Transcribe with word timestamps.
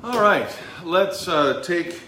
All 0.00 0.22
right, 0.22 0.48
let's 0.84 1.26
uh, 1.26 1.60
take 1.60 2.00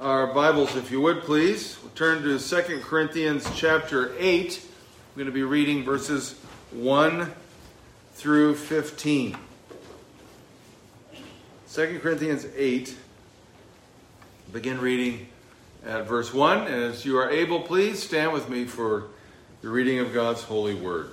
our 0.00 0.26
Bibles, 0.26 0.74
if 0.74 0.90
you 0.90 1.00
would, 1.02 1.20
please. 1.20 1.78
We'll 1.80 1.92
turn 1.92 2.24
to 2.24 2.36
2 2.36 2.80
Corinthians 2.80 3.48
chapter 3.54 4.12
8. 4.18 4.60
I'm 4.60 5.14
going 5.14 5.26
to 5.26 5.32
be 5.32 5.44
reading 5.44 5.84
verses 5.84 6.32
1 6.72 7.32
through 8.14 8.56
15. 8.56 9.36
2 11.72 12.00
Corinthians 12.00 12.44
8. 12.56 12.96
Begin 14.52 14.80
reading 14.80 15.28
at 15.86 16.08
verse 16.08 16.34
1. 16.34 16.66
And 16.66 16.74
as 16.74 17.04
you 17.04 17.18
are 17.18 17.30
able, 17.30 17.60
please 17.60 18.02
stand 18.02 18.32
with 18.32 18.48
me 18.48 18.64
for 18.64 19.04
the 19.62 19.68
reading 19.68 20.00
of 20.00 20.12
God's 20.12 20.42
holy 20.42 20.74
word. 20.74 21.12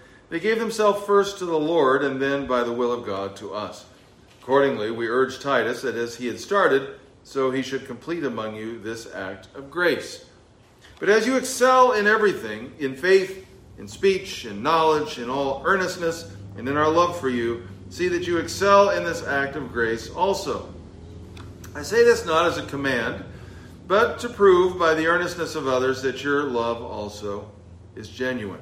they 0.31 0.39
gave 0.39 0.59
themselves 0.59 1.05
first 1.05 1.39
to 1.39 1.45
the 1.45 1.59
Lord, 1.59 2.05
and 2.05 2.21
then, 2.21 2.47
by 2.47 2.63
the 2.63 2.71
will 2.71 2.93
of 2.93 3.05
God, 3.05 3.35
to 3.35 3.53
us. 3.53 3.85
Accordingly, 4.41 4.89
we 4.89 5.09
urge 5.09 5.41
Titus 5.41 5.81
that 5.81 5.95
as 5.95 6.15
he 6.15 6.27
had 6.27 6.39
started, 6.39 6.95
so 7.25 7.51
he 7.51 7.61
should 7.61 7.85
complete 7.85 8.23
among 8.23 8.55
you 8.55 8.79
this 8.79 9.13
act 9.13 9.49
of 9.55 9.69
grace. 9.69 10.25
But 11.01 11.09
as 11.09 11.27
you 11.27 11.35
excel 11.35 11.91
in 11.91 12.07
everything, 12.07 12.71
in 12.79 12.95
faith, 12.95 13.45
in 13.77 13.89
speech, 13.89 14.45
in 14.45 14.63
knowledge, 14.63 15.19
in 15.19 15.29
all 15.29 15.63
earnestness, 15.65 16.33
and 16.57 16.69
in 16.69 16.77
our 16.77 16.89
love 16.89 17.19
for 17.19 17.27
you, 17.27 17.67
see 17.89 18.07
that 18.07 18.25
you 18.25 18.37
excel 18.37 18.91
in 18.91 19.03
this 19.03 19.27
act 19.27 19.57
of 19.57 19.73
grace 19.73 20.09
also. 20.09 20.73
I 21.75 21.81
say 21.81 22.05
this 22.05 22.25
not 22.25 22.45
as 22.45 22.57
a 22.57 22.65
command, 22.67 23.25
but 23.85 24.19
to 24.19 24.29
prove 24.29 24.79
by 24.79 24.93
the 24.93 25.07
earnestness 25.07 25.55
of 25.55 25.67
others 25.67 26.01
that 26.03 26.23
your 26.23 26.43
love 26.43 26.81
also 26.81 27.51
is 27.97 28.07
genuine. 28.07 28.61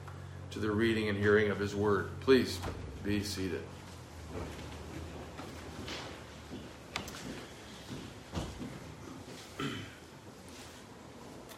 to 0.51 0.59
the 0.59 0.69
reading 0.69 1.07
and 1.07 1.17
hearing 1.17 1.49
of 1.49 1.59
His 1.59 1.73
Word. 1.73 2.09
Please 2.19 2.59
be 3.03 3.23
seated. 3.23 3.61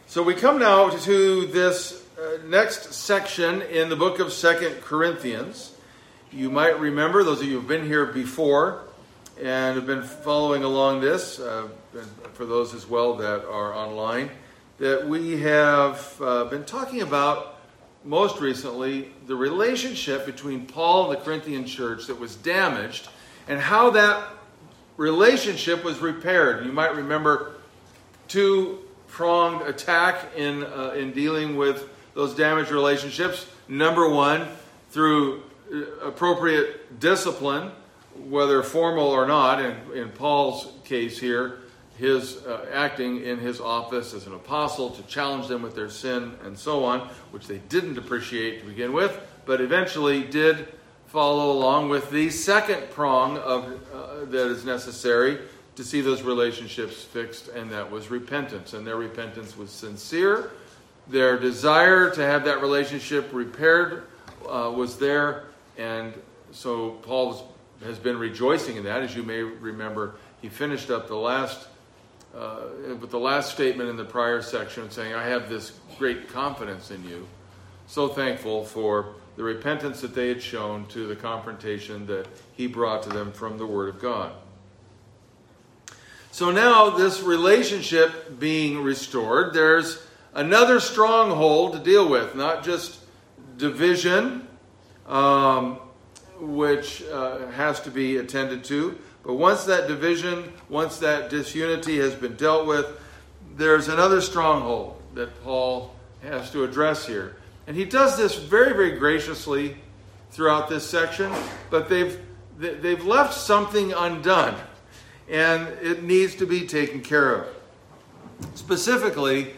So 0.06 0.22
we 0.22 0.34
come 0.34 0.60
now 0.60 0.90
to 0.90 1.46
this 1.46 2.06
uh, 2.16 2.38
next 2.46 2.94
section 2.94 3.62
in 3.62 3.88
the 3.88 3.96
book 3.96 4.20
of 4.20 4.32
Second 4.32 4.80
Corinthians. 4.80 5.74
You 6.30 6.50
might 6.50 6.78
remember, 6.78 7.24
those 7.24 7.40
of 7.40 7.46
you 7.46 7.54
who 7.54 7.58
have 7.58 7.68
been 7.68 7.86
here 7.86 8.06
before 8.06 8.82
and 9.42 9.74
have 9.74 9.86
been 9.86 10.04
following 10.04 10.62
along 10.62 11.00
this, 11.00 11.40
uh, 11.40 11.66
for 12.34 12.46
those 12.46 12.74
as 12.74 12.88
well 12.88 13.14
that 13.16 13.44
are 13.44 13.74
online, 13.74 14.30
that 14.78 15.08
we 15.08 15.40
have 15.40 16.14
uh, 16.20 16.44
been 16.44 16.64
talking 16.64 17.02
about 17.02 17.53
most 18.04 18.40
recently, 18.40 19.08
the 19.26 19.34
relationship 19.34 20.26
between 20.26 20.66
Paul 20.66 21.10
and 21.10 21.18
the 21.18 21.24
Corinthian 21.24 21.64
church 21.64 22.06
that 22.06 22.18
was 22.18 22.36
damaged 22.36 23.08
and 23.48 23.58
how 23.58 23.90
that 23.90 24.28
relationship 24.96 25.82
was 25.82 25.98
repaired. 25.98 26.64
You 26.66 26.72
might 26.72 26.94
remember 26.94 27.56
two 28.28 28.80
pronged 29.08 29.62
attack 29.62 30.36
in, 30.36 30.64
uh, 30.64 30.94
in 30.96 31.12
dealing 31.12 31.56
with 31.56 31.88
those 32.14 32.34
damaged 32.34 32.70
relationships. 32.70 33.46
Number 33.68 34.08
one, 34.08 34.48
through 34.90 35.42
uh, 35.72 36.06
appropriate 36.06 37.00
discipline, 37.00 37.72
whether 38.28 38.62
formal 38.62 39.08
or 39.08 39.26
not, 39.26 39.60
and 39.60 39.92
in 39.92 40.10
Paul's 40.10 40.68
case 40.84 41.18
here, 41.18 41.60
his 41.96 42.44
uh, 42.44 42.66
acting 42.72 43.24
in 43.24 43.38
his 43.38 43.60
office 43.60 44.14
as 44.14 44.26
an 44.26 44.34
apostle 44.34 44.90
to 44.90 45.02
challenge 45.04 45.46
them 45.46 45.62
with 45.62 45.74
their 45.74 45.88
sin 45.88 46.34
and 46.44 46.58
so 46.58 46.84
on, 46.84 47.00
which 47.30 47.46
they 47.46 47.58
didn't 47.68 47.98
appreciate 47.98 48.60
to 48.60 48.66
begin 48.66 48.92
with, 48.92 49.18
but 49.46 49.60
eventually 49.60 50.22
did 50.22 50.68
follow 51.06 51.52
along 51.52 51.88
with 51.88 52.10
the 52.10 52.28
second 52.30 52.90
prong 52.90 53.38
of 53.38 53.80
uh, 53.94 54.24
that 54.24 54.48
is 54.48 54.64
necessary 54.64 55.38
to 55.76 55.84
see 55.84 56.00
those 56.00 56.22
relationships 56.22 57.02
fixed, 57.02 57.48
and 57.48 57.70
that 57.70 57.88
was 57.88 58.10
repentance. 58.10 58.74
And 58.74 58.86
their 58.86 58.96
repentance 58.96 59.56
was 59.56 59.70
sincere. 59.70 60.50
Their 61.08 61.38
desire 61.38 62.10
to 62.10 62.22
have 62.22 62.44
that 62.44 62.60
relationship 62.60 63.28
repaired 63.32 64.04
uh, 64.48 64.72
was 64.74 64.98
there, 64.98 65.44
and 65.78 66.14
so 66.52 66.90
Paul 67.02 67.54
has 67.84 67.98
been 67.98 68.18
rejoicing 68.18 68.76
in 68.76 68.84
that. 68.84 69.02
As 69.02 69.14
you 69.14 69.22
may 69.22 69.42
remember, 69.42 70.14
he 70.40 70.48
finished 70.48 70.90
up 70.90 71.08
the 71.08 71.16
last 71.16 71.68
uh, 72.36 72.96
with 73.00 73.10
the 73.10 73.18
last 73.18 73.52
statement 73.52 73.88
in 73.88 73.96
the 73.96 74.04
prior 74.04 74.42
section 74.42 74.90
saying, 74.90 75.14
I 75.14 75.24
have 75.28 75.48
this 75.48 75.72
great 75.98 76.28
confidence 76.28 76.90
in 76.90 77.06
you. 77.08 77.26
So 77.86 78.08
thankful 78.08 78.64
for 78.64 79.14
the 79.36 79.42
repentance 79.42 80.00
that 80.00 80.14
they 80.14 80.28
had 80.28 80.42
shown 80.42 80.86
to 80.86 81.06
the 81.06 81.16
confrontation 81.16 82.06
that 82.06 82.26
he 82.56 82.66
brought 82.66 83.02
to 83.04 83.08
them 83.08 83.32
from 83.32 83.58
the 83.58 83.66
Word 83.66 83.88
of 83.88 84.00
God. 84.00 84.32
So 86.30 86.50
now, 86.50 86.90
this 86.90 87.22
relationship 87.22 88.40
being 88.40 88.82
restored, 88.82 89.54
there's 89.54 90.04
another 90.32 90.80
stronghold 90.80 91.74
to 91.74 91.78
deal 91.78 92.08
with, 92.08 92.34
not 92.34 92.64
just 92.64 92.98
division, 93.56 94.48
um, 95.06 95.78
which 96.40 97.04
uh, 97.04 97.46
has 97.52 97.80
to 97.82 97.90
be 97.90 98.16
attended 98.16 98.64
to, 98.64 98.98
but 99.24 99.34
once 99.34 99.64
that 99.64 99.88
division, 99.88 100.52
once 100.68 100.98
that 100.98 101.30
disunity 101.30 101.98
has 101.98 102.14
been 102.14 102.36
dealt 102.36 102.66
with, 102.66 102.86
there's 103.56 103.88
another 103.88 104.20
stronghold 104.20 105.00
that 105.14 105.42
Paul 105.42 105.94
has 106.22 106.50
to 106.50 106.64
address 106.64 107.06
here. 107.06 107.36
And 107.66 107.76
he 107.76 107.84
does 107.84 108.16
this 108.16 108.36
very, 108.36 108.72
very 108.72 108.98
graciously 108.98 109.76
throughout 110.30 110.68
this 110.68 110.88
section, 110.88 111.32
but 111.70 111.88
they've, 111.88 112.20
they've 112.58 113.04
left 113.04 113.32
something 113.32 113.92
undone, 113.94 114.56
and 115.30 115.68
it 115.80 116.02
needs 116.02 116.34
to 116.36 116.46
be 116.46 116.66
taken 116.66 117.00
care 117.00 117.34
of. 117.34 117.46
Specifically, 118.54 119.54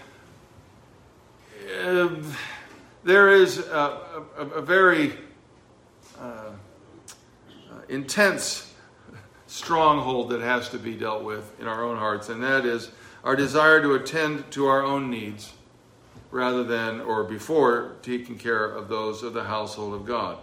uh, 1.82 2.08
there 3.02 3.30
is 3.30 3.58
a, 3.58 4.00
a, 4.38 4.42
a 4.42 4.62
very 4.62 5.14
uh, 6.20 6.22
uh 6.22 6.52
intense 7.88 8.65
stronghold 9.56 10.28
that 10.28 10.42
has 10.42 10.68
to 10.68 10.78
be 10.78 10.94
dealt 10.94 11.24
with 11.24 11.58
in 11.58 11.66
our 11.66 11.82
own 11.82 11.96
hearts, 11.96 12.28
and 12.28 12.42
that 12.42 12.66
is 12.66 12.90
our 13.24 13.34
desire 13.34 13.80
to 13.80 13.94
attend 13.94 14.50
to 14.50 14.66
our 14.66 14.82
own 14.82 15.10
needs 15.10 15.54
rather 16.30 16.62
than 16.62 17.00
or 17.00 17.24
before 17.24 17.96
taking 18.02 18.36
care 18.36 18.66
of 18.66 18.88
those 18.88 19.22
of 19.22 19.32
the 19.32 19.44
household 19.44 19.94
of 19.94 20.04
God. 20.04 20.36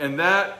And 0.00 0.18
that 0.18 0.58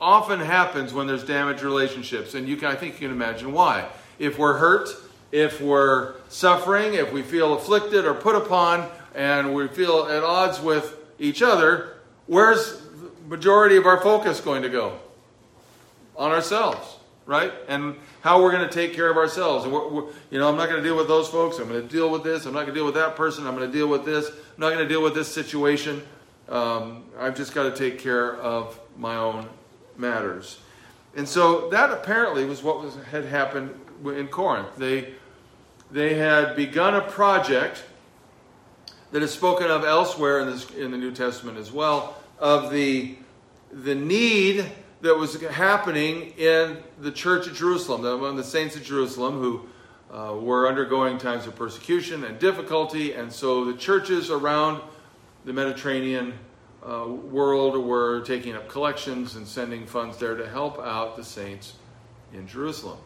often 0.00 0.38
happens 0.38 0.94
when 0.94 1.08
there's 1.08 1.24
damaged 1.24 1.62
relationships, 1.62 2.34
and 2.34 2.48
you 2.48 2.56
can, 2.56 2.68
I 2.68 2.76
think 2.76 2.94
you 2.94 3.08
can 3.08 3.10
imagine 3.10 3.52
why. 3.52 3.88
If 4.20 4.38
we're 4.38 4.58
hurt, 4.58 4.90
if 5.32 5.60
we're 5.60 6.14
suffering, 6.28 6.94
if 6.94 7.12
we 7.12 7.22
feel 7.22 7.54
afflicted 7.54 8.04
or 8.04 8.14
put 8.14 8.36
upon, 8.36 8.88
and 9.16 9.52
we 9.52 9.66
feel 9.66 10.06
at 10.06 10.22
odds 10.22 10.60
with 10.60 10.96
each 11.18 11.42
other, 11.42 11.96
where's 12.26 12.80
the 12.80 13.10
majority 13.26 13.76
of 13.76 13.86
our 13.86 14.00
focus 14.00 14.40
going 14.40 14.62
to 14.62 14.68
go? 14.68 14.96
On 16.16 16.30
ourselves, 16.30 16.91
right? 17.26 17.52
And 17.68 17.96
how 18.20 18.42
we're 18.42 18.52
going 18.52 18.68
to 18.68 18.74
take 18.74 18.94
care 18.94 19.10
of 19.10 19.16
ourselves. 19.16 19.64
And 19.64 19.72
we're, 19.72 19.88
we're, 19.88 20.04
you 20.30 20.38
know, 20.38 20.48
I'm 20.48 20.56
not 20.56 20.68
going 20.68 20.82
to 20.82 20.88
deal 20.88 20.96
with 20.96 21.08
those 21.08 21.28
folks. 21.28 21.58
I'm 21.58 21.68
going 21.68 21.82
to 21.82 21.88
deal 21.88 22.10
with 22.10 22.24
this. 22.24 22.46
I'm 22.46 22.52
not 22.52 22.60
going 22.60 22.74
to 22.74 22.74
deal 22.74 22.84
with 22.84 22.94
that 22.94 23.16
person. 23.16 23.46
I'm 23.46 23.56
going 23.56 23.70
to 23.70 23.76
deal 23.76 23.88
with 23.88 24.04
this. 24.04 24.28
I'm 24.28 24.60
not 24.60 24.70
going 24.70 24.86
to 24.86 24.88
deal 24.88 25.02
with 25.02 25.14
this 25.14 25.32
situation. 25.32 26.02
Um, 26.48 27.04
I've 27.18 27.36
just 27.36 27.54
got 27.54 27.64
to 27.64 27.76
take 27.76 27.98
care 27.98 28.36
of 28.36 28.78
my 28.96 29.16
own 29.16 29.48
matters. 29.96 30.58
And 31.14 31.28
so 31.28 31.68
that 31.70 31.90
apparently 31.90 32.44
was 32.44 32.62
what 32.62 32.82
was, 32.82 32.96
had 33.10 33.24
happened 33.24 33.74
in 34.04 34.28
Corinth. 34.28 34.76
They, 34.76 35.14
they 35.90 36.14
had 36.14 36.56
begun 36.56 36.94
a 36.94 37.02
project 37.02 37.84
that 39.12 39.22
is 39.22 39.30
spoken 39.30 39.70
of 39.70 39.84
elsewhere 39.84 40.40
in, 40.40 40.50
this, 40.50 40.70
in 40.70 40.90
the 40.90 40.96
New 40.96 41.12
Testament 41.12 41.58
as 41.58 41.70
well 41.70 42.16
of 42.38 42.70
the, 42.70 43.14
the 43.70 43.94
need 43.94 44.64
that 45.02 45.16
was 45.16 45.40
happening 45.42 46.32
in 46.38 46.78
the 47.00 47.10
church 47.10 47.48
at 47.48 47.54
Jerusalem, 47.54 48.04
among 48.04 48.36
the 48.36 48.44
saints 48.44 48.76
of 48.76 48.84
Jerusalem 48.84 49.38
who 49.38 49.68
uh, 50.12 50.36
were 50.36 50.68
undergoing 50.68 51.18
times 51.18 51.46
of 51.46 51.56
persecution 51.56 52.24
and 52.24 52.38
difficulty. 52.38 53.12
And 53.12 53.32
so 53.32 53.64
the 53.64 53.74
churches 53.74 54.30
around 54.30 54.80
the 55.44 55.52
Mediterranean 55.52 56.34
uh, 56.88 57.06
world 57.08 57.84
were 57.84 58.20
taking 58.20 58.54
up 58.54 58.68
collections 58.68 59.34
and 59.34 59.46
sending 59.46 59.86
funds 59.86 60.18
there 60.18 60.36
to 60.36 60.48
help 60.48 60.78
out 60.78 61.16
the 61.16 61.24
saints 61.24 61.74
in 62.32 62.46
Jerusalem. 62.46 62.98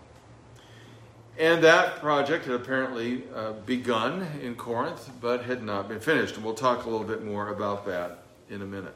And 1.39 1.65
that 1.65 2.01
project 2.01 2.45
had 2.45 2.55
apparently 2.55 3.25
uh, 3.35 3.53
begun 3.65 4.27
in 4.43 4.55
Corinth, 4.55 5.11
but 5.21 5.45
had 5.45 5.63
not 5.63 5.89
been 5.89 6.01
finished. 6.01 6.37
And 6.37 6.45
we'll 6.45 6.55
talk 6.55 6.85
a 6.85 6.91
little 6.91 7.07
bit 7.07 7.25
more 7.25 7.49
about 7.49 7.87
that 7.87 8.23
in 8.51 8.63
a 8.63 8.67
minute. 8.67 8.95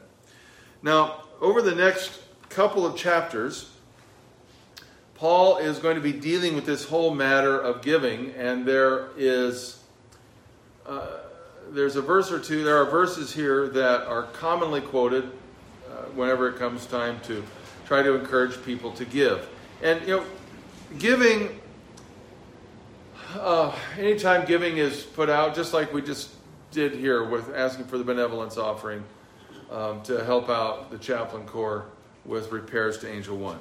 Now, 0.83 1.23
over 1.39 1.61
the 1.61 1.75
next 1.75 2.19
couple 2.51 2.85
of 2.85 2.95
chapters, 2.95 3.69
Paul 5.15 5.57
is 5.57 5.79
going 5.79 5.95
to 5.95 6.01
be 6.01 6.13
dealing 6.13 6.55
with 6.55 6.65
this 6.65 6.85
whole 6.85 7.13
matter 7.13 7.59
of 7.59 7.81
giving, 7.81 8.31
and 8.31 8.65
there 8.65 9.09
is. 9.17 9.79
Uh, 10.85 11.07
there's 11.71 11.95
a 11.95 12.01
verse 12.01 12.31
or 12.31 12.39
two, 12.39 12.63
there 12.63 12.77
are 12.77 12.85
verses 12.85 13.33
here 13.33 13.69
that 13.69 14.01
are 14.01 14.23
commonly 14.23 14.81
quoted 14.81 15.23
uh, 15.23 16.03
whenever 16.15 16.49
it 16.49 16.57
comes 16.57 16.85
time 16.85 17.19
to 17.21 17.43
try 17.85 18.03
to 18.03 18.15
encourage 18.15 18.61
people 18.65 18.91
to 18.91 19.05
give. 19.05 19.47
And, 19.81 20.01
you 20.01 20.17
know, 20.17 20.25
giving, 20.99 21.59
uh, 23.35 23.73
anytime 23.97 24.45
giving 24.45 24.77
is 24.77 25.03
put 25.03 25.29
out, 25.29 25.55
just 25.55 25.73
like 25.73 25.93
we 25.93 26.01
just 26.01 26.31
did 26.71 26.93
here 26.93 27.23
with 27.23 27.53
asking 27.55 27.85
for 27.85 27.97
the 27.97 28.03
benevolence 28.03 28.57
offering 28.57 29.03
um, 29.71 30.01
to 30.03 30.23
help 30.25 30.49
out 30.49 30.91
the 30.91 30.97
chaplain 30.97 31.45
corps 31.45 31.85
with 32.25 32.51
repairs 32.51 32.97
to 32.99 33.11
Angel 33.11 33.37
One. 33.37 33.59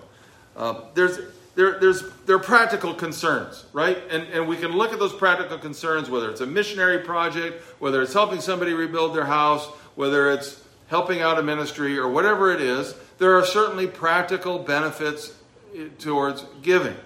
Uh, 0.56 0.82
there's 0.94 1.18
there, 1.54 1.78
there's, 1.80 2.04
there 2.26 2.36
are 2.36 2.40
practical 2.40 2.94
concerns, 2.94 3.64
right? 3.72 3.98
And, 4.08 4.22
and 4.32 4.48
we 4.48 4.56
can 4.56 4.70
look 4.72 4.92
at 4.92 4.98
those 4.98 5.12
practical 5.12 5.58
concerns, 5.58 6.08
whether 6.08 6.30
it's 6.30 6.40
a 6.40 6.46
missionary 6.46 7.00
project, 7.00 7.62
whether 7.80 8.00
it's 8.02 8.12
helping 8.12 8.40
somebody 8.40 8.72
rebuild 8.72 9.14
their 9.14 9.24
house, 9.24 9.66
whether 9.96 10.30
it's 10.30 10.62
helping 10.88 11.20
out 11.20 11.38
a 11.38 11.42
ministry, 11.42 11.98
or 11.98 12.08
whatever 12.08 12.52
it 12.52 12.60
is. 12.60 12.94
There 13.18 13.36
are 13.36 13.44
certainly 13.44 13.86
practical 13.86 14.60
benefits 14.60 15.34
towards 15.98 16.44
giving. 16.62 16.96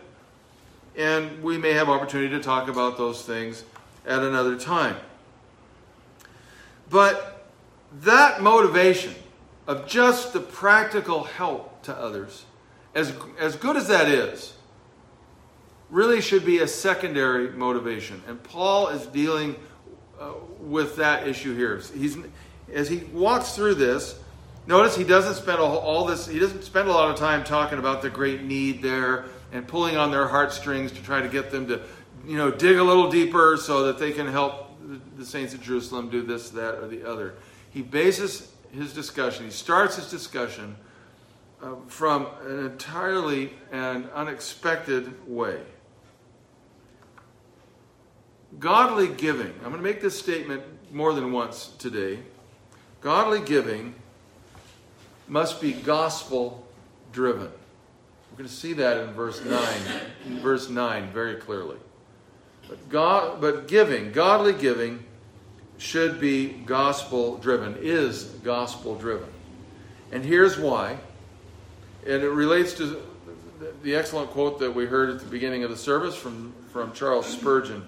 And 0.97 1.43
we 1.43 1.59
may 1.59 1.73
have 1.73 1.89
opportunity 1.89 2.31
to 2.37 2.43
talk 2.43 2.69
about 2.69 2.97
those 2.97 3.23
things 3.23 3.65
at 4.07 4.21
another 4.21 4.57
time. 4.59 4.97
But 6.91 7.49
that 8.03 8.43
motivation 8.43 9.15
of 9.67 9.87
just 9.87 10.33
the 10.33 10.41
practical 10.41 11.25
help 11.25 11.83
to 11.83 11.97
others 11.97 12.45
as, 12.95 13.13
as 13.39 13.57
good 13.57 13.77
as 13.77 13.89
that 13.89 14.09
is, 14.09 14.55
really 15.91 16.21
should 16.21 16.45
be 16.45 16.59
a 16.59 16.69
secondary 16.69 17.51
motivation. 17.51 18.23
And 18.27 18.43
Paul 18.43 18.89
is 18.89 19.07
dealing 19.07 19.57
uh, 20.21 20.33
with 20.61 20.97
that 20.97 21.27
issue 21.27 21.57
here. 21.57 21.81
He's, 21.95 22.17
as 22.73 22.89
he 22.89 22.99
walks 23.13 23.55
through 23.55 23.75
this, 23.75 24.19
notice 24.67 24.97
he 24.97 25.05
doesn't 25.05 25.35
spend 25.35 25.59
all, 25.59 25.79
all 25.79 26.05
this, 26.05 26.27
he 26.27 26.39
doesn't 26.39 26.63
spend 26.63 26.89
a 26.89 26.93
lot 26.93 27.11
of 27.11 27.17
time 27.17 27.45
talking 27.45 27.79
about 27.79 28.03
the 28.03 28.11
great 28.11 28.43
need 28.43 28.83
there 28.83 29.27
and 29.53 29.67
pulling 29.67 29.97
on 29.97 30.11
their 30.11 30.27
heartstrings 30.27 30.93
to 30.93 31.03
try 31.03 31.21
to 31.21 31.29
get 31.29 31.51
them 31.51 31.67
to, 31.67 31.81
you 32.27 32.37
know, 32.37 32.51
dig 32.51 32.79
a 32.79 32.83
little 32.83 33.11
deeper 33.11 33.57
so 33.61 33.85
that 33.85 33.99
they 33.99 34.13
can 34.13 34.27
help 34.27 34.71
the 35.17 35.25
saints 35.25 35.55
of 35.55 35.63
Jerusalem 35.63 36.11
do 36.11 36.23
this, 36.23 36.51
that, 36.51 36.75
or 36.77 36.89
the 36.89 37.09
other. 37.09 37.35
He 37.71 37.83
bases 37.83 38.54
his 38.75 38.93
discussion, 38.93 39.45
he 39.45 39.51
starts 39.51 39.97
his 39.97 40.11
discussion 40.11 40.77
uh, 41.63 41.75
from 41.87 42.27
an 42.47 42.67
entirely 42.67 43.53
and 43.73 44.09
unexpected 44.11 45.29
way. 45.29 45.61
Godly 48.59 49.09
giving, 49.09 49.53
I'm 49.65 49.71
going 49.71 49.77
to 49.77 49.83
make 49.83 50.01
this 50.01 50.19
statement 50.19 50.63
more 50.93 51.13
than 51.13 51.33
once 51.33 51.69
today. 51.79 52.21
Godly 53.01 53.41
giving 53.41 53.95
must 55.27 55.61
be 55.61 55.73
gospel 55.73 56.67
driven. 57.13 57.51
We're 58.31 58.39
going 58.39 58.49
to 58.49 58.55
see 58.55 58.73
that 58.75 58.99
in 58.99 59.13
verse 59.13 59.45
9, 59.45 59.61
in 60.27 60.41
verse 60.41 60.69
9 60.69 61.13
very 61.13 61.37
clearly. 61.37 61.77
But 62.69 62.89
God 62.89 63.41
but 63.41 63.69
giving, 63.69 64.13
godly 64.13 64.53
giving 64.53 65.05
should 65.79 66.21
be 66.21 66.49
gospel 66.49 67.37
driven, 67.39 67.77
is 67.81 68.25
gospel 68.25 68.95
driven. 68.95 69.29
And 70.13 70.25
here's 70.25 70.59
why. 70.59 70.99
And 72.07 72.23
it 72.23 72.31
relates 72.31 72.75
to 72.75 73.03
the 73.83 73.95
excellent 73.95 74.31
quote 74.31 74.59
that 74.61 74.75
we 74.75 74.87
heard 74.87 75.11
at 75.11 75.21
the 75.21 75.27
beginning 75.27 75.65
of 75.65 75.71
the 75.71 75.77
service 75.77 76.15
from, 76.15 76.55
from 76.73 76.93
Charles 76.93 77.27
Spurgeon 77.27 77.87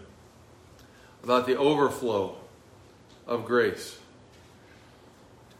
about 1.23 1.47
the 1.47 1.57
overflow 1.57 2.37
of 3.27 3.45
grace. 3.45 3.99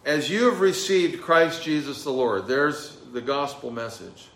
As 0.05 0.31
you 0.31 0.45
have 0.45 0.61
received 0.61 1.21
Christ 1.21 1.63
Jesus 1.63 2.05
the 2.05 2.13
Lord, 2.13 2.47
there's 2.47 2.97
the 3.13 3.21
gospel 3.21 3.71
message. 3.71 4.29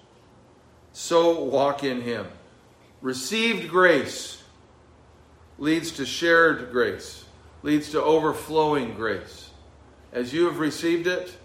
So 0.93 1.45
walk 1.45 1.85
in 1.85 2.01
him. 2.01 2.27
Received 3.01 3.71
grace 3.71 4.43
leads 5.59 5.93
to 5.93 6.05
shared 6.05 6.73
grace, 6.73 7.25
leads 7.63 7.91
to 7.91 8.03
overflowing 8.03 8.95
grace. 8.95 9.51
As 10.13 10.33
you 10.33 10.47
have 10.47 10.59
received 10.59 11.07
it, 11.07 11.37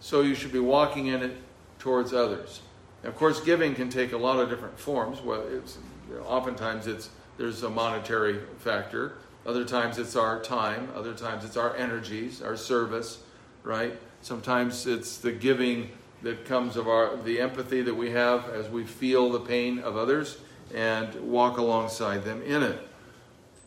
so 0.00 0.20
you 0.20 0.34
should 0.34 0.52
be 0.52 0.58
walking 0.58 1.06
in 1.06 1.22
it 1.22 1.36
towards 1.78 2.12
others. 2.12 2.60
of 3.04 3.16
course, 3.16 3.40
giving 3.40 3.74
can 3.74 3.90
take 3.90 4.12
a 4.12 4.16
lot 4.16 4.38
of 4.38 4.48
different 4.48 4.78
forms. 4.78 5.20
Well, 5.20 5.42
it's, 5.48 5.78
oftentimes 6.26 6.86
it's 6.86 7.10
there's 7.36 7.62
a 7.62 7.70
monetary 7.70 8.40
factor. 8.58 9.14
Other 9.46 9.64
times 9.64 9.98
it's 9.98 10.16
our 10.16 10.40
time. 10.40 10.88
Other 10.94 11.12
times 11.12 11.44
it's 11.44 11.56
our 11.56 11.76
energies, 11.76 12.40
our 12.40 12.56
service, 12.56 13.18
right? 13.62 13.98
Sometimes 14.22 14.86
it's 14.86 15.18
the 15.18 15.32
giving 15.32 15.90
that 16.22 16.46
comes 16.46 16.76
of 16.76 16.88
our 16.88 17.16
the 17.16 17.40
empathy 17.40 17.82
that 17.82 17.94
we 17.94 18.10
have 18.10 18.48
as 18.48 18.68
we 18.68 18.84
feel 18.84 19.30
the 19.30 19.40
pain 19.40 19.78
of 19.80 19.96
others 19.96 20.38
and 20.74 21.14
walk 21.30 21.58
alongside 21.58 22.24
them 22.24 22.42
in 22.42 22.62
it. 22.62 22.78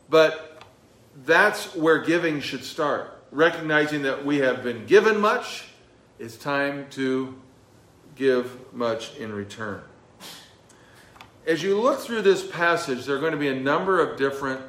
But 0.10 0.47
that's 1.26 1.76
where 1.76 2.00
giving 2.00 2.42
should 2.42 2.64
start. 2.64 3.14
Recognizing 3.32 4.04
that 4.04 4.26
we 4.26 4.38
have 4.38 4.64
been 4.64 4.86
given 4.86 5.20
much, 5.20 5.66
it's 6.20 6.38
time 6.38 6.88
to 6.92 7.36
give 8.16 8.74
much 8.74 9.16
in 9.18 9.34
return. 9.34 9.82
As 11.46 11.64
you 11.64 11.80
look 11.80 12.00
through 12.00 12.24
this 12.24 12.46
passage, 12.46 13.06
there 13.06 13.16
are 13.16 13.20
going 13.20 13.32
to 13.32 13.38
be 13.38 13.48
a 13.48 13.60
number 13.60 14.00
of 14.00 14.18
different 14.18 14.62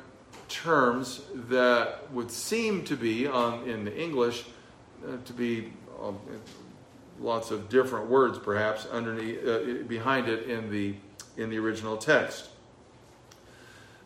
terms 0.49 1.23
that 1.35 2.11
would 2.12 2.31
seem 2.31 2.85
to 2.85 2.97
be 2.97 3.26
on 3.26 3.69
in 3.69 3.85
the 3.85 4.00
English 4.00 4.45
uh, 5.07 5.17
to 5.25 5.33
be 5.33 5.73
um, 6.00 6.19
lots 7.21 7.50
of 7.50 7.69
different 7.69 8.09
words, 8.09 8.38
perhaps 8.38 8.87
underneath 8.87 9.47
uh, 9.47 9.83
behind 9.87 10.28
it 10.28 10.49
in 10.49 10.71
the 10.71 10.95
in 11.37 11.50
the 11.50 11.59
original 11.59 11.97
text. 11.97 12.49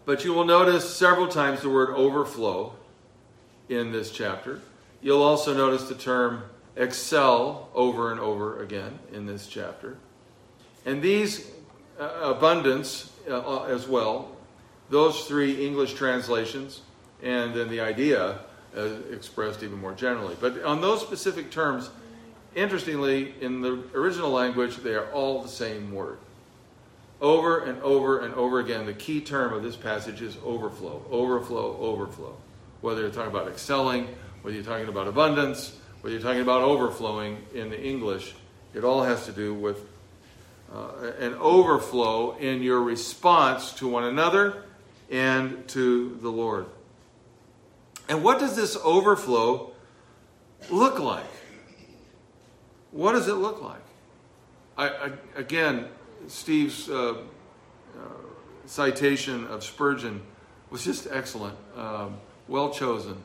But 0.05 0.25
you 0.25 0.33
will 0.33 0.45
notice 0.45 0.95
several 0.95 1.29
times 1.29 1.63
the 1.63 1.71
word 1.71 1.91
overflow 1.91 2.75
in 3.69 3.93
this 3.93 4.11
chapter. 4.11 4.61
You'll 5.01 5.23
also 5.23 5.55
notice 5.55 5.89
the 5.89 5.95
term 5.95 6.43
excel 6.77 7.69
over 7.75 8.11
and 8.11 8.21
over 8.21 8.63
again 8.63 8.99
in 9.13 9.27
this 9.27 9.47
chapter. 9.47 9.97
And 10.85 11.01
these 11.01 11.51
uh, 12.01 12.35
abundance 12.37 13.13
uh, 13.29 13.39
uh, 13.39 13.65
as 13.65 13.87
well, 13.87 14.37
those 14.91 15.25
three 15.27 15.65
English 15.65 15.95
translations, 15.95 16.81
and 17.23 17.55
then 17.55 17.69
the 17.69 17.81
idea 17.81 18.39
uh, 18.77 18.89
expressed 19.13 19.63
even 19.63 19.79
more 19.79 19.93
generally. 19.93 20.37
But 20.41 20.65
on 20.65 20.81
those 20.81 21.01
specific 21.01 21.51
terms, 21.51 21.91
interestingly, 22.55 23.35
in 23.41 23.61
the 23.61 23.83
original 23.95 24.31
language, 24.31 24.77
they 24.79 24.95
are 24.95 25.11
all 25.13 25.43
the 25.43 25.49
same 25.49 25.93
word. 25.93 26.19
Over 27.23 27.61
and 27.61 27.81
over 27.83 28.19
and 28.19 28.35
over 28.35 28.59
again, 28.59 28.85
the 28.85 28.93
key 28.93 29.21
term 29.21 29.53
of 29.53 29.63
this 29.63 29.77
passage 29.77 30.21
is 30.21 30.37
overflow, 30.45 31.07
overflow, 31.09 31.79
overflow. 31.79 32.37
Whether 32.81 33.03
you're 33.03 33.11
talking 33.11 33.31
about 33.31 33.47
excelling, 33.47 34.09
whether 34.43 34.57
you're 34.57 34.65
talking 34.65 34.89
about 34.89 35.07
abundance, 35.07 35.79
whether 36.01 36.17
you're 36.17 36.23
talking 36.23 36.41
about 36.43 36.63
overflowing 36.63 37.39
in 37.55 37.71
the 37.71 37.81
English, 37.81 38.35
it 38.75 38.83
all 38.83 39.05
has 39.05 39.25
to 39.27 39.33
do 39.33 39.55
with 39.55 39.87
uh, 40.75 41.13
an 41.21 41.35
overflow 41.35 42.37
in 42.39 42.61
your 42.61 42.83
response 42.83 43.73
to 43.75 43.87
one 43.87 44.03
another 44.03 44.65
and 45.09 45.69
to 45.69 46.19
the 46.23 46.29
Lord. 46.29 46.67
And 48.09 48.25
what 48.25 48.41
does 48.41 48.57
this 48.57 48.77
overflow 48.83 49.71
look 50.71 50.99
like? 50.99 51.25
What 52.91 53.13
does 53.13 53.29
it 53.29 53.35
look 53.35 53.63
like? 53.63 53.81
I, 54.77 54.89
I, 54.89 55.11
again, 55.37 55.87
Steve's 56.29 56.89
uh, 56.89 57.15
uh, 57.15 58.03
citation 58.67 59.47
of 59.47 59.65
Spurgeon 59.65 60.23
was 60.71 60.85
just 60.85 61.07
excellent, 61.11 61.57
um, 61.77 62.17
well 62.49 62.71
chosen. 62.71 63.17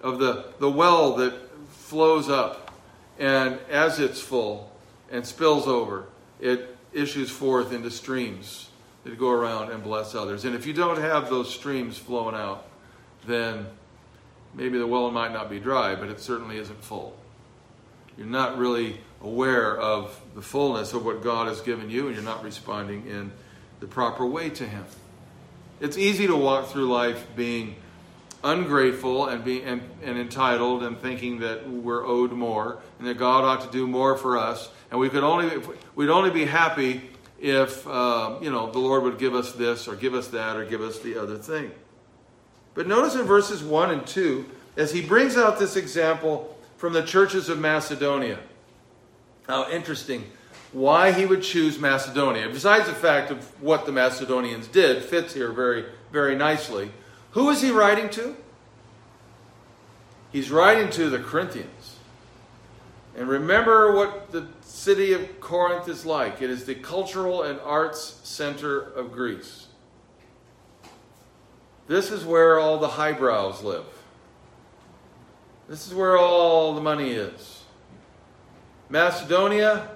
Of 0.00 0.18
the, 0.18 0.52
the 0.58 0.70
well 0.70 1.14
that 1.16 1.34
flows 1.70 2.28
up, 2.28 2.74
and 3.18 3.58
as 3.70 4.00
it's 4.00 4.20
full 4.20 4.70
and 5.10 5.26
spills 5.26 5.66
over, 5.66 6.06
it 6.40 6.76
issues 6.92 7.30
forth 7.30 7.72
into 7.72 7.90
streams 7.90 8.68
that 9.04 9.18
go 9.18 9.30
around 9.30 9.70
and 9.70 9.82
bless 9.82 10.14
others. 10.14 10.44
And 10.44 10.54
if 10.54 10.66
you 10.66 10.72
don't 10.72 10.98
have 10.98 11.28
those 11.28 11.52
streams 11.52 11.98
flowing 11.98 12.34
out, 12.34 12.66
then 13.26 13.66
maybe 14.54 14.78
the 14.78 14.86
well 14.86 15.10
might 15.10 15.32
not 15.32 15.50
be 15.50 15.58
dry, 15.58 15.94
but 15.94 16.08
it 16.08 16.20
certainly 16.20 16.58
isn't 16.58 16.82
full. 16.82 17.16
You're 18.16 18.26
not 18.26 18.58
really 18.58 19.00
aware 19.20 19.76
of 19.76 20.20
the 20.34 20.42
fullness 20.42 20.92
of 20.92 21.04
what 21.04 21.22
God 21.22 21.48
has 21.48 21.60
given 21.60 21.90
you, 21.90 22.06
and 22.06 22.14
you're 22.14 22.24
not 22.24 22.44
responding 22.44 23.06
in 23.06 23.32
the 23.80 23.86
proper 23.86 24.24
way 24.24 24.50
to 24.50 24.66
Him. 24.66 24.84
It's 25.80 25.98
easy 25.98 26.26
to 26.26 26.36
walk 26.36 26.68
through 26.68 26.86
life 26.86 27.26
being 27.34 27.76
ungrateful 28.44 29.26
and, 29.26 29.42
being 29.42 29.64
and, 29.64 29.82
and 30.02 30.18
entitled 30.18 30.82
and 30.82 30.98
thinking 30.98 31.40
that 31.40 31.68
we're 31.68 32.06
owed 32.06 32.30
more 32.30 32.78
and 32.98 33.08
that 33.08 33.18
God 33.18 33.42
ought 33.44 33.62
to 33.62 33.70
do 33.70 33.86
more 33.86 34.16
for 34.16 34.38
us, 34.38 34.68
and 34.90 35.00
we 35.00 35.08
could 35.08 35.24
only 35.24 35.60
we'd 35.94 36.10
only 36.10 36.30
be 36.30 36.44
happy 36.44 37.10
if 37.40 37.86
uh, 37.88 38.36
you 38.40 38.50
know 38.50 38.70
the 38.70 38.78
Lord 38.78 39.02
would 39.02 39.18
give 39.18 39.34
us 39.34 39.52
this 39.52 39.88
or 39.88 39.96
give 39.96 40.14
us 40.14 40.28
that 40.28 40.56
or 40.56 40.64
give 40.64 40.82
us 40.82 41.00
the 41.00 41.20
other 41.20 41.36
thing. 41.36 41.72
But 42.74 42.86
notice 42.86 43.14
in 43.14 43.22
verses 43.22 43.62
1 43.62 43.90
and 43.92 44.06
2, 44.06 44.44
as 44.76 44.92
he 44.92 45.00
brings 45.00 45.36
out 45.36 45.60
this 45.60 45.76
example 45.76 46.53
from 46.84 46.92
the 46.92 47.02
churches 47.02 47.48
of 47.48 47.58
Macedonia, 47.58 48.38
how 49.46 49.70
interesting 49.70 50.22
why 50.70 51.12
he 51.12 51.24
would 51.24 51.42
choose 51.42 51.78
Macedonia. 51.78 52.46
Besides 52.46 52.86
the 52.86 52.92
fact 52.92 53.30
of 53.30 53.38
what 53.62 53.86
the 53.86 53.92
Macedonians 53.92 54.66
did, 54.66 55.02
fits 55.02 55.32
here 55.32 55.50
very, 55.50 55.86
very 56.12 56.36
nicely. 56.36 56.90
Who 57.30 57.48
is 57.48 57.62
he 57.62 57.70
writing 57.70 58.10
to? 58.10 58.36
He's 60.30 60.50
writing 60.50 60.90
to 60.90 61.08
the 61.08 61.20
Corinthians. 61.20 61.96
And 63.16 63.28
remember 63.28 63.96
what 63.96 64.30
the 64.30 64.46
city 64.60 65.14
of 65.14 65.40
Corinth 65.40 65.88
is 65.88 66.04
like 66.04 66.42
it 66.42 66.50
is 66.50 66.66
the 66.66 66.74
cultural 66.74 67.44
and 67.44 67.58
arts 67.60 68.20
center 68.24 68.78
of 68.78 69.10
Greece. 69.10 69.68
This 71.86 72.10
is 72.10 72.26
where 72.26 72.58
all 72.58 72.76
the 72.76 72.88
highbrows 72.88 73.62
live. 73.62 73.86
This 75.68 75.86
is 75.86 75.94
where 75.94 76.18
all 76.18 76.74
the 76.74 76.80
money 76.80 77.12
is. 77.12 77.62
Macedonia 78.88 79.88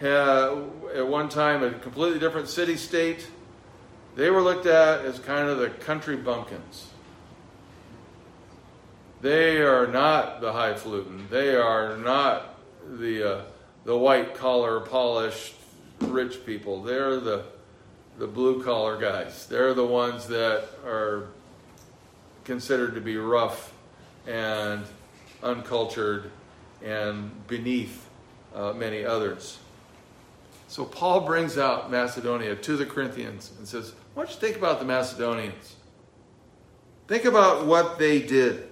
had, 0.00 0.48
at 0.94 1.06
one 1.06 1.28
time, 1.28 1.62
a 1.62 1.70
completely 1.70 2.18
different 2.18 2.48
city 2.48 2.76
state. 2.76 3.26
They 4.16 4.30
were 4.30 4.42
looked 4.42 4.66
at 4.66 5.04
as 5.04 5.18
kind 5.18 5.48
of 5.48 5.58
the 5.58 5.70
country 5.70 6.16
bumpkins. 6.16 6.88
They 9.20 9.58
are 9.58 9.86
not 9.86 10.40
the 10.40 10.52
highfalutin. 10.52 11.28
They 11.30 11.54
are 11.54 11.96
not 11.96 12.58
the, 12.98 13.36
uh, 13.36 13.42
the 13.84 13.96
white 13.96 14.34
collar, 14.34 14.80
polished, 14.80 15.54
rich 16.00 16.44
people. 16.44 16.82
They're 16.82 17.18
the 17.20 17.44
the 18.18 18.26
blue 18.26 18.62
collar 18.62 18.98
guys. 18.98 19.46
They're 19.46 19.74
the 19.74 19.84
ones 19.84 20.26
that 20.28 20.64
are 20.86 21.28
considered 22.44 22.94
to 22.94 23.00
be 23.00 23.16
rough 23.18 23.72
and 24.26 24.84
uncultured 25.46 26.30
and 26.84 27.46
beneath 27.46 28.08
uh, 28.54 28.72
many 28.72 29.04
others. 29.04 29.58
So 30.68 30.84
Paul 30.84 31.20
brings 31.20 31.58
out 31.58 31.90
Macedonia 31.90 32.56
to 32.56 32.76
the 32.76 32.84
Corinthians 32.84 33.52
and 33.58 33.66
says, 33.66 33.94
Why 34.14 34.24
don't 34.24 34.34
you 34.34 34.40
think 34.40 34.56
about 34.56 34.80
the 34.80 34.84
Macedonians? 34.84 35.76
Think 37.06 37.24
about 37.24 37.66
what 37.66 37.98
they 37.98 38.20
did. 38.20 38.68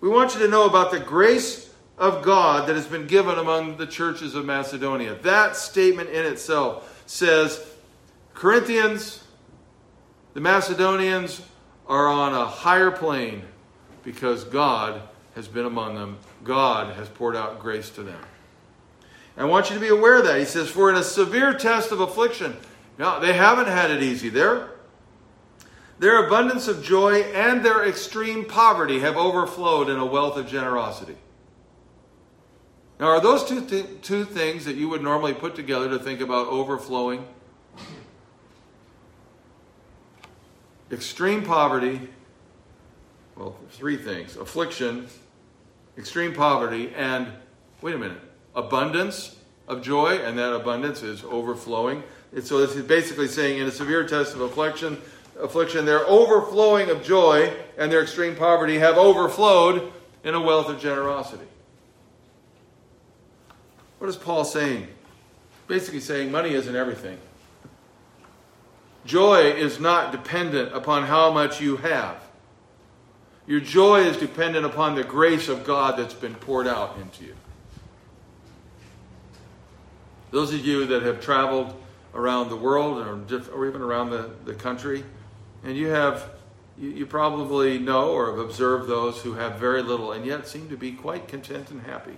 We 0.00 0.08
want 0.08 0.34
you 0.34 0.40
to 0.40 0.48
know 0.48 0.66
about 0.66 0.90
the 0.90 1.00
grace 1.00 1.70
of 1.98 2.22
God 2.22 2.68
that 2.68 2.76
has 2.76 2.86
been 2.86 3.06
given 3.06 3.38
among 3.38 3.76
the 3.76 3.86
churches 3.86 4.34
of 4.34 4.44
Macedonia. 4.44 5.16
That 5.22 5.56
statement 5.56 6.10
in 6.10 6.24
itself 6.24 7.02
says 7.06 7.64
Corinthians, 8.34 9.22
the 10.34 10.40
Macedonians 10.40 11.42
are 11.86 12.08
on 12.08 12.34
a 12.34 12.46
higher 12.46 12.90
plane 12.90 13.42
because 14.02 14.44
God 14.44 15.02
has 15.36 15.46
been 15.46 15.66
among 15.66 15.94
them. 15.94 16.18
God 16.42 16.96
has 16.96 17.08
poured 17.08 17.36
out 17.36 17.60
grace 17.60 17.90
to 17.90 18.02
them. 18.02 18.18
I 19.36 19.44
want 19.44 19.68
you 19.68 19.74
to 19.74 19.80
be 19.80 19.88
aware 19.88 20.18
of 20.18 20.24
that. 20.24 20.38
He 20.38 20.46
says, 20.46 20.68
For 20.68 20.90
in 20.90 20.96
a 20.96 21.04
severe 21.04 21.52
test 21.52 21.92
of 21.92 22.00
affliction, 22.00 22.56
now 22.98 23.18
they 23.18 23.34
haven't 23.34 23.68
had 23.68 23.90
it 23.90 24.02
easy. 24.02 24.30
Their, 24.30 24.70
their 25.98 26.26
abundance 26.26 26.68
of 26.68 26.82
joy 26.82 27.20
and 27.20 27.62
their 27.62 27.86
extreme 27.86 28.46
poverty 28.46 29.00
have 29.00 29.18
overflowed 29.18 29.90
in 29.90 29.98
a 29.98 30.06
wealth 30.06 30.38
of 30.38 30.48
generosity. 30.48 31.16
Now, 32.98 33.08
are 33.08 33.20
those 33.20 33.44
two, 33.44 33.64
th- 33.64 34.00
two 34.00 34.24
things 34.24 34.64
that 34.64 34.76
you 34.76 34.88
would 34.88 35.02
normally 35.02 35.34
put 35.34 35.54
together 35.54 35.90
to 35.90 35.98
think 35.98 36.20
about 36.20 36.46
overflowing? 36.48 37.26
extreme 40.90 41.42
poverty, 41.42 42.00
well, 43.36 43.56
three 43.70 43.96
things 43.96 44.36
affliction, 44.36 45.08
extreme 45.98 46.34
poverty, 46.34 46.92
and 46.94 47.28
wait 47.80 47.94
a 47.94 47.98
minute, 47.98 48.20
abundance 48.54 49.36
of 49.68 49.82
joy, 49.82 50.16
and 50.16 50.38
that 50.38 50.52
abundance 50.52 51.02
is 51.02 51.24
overflowing. 51.24 52.02
And 52.32 52.44
so 52.44 52.58
this 52.58 52.76
is 52.76 52.84
basically 52.84 53.28
saying 53.28 53.58
in 53.58 53.66
a 53.66 53.70
severe 53.70 54.06
test 54.06 54.34
of 54.34 54.40
affliction, 54.40 54.98
affliction, 55.40 55.84
their 55.84 56.06
overflowing 56.06 56.90
of 56.90 57.02
joy 57.02 57.52
and 57.78 57.90
their 57.90 58.02
extreme 58.02 58.36
poverty 58.36 58.78
have 58.78 58.96
overflowed 58.96 59.92
in 60.24 60.34
a 60.34 60.40
wealth 60.40 60.68
of 60.68 60.80
generosity. 60.80 61.46
What 63.98 64.08
is 64.08 64.16
Paul 64.16 64.44
saying? 64.44 64.88
Basically 65.68 66.00
saying 66.00 66.30
money 66.30 66.54
isn't 66.54 66.76
everything. 66.76 67.18
Joy 69.04 69.52
is 69.52 69.78
not 69.78 70.12
dependent 70.12 70.74
upon 70.74 71.04
how 71.04 71.30
much 71.30 71.60
you 71.60 71.76
have. 71.76 72.25
Your 73.46 73.60
joy 73.60 74.00
is 74.02 74.16
dependent 74.16 74.66
upon 74.66 74.94
the 74.94 75.04
grace 75.04 75.48
of 75.48 75.64
God 75.64 75.98
that's 75.98 76.14
been 76.14 76.34
poured 76.34 76.66
out 76.66 76.96
into 77.00 77.24
you. 77.24 77.34
Those 80.32 80.52
of 80.52 80.64
you 80.66 80.86
that 80.86 81.02
have 81.02 81.20
traveled 81.20 81.74
around 82.14 82.48
the 82.48 82.56
world 82.56 82.98
or, 83.06 83.52
or 83.52 83.68
even 83.68 83.80
around 83.80 84.10
the, 84.10 84.30
the 84.44 84.54
country, 84.54 85.04
and 85.62 85.76
you 85.76 85.88
have 85.88 86.30
you, 86.78 86.90
you 86.90 87.06
probably 87.06 87.78
know 87.78 88.10
or 88.10 88.30
have 88.30 88.38
observed 88.38 88.88
those 88.88 89.20
who 89.22 89.34
have 89.34 89.58
very 89.58 89.82
little 89.82 90.12
and 90.12 90.26
yet 90.26 90.46
seem 90.46 90.68
to 90.68 90.76
be 90.76 90.92
quite 90.92 91.28
content 91.28 91.70
and 91.70 91.82
happy. 91.82 92.16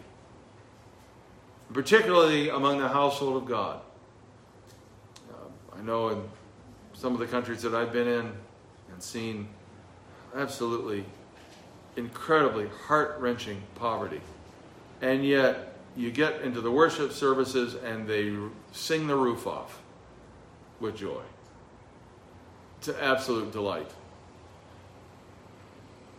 Particularly 1.73 2.49
among 2.49 2.79
the 2.79 2.89
household 2.89 3.43
of 3.43 3.49
God. 3.49 3.81
Uh, 5.31 5.79
I 5.79 5.83
know 5.83 6.09
in 6.09 6.23
some 6.95 7.13
of 7.13 7.19
the 7.19 7.27
countries 7.27 7.63
that 7.63 7.75
I've 7.75 7.93
been 7.93 8.09
in 8.09 8.33
and 8.91 9.03
seen 9.03 9.49
absolutely 10.35 11.05
incredibly 11.97 12.69
heart 12.87 13.17
wrenching 13.21 13.63
poverty. 13.75 14.21
And 15.03 15.25
yet, 15.25 15.75
you 15.97 16.11
get 16.11 16.43
into 16.43 16.61
the 16.61 16.71
worship 16.71 17.13
services 17.13 17.75
and 17.75 18.07
they 18.07 18.35
sing 18.73 19.07
the 19.07 19.17
roof 19.17 19.47
off 19.47 19.81
with 20.81 20.97
joy. 20.97 21.23
An 22.87 22.95
absolute 23.01 23.53
delight. 23.53 23.91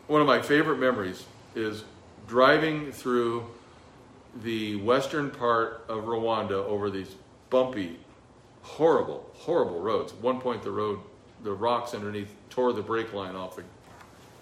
One 0.07 0.21
of 0.21 0.27
my 0.27 0.41
favorite 0.41 0.79
memories 0.79 1.25
is 1.55 1.83
driving 2.27 2.91
through 2.91 3.45
the 4.43 4.75
western 4.77 5.31
part 5.31 5.85
of 5.87 6.03
Rwanda 6.03 6.51
over 6.51 6.89
these 6.89 7.15
bumpy 7.49 7.97
horrible, 8.61 9.25
horrible 9.33 9.79
roads. 9.79 10.11
At 10.11 10.21
one 10.21 10.39
point, 10.39 10.61
the 10.61 10.71
road, 10.71 10.99
the 11.43 11.53
rocks 11.53 11.93
underneath 11.93 12.33
tore 12.49 12.73
the 12.73 12.81
brake 12.81 13.13
line 13.13 13.35
off 13.35 13.55
the, 13.55 13.63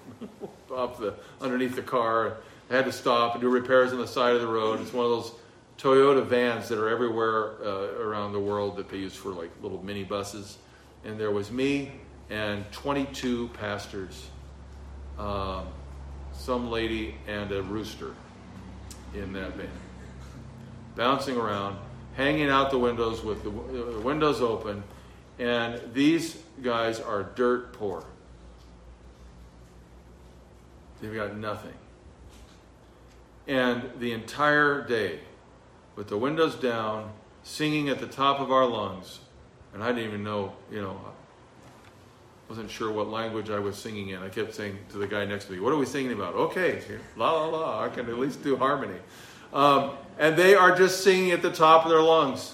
the 0.70 1.14
underneath 1.42 1.76
the 1.76 1.82
car. 1.82 2.38
I 2.70 2.76
had 2.76 2.86
to 2.86 2.92
stop 2.92 3.34
and 3.34 3.42
do 3.42 3.50
repairs 3.50 3.94
on 3.94 4.00
the 4.00 4.08
side 4.08 4.36
of 4.36 4.42
the 4.42 4.48
road. 4.48 4.82
It's 4.82 4.94
one 4.94 5.06
of 5.06 5.12
those 5.12 5.32
Toyota 5.78 6.26
vans 6.26 6.68
that 6.70 6.80
are 6.80 6.90
everywhere 6.90 7.54
uh, 7.64 8.04
around 8.04 8.34
the 8.34 8.40
world 8.40 8.76
that 8.78 8.90
they 8.90 8.98
use 8.98 9.16
for 9.16 9.30
like 9.30 9.52
little 9.62 9.82
mini 9.84 10.04
buses. 10.04 10.58
And 11.06 11.20
there 11.20 11.32
was 11.32 11.52
me 11.52 11.92
and 12.30 12.70
22 12.72 13.50
pastors, 13.50 14.28
um, 15.18 15.68
some 16.34 16.70
lady, 16.70 17.16
and 17.28 17.52
a 17.52 17.62
rooster 17.64 18.14
in 19.14 19.32
that 19.34 19.54
van, 19.54 19.70
bouncing 20.96 21.38
around, 21.38 21.78
hanging 22.16 22.50
out 22.50 22.72
the 22.72 22.78
windows 22.78 23.24
with 23.24 23.44
the, 23.44 23.50
the 23.50 24.00
windows 24.02 24.42
open. 24.42 24.84
And 25.40 25.80
these 25.94 26.38
guys 26.62 27.00
are 27.00 27.24
dirt 27.24 27.74
poor. 27.74 28.04
They've 31.02 31.14
got 31.14 31.36
nothing. 31.36 31.74
And 33.48 33.90
the 34.00 34.12
entire 34.12 34.86
day, 34.86 35.20
with 35.96 36.10
the 36.10 36.18
windows 36.18 36.56
down, 36.56 37.12
singing 37.44 37.90
at 37.90 38.00
the 38.00 38.08
top 38.08 38.40
of 38.40 38.52
our 38.52 38.66
lungs, 38.66 39.20
and 39.74 39.84
I 39.84 39.88
didn't 39.88 40.06
even 40.06 40.24
know, 40.24 40.54
you 40.72 40.82
know, 40.82 41.00
I 41.06 42.50
wasn't 42.50 42.70
sure 42.70 42.92
what 42.92 43.10
language 43.10 43.50
I 43.50 43.60
was 43.60 43.76
singing 43.78 44.10
in. 44.10 44.22
I 44.22 44.30
kept 44.30 44.54
saying 44.56 44.78
to 44.90 44.98
the 44.98 45.08
guy 45.08 45.26
next 45.26 45.46
to 45.46 45.54
me, 45.54 45.60
What 45.60 45.74
are 45.74 45.78
we 45.78 45.86
singing 45.86 46.14
about? 46.14 46.34
Okay, 46.34 46.82
la 47.16 47.32
la 47.32 47.46
la, 47.48 47.84
I 47.84 47.90
can 47.90 48.10
at 48.10 48.18
least 48.18 48.44
do 48.44 48.58
harmony. 48.58 49.00
Um, 49.54 49.92
and 50.20 50.36
they 50.36 50.56
are 50.56 50.76
just 50.76 51.04
singing 51.04 51.32
at 51.32 51.42
the 51.42 51.52
top 51.52 51.86
of 51.86 51.90
their 51.90 52.02
lungs 52.02 52.54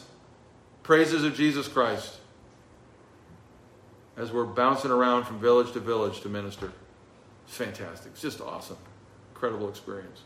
praises 0.84 1.24
of 1.24 1.34
Jesus 1.36 1.68
Christ 1.68 2.18
as 4.18 4.32
we're 4.32 4.46
bouncing 4.46 4.92
around 4.92 5.24
from 5.24 5.40
village 5.40 5.72
to 5.74 5.80
village 5.80 6.22
to 6.22 6.30
minister. 6.30 6.72
It's 7.54 7.60
fantastic. 7.60 8.14
It's 8.14 8.22
just 8.24 8.42
awesome. 8.42 8.78
Incredible 9.36 9.70
experience. 9.70 10.22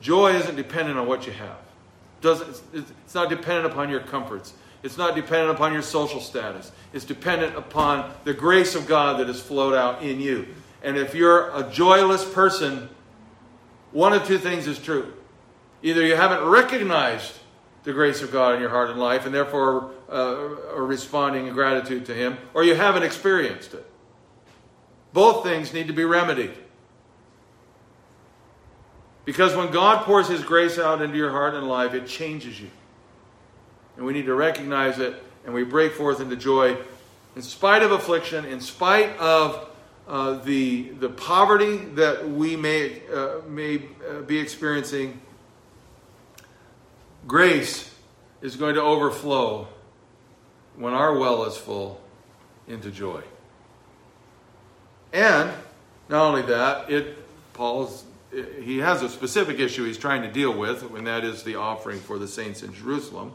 Joy 0.00 0.36
isn't 0.36 0.54
dependent 0.54 0.96
on 0.96 1.08
what 1.08 1.26
you 1.26 1.32
have. 1.32 1.58
Doesn't, 2.20 2.60
it's 2.72 3.12
not 3.12 3.28
dependent 3.28 3.72
upon 3.72 3.90
your 3.90 3.98
comforts. 3.98 4.54
It's 4.84 4.96
not 4.96 5.16
dependent 5.16 5.50
upon 5.50 5.72
your 5.72 5.82
social 5.82 6.20
status. 6.20 6.70
It's 6.92 7.04
dependent 7.04 7.56
upon 7.56 8.14
the 8.22 8.32
grace 8.32 8.76
of 8.76 8.86
God 8.86 9.18
that 9.18 9.26
has 9.26 9.40
flowed 9.40 9.74
out 9.74 10.00
in 10.00 10.20
you. 10.20 10.46
And 10.84 10.96
if 10.96 11.12
you're 11.12 11.50
a 11.56 11.68
joyless 11.68 12.24
person, 12.24 12.88
one 13.90 14.12
of 14.12 14.24
two 14.24 14.38
things 14.38 14.68
is 14.68 14.78
true. 14.78 15.12
Either 15.82 16.06
you 16.06 16.14
haven't 16.14 16.44
recognized 16.44 17.36
the 17.82 17.92
grace 17.92 18.22
of 18.22 18.30
God 18.30 18.54
in 18.54 18.60
your 18.60 18.70
heart 18.70 18.90
and 18.90 19.00
life, 19.00 19.26
and 19.26 19.34
therefore 19.34 19.90
uh, 20.08 20.72
are 20.72 20.84
responding 20.84 21.48
in 21.48 21.52
gratitude 21.52 22.06
to 22.06 22.14
Him, 22.14 22.38
or 22.54 22.62
you 22.62 22.76
haven't 22.76 23.02
experienced 23.02 23.74
it. 23.74 23.89
Both 25.12 25.44
things 25.44 25.72
need 25.72 25.88
to 25.88 25.92
be 25.92 26.04
remedied. 26.04 26.52
Because 29.24 29.54
when 29.54 29.70
God 29.70 30.04
pours 30.04 30.28
His 30.28 30.42
grace 30.42 30.78
out 30.78 31.02
into 31.02 31.16
your 31.16 31.30
heart 31.30 31.54
and 31.54 31.68
life, 31.68 31.94
it 31.94 32.06
changes 32.06 32.60
you. 32.60 32.70
And 33.96 34.06
we 34.06 34.12
need 34.12 34.26
to 34.26 34.34
recognize 34.34 34.98
it, 34.98 35.22
and 35.44 35.54
we 35.54 35.64
break 35.64 35.92
forth 35.92 36.20
into 36.20 36.36
joy 36.36 36.76
in 37.36 37.42
spite 37.42 37.82
of 37.82 37.92
affliction, 37.92 38.44
in 38.44 38.60
spite 38.60 39.16
of 39.18 39.68
uh, 40.08 40.34
the, 40.38 40.90
the 40.90 41.08
poverty 41.08 41.76
that 41.94 42.28
we 42.28 42.56
may, 42.56 43.00
uh, 43.08 43.36
may 43.46 43.82
uh, 44.08 44.20
be 44.22 44.38
experiencing. 44.38 45.20
Grace 47.26 47.94
is 48.42 48.56
going 48.56 48.74
to 48.74 48.82
overflow 48.82 49.68
when 50.76 50.92
our 50.92 51.16
well 51.16 51.44
is 51.44 51.56
full 51.56 52.00
into 52.66 52.90
joy. 52.90 53.22
And 55.12 55.50
not 56.08 56.26
only 56.26 56.42
that, 56.42 56.90
it 56.90 57.16
Paul's 57.52 58.04
he 58.62 58.78
has 58.78 59.02
a 59.02 59.08
specific 59.08 59.58
issue 59.58 59.84
he's 59.84 59.98
trying 59.98 60.22
to 60.22 60.30
deal 60.30 60.56
with, 60.56 60.82
and 60.94 61.06
that 61.06 61.24
is 61.24 61.42
the 61.42 61.56
offering 61.56 61.98
for 61.98 62.18
the 62.18 62.28
saints 62.28 62.62
in 62.62 62.72
Jerusalem. 62.72 63.32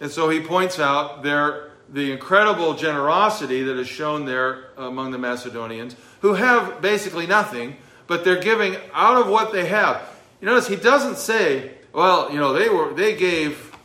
And 0.00 0.10
so 0.10 0.28
he 0.28 0.40
points 0.40 0.78
out 0.78 1.22
their 1.22 1.70
the 1.88 2.12
incredible 2.12 2.74
generosity 2.74 3.62
that 3.62 3.78
is 3.78 3.86
shown 3.86 4.24
there 4.24 4.70
among 4.76 5.12
the 5.12 5.18
Macedonians, 5.18 5.94
who 6.20 6.34
have 6.34 6.80
basically 6.80 7.26
nothing, 7.26 7.76
but 8.06 8.24
they're 8.24 8.40
giving 8.40 8.76
out 8.92 9.16
of 9.16 9.28
what 9.28 9.52
they 9.52 9.66
have. 9.66 10.08
You 10.40 10.46
notice 10.46 10.66
he 10.66 10.76
doesn't 10.76 11.18
say, 11.18 11.72
well, 11.92 12.30
you 12.32 12.38
know, 12.38 12.52
they 12.52 12.68
were 12.68 12.92
they 12.94 13.16
gave 13.16 13.76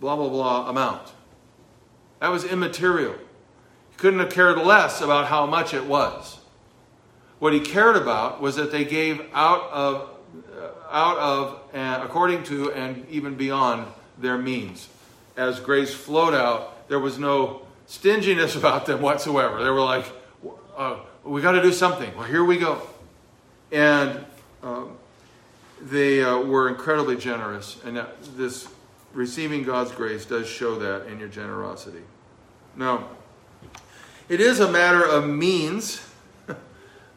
blah 0.00 0.16
blah 0.16 0.28
blah 0.28 0.68
amount. 0.68 1.12
That 2.20 2.28
was 2.28 2.44
immaterial. 2.44 3.14
He 3.90 3.96
couldn't 3.96 4.20
have 4.20 4.30
cared 4.30 4.58
less 4.58 5.00
about 5.00 5.28
how 5.28 5.46
much 5.46 5.72
it 5.72 5.84
was. 5.84 6.38
What 7.38 7.52
he 7.52 7.60
cared 7.60 7.96
about 7.96 8.40
was 8.40 8.56
that 8.56 8.72
they 8.72 8.84
gave 8.84 9.20
out 9.34 9.62
of, 9.70 10.08
uh, 10.58 10.68
out 10.90 11.18
of, 11.18 11.60
and 11.72 12.02
according 12.02 12.44
to, 12.44 12.72
and 12.72 13.06
even 13.10 13.34
beyond 13.34 13.86
their 14.18 14.38
means. 14.38 14.88
As 15.36 15.60
grace 15.60 15.92
flowed 15.92 16.34
out, 16.34 16.88
there 16.88 16.98
was 16.98 17.18
no 17.18 17.62
stinginess 17.86 18.56
about 18.60 18.86
them 18.86 19.02
whatsoever. 19.02 19.62
They 19.62 19.70
were 19.70 19.82
like, 19.82 20.06
uh, 20.76 20.96
"We 21.24 21.42
got 21.42 21.52
to 21.52 21.62
do 21.62 21.72
something." 21.72 22.14
Well, 22.16 22.26
here 22.26 22.44
we 22.44 22.56
go, 22.56 22.80
and 23.70 24.24
um, 24.62 24.96
they 25.82 26.22
uh, 26.22 26.38
were 26.38 26.68
incredibly 26.68 27.16
generous. 27.16 27.78
And 27.84 27.98
that, 27.98 28.16
this 28.36 28.68
receiving 29.12 29.62
God's 29.62 29.92
grace 29.92 30.24
does 30.24 30.48
show 30.48 30.78
that 30.78 31.06
in 31.06 31.18
your 31.18 31.28
generosity. 31.28 32.02
Now, 32.76 33.08
it 34.28 34.40
is 34.40 34.60
a 34.60 34.70
matter 34.70 35.04
of 35.04 35.28
means 35.28 36.05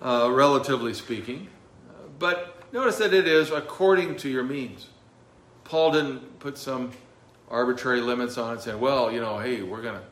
uh, 0.01 0.29
relatively 0.31 0.93
speaking. 0.93 1.47
But 2.17 2.55
notice 2.73 2.97
that 2.97 3.13
it 3.13 3.27
is 3.27 3.51
according 3.51 4.17
to 4.17 4.29
your 4.29 4.43
means. 4.43 4.87
Paul 5.63 5.91
didn't 5.91 6.39
put 6.39 6.57
some 6.57 6.91
arbitrary 7.49 8.01
limits 8.01 8.37
on 8.37 8.57
it, 8.57 8.61
saying, 8.61 8.79
well, 8.79 9.11
you 9.11 9.19
know, 9.19 9.39
hey, 9.39 9.61
we're 9.61 9.81
going 9.81 9.99
to. 9.99 10.03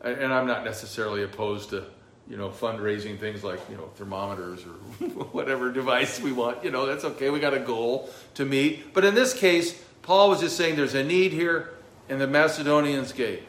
And 0.00 0.32
I'm 0.32 0.46
not 0.46 0.64
necessarily 0.64 1.24
opposed 1.24 1.70
to, 1.70 1.84
you 2.28 2.36
know, 2.36 2.50
fundraising 2.50 3.18
things 3.18 3.42
like, 3.42 3.58
you 3.68 3.76
know, 3.76 3.90
thermometers 3.96 4.64
or 4.64 4.68
whatever 5.32 5.72
device 5.72 6.20
we 6.20 6.32
want. 6.32 6.64
You 6.64 6.70
know, 6.70 6.86
that's 6.86 7.04
okay. 7.04 7.30
We 7.30 7.40
got 7.40 7.54
a 7.54 7.58
goal 7.58 8.08
to 8.34 8.44
meet. 8.44 8.94
But 8.94 9.04
in 9.04 9.14
this 9.14 9.34
case, 9.34 9.80
Paul 10.02 10.30
was 10.30 10.40
just 10.40 10.56
saying 10.56 10.76
there's 10.76 10.94
a 10.94 11.02
need 11.02 11.32
here, 11.32 11.74
and 12.08 12.20
the 12.20 12.26
Macedonians 12.26 13.12
gave. 13.12 13.44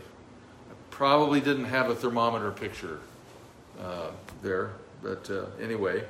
Probably 0.89 1.39
didn't 1.39 1.65
have 1.65 1.89
a 1.89 1.95
thermometer 1.95 2.51
picture 2.51 2.99
uh, 3.81 4.09
there. 4.41 4.71
But 5.01 5.29
uh, 5.29 5.45
anyway, 5.61 6.03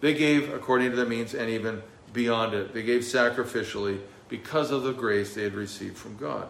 they 0.00 0.14
gave 0.14 0.52
according 0.52 0.90
to 0.90 0.96
their 0.96 1.06
means 1.06 1.34
and 1.34 1.48
even 1.50 1.82
beyond 2.12 2.54
it. 2.54 2.74
They 2.74 2.82
gave 2.82 3.02
sacrificially 3.02 4.00
because 4.28 4.70
of 4.70 4.82
the 4.82 4.92
grace 4.92 5.34
they 5.34 5.42
had 5.42 5.54
received 5.54 5.96
from 5.96 6.16
God. 6.16 6.48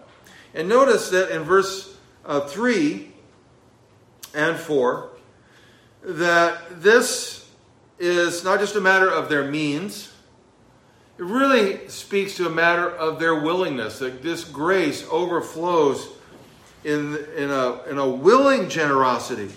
And 0.55 0.69
notice 0.69 1.11
that 1.11 1.31
in 1.31 1.43
verse 1.43 1.97
uh, 2.25 2.41
3 2.41 3.13
and 4.35 4.57
4, 4.57 5.11
that 6.03 6.83
this 6.83 7.49
is 7.99 8.45
not 8.45 8.59
just 8.59 8.75
a 8.75 8.81
matter 8.81 9.09
of 9.09 9.29
their 9.29 9.51
means, 9.51 10.13
it 11.19 11.25
really 11.25 11.87
speaks 11.89 12.37
to 12.37 12.47
a 12.47 12.51
matter 12.51 12.89
of 12.89 13.19
their 13.21 13.35
willingness, 13.35 13.99
that 13.99 14.23
this 14.23 14.43
grace 14.43 15.07
overflows 15.11 16.09
in, 16.83 17.17
in, 17.37 17.51
a, 17.51 17.83
in 17.85 17.99
a 17.99 18.09
willing 18.09 18.71
generosity. 18.71 19.51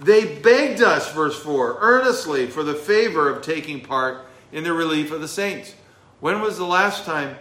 They 0.00 0.36
begged 0.36 0.80
us, 0.80 1.12
verse 1.12 1.40
4, 1.42 1.78
earnestly 1.80 2.46
for 2.46 2.62
the 2.62 2.74
favor 2.74 3.28
of 3.28 3.42
taking 3.42 3.80
part 3.80 4.26
in 4.52 4.64
the 4.64 4.72
relief 4.72 5.10
of 5.10 5.20
the 5.20 5.28
saints. 5.28 5.74
When 6.20 6.40
was 6.40 6.56
the 6.56 6.66
last 6.66 7.04
time 7.04 7.36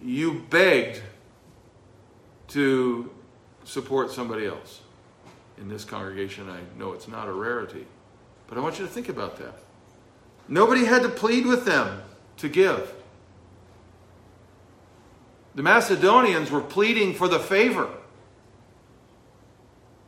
you 0.00 0.44
begged 0.48 1.02
to 2.48 3.10
support 3.64 4.10
somebody 4.10 4.46
else? 4.46 4.80
In 5.58 5.68
this 5.68 5.84
congregation, 5.84 6.48
I 6.48 6.60
know 6.78 6.92
it's 6.92 7.08
not 7.08 7.28
a 7.28 7.32
rarity, 7.32 7.86
but 8.48 8.56
I 8.56 8.60
want 8.60 8.78
you 8.78 8.86
to 8.86 8.90
think 8.90 9.08
about 9.08 9.36
that. 9.36 9.54
Nobody 10.48 10.84
had 10.84 11.02
to 11.02 11.08
plead 11.08 11.46
with 11.46 11.64
them 11.64 12.02
to 12.38 12.48
give. 12.48 12.92
The 15.54 15.62
Macedonians 15.62 16.50
were 16.50 16.62
pleading 16.62 17.14
for 17.14 17.28
the 17.28 17.38
favor. 17.38 17.88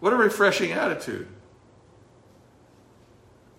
What 0.01 0.13
a 0.13 0.17
refreshing 0.17 0.73
attitude. 0.73 1.29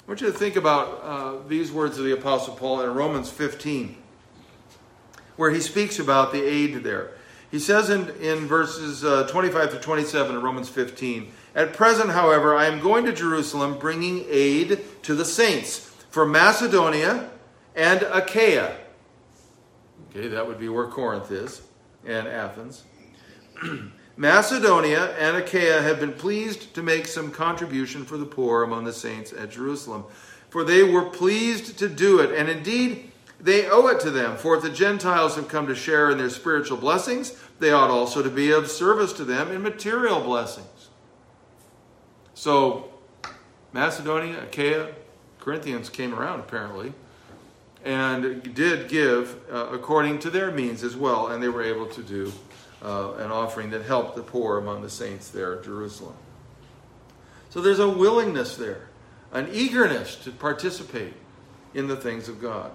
I 0.06 0.12
want 0.12 0.22
you 0.22 0.28
to 0.32 0.38
think 0.38 0.56
about 0.56 1.02
uh, 1.02 1.48
these 1.48 1.72
words 1.72 1.98
of 1.98 2.06
the 2.06 2.13
Apostle 2.13 2.54
Paul 2.54 2.82
in 2.82 2.94
Romans 2.94 3.32
15, 3.32 3.96
where 5.36 5.50
he 5.50 5.60
speaks 5.60 5.98
about 5.98 6.32
the 6.32 6.44
aid 6.44 6.84
there. 6.84 7.13
He 7.50 7.58
says 7.58 7.89
in, 7.89 8.10
in 8.22 8.46
verses 8.46 9.04
uh, 9.04 9.26
25 9.26 9.72
to 9.72 9.80
27 9.80 10.36
of 10.36 10.44
Romans 10.44 10.70
15, 10.70 11.32
At 11.56 11.74
present, 11.74 12.12
however, 12.12 12.56
I 12.56 12.68
am 12.68 12.82
going 12.82 13.06
to 13.06 13.13
Jerusalem 13.13 13.80
bringing 13.80 14.26
aid 14.30 14.80
to 15.02 15.15
the 15.15 15.26
saints 15.26 15.91
for 16.12 16.24
Macedonia 16.24 17.32
and 17.76 18.04
Achaia. 18.04 18.78
Okay, 20.12 20.28
that 20.28 20.46
would 20.46 20.60
be 20.60 20.70
where 20.70 20.86
Corinth 20.86 21.32
is 21.32 21.63
and 22.06 22.28
Athens. 22.28 22.84
Macedonia 24.17 25.13
and 25.17 25.36
Achaia 25.36 25.82
have 25.82 25.99
been 25.99 26.13
pleased 26.13 26.73
to 26.75 26.82
make 26.82 27.06
some 27.06 27.32
contribution 27.32 28.06
for 28.06 28.17
the 28.17 28.25
poor 28.25 28.63
among 28.63 28.86
the 28.86 28.93
saints 28.93 29.34
at 29.34 29.51
Jerusalem, 29.51 30.06
for 30.49 30.63
they 30.63 30.84
were 30.84 31.04
pleased 31.10 31.78
to 31.80 31.89
do 31.89 32.19
it. 32.19 32.32
And 32.32 32.49
indeed, 32.49 33.12
They 33.39 33.69
owe 33.69 33.88
it 33.88 33.99
to 34.01 34.12
them, 34.12 34.38
for 34.38 34.56
if 34.56 34.63
the 34.63 34.69
Gentiles 34.69 35.36
have 35.36 35.47
come 35.47 35.67
to 35.67 35.75
share 35.75 36.10
in 36.10 36.17
their 36.17 36.30
spiritual 36.30 36.78
blessings, 36.78 37.38
they 37.60 37.71
ought 37.71 37.89
also 37.89 38.23
to 38.23 38.30
be 38.30 38.51
of 38.51 38.69
service 38.71 39.13
to 39.13 39.25
them 39.25 39.51
in 39.51 39.62
material 39.62 40.21
blessings. 40.21 40.89
So, 42.34 42.91
Macedonia, 43.73 44.43
Achaia, 44.43 44.93
Corinthians 45.39 45.89
came 45.89 46.13
around 46.13 46.39
apparently 46.39 46.93
and 47.84 48.56
did 48.56 48.88
give 48.88 49.38
uh, 49.51 49.67
according 49.71 50.19
to 50.19 50.30
their 50.30 50.49
means 50.49 50.84
as 50.84 50.95
well, 50.95 51.28
and 51.28 51.43
they 51.43 51.49
were 51.49 51.62
able 51.62 51.86
to 51.86 52.01
do 52.01 52.32
uh, 52.86 53.13
an 53.17 53.32
offering 53.32 53.71
that 53.71 53.82
helped 53.82 54.15
the 54.15 54.21
poor 54.21 54.60
among 54.60 54.84
the 54.84 54.89
saints 54.89 55.30
there 55.30 55.58
at 55.58 55.63
Jerusalem. 55.63 56.13
So 57.50 57.60
there's 57.60 57.80
a 57.80 57.89
willingness 57.89 58.58
there, 58.58 58.88
an 59.32 59.50
eagerness 59.52 60.15
to 60.17 60.32
participate 60.32 61.13
in 61.74 61.88
the 61.88 61.95
things 61.95 62.30
of 62.30 62.39
God. 62.39 62.71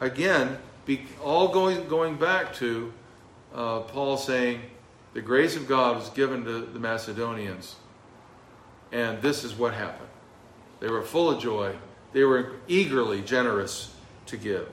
Again, 0.00 0.58
be, 0.84 1.06
all 1.22 1.48
going, 1.48 1.86
going 1.88 2.16
back 2.16 2.54
to 2.54 2.92
uh, 3.54 3.80
Paul 3.80 4.16
saying, 4.16 4.62
the 5.12 5.22
grace 5.22 5.54
of 5.54 5.68
God 5.68 5.96
was 5.96 6.08
given 6.10 6.44
to 6.44 6.62
the 6.62 6.80
Macedonians, 6.80 7.76
and 8.90 9.22
this 9.22 9.44
is 9.44 9.54
what 9.54 9.74
happened. 9.74 10.08
They 10.80 10.88
were 10.88 11.02
full 11.02 11.30
of 11.30 11.40
joy, 11.40 11.76
they 12.12 12.24
were 12.24 12.54
eagerly 12.66 13.22
generous 13.22 13.94
to 14.26 14.36
give. 14.36 14.68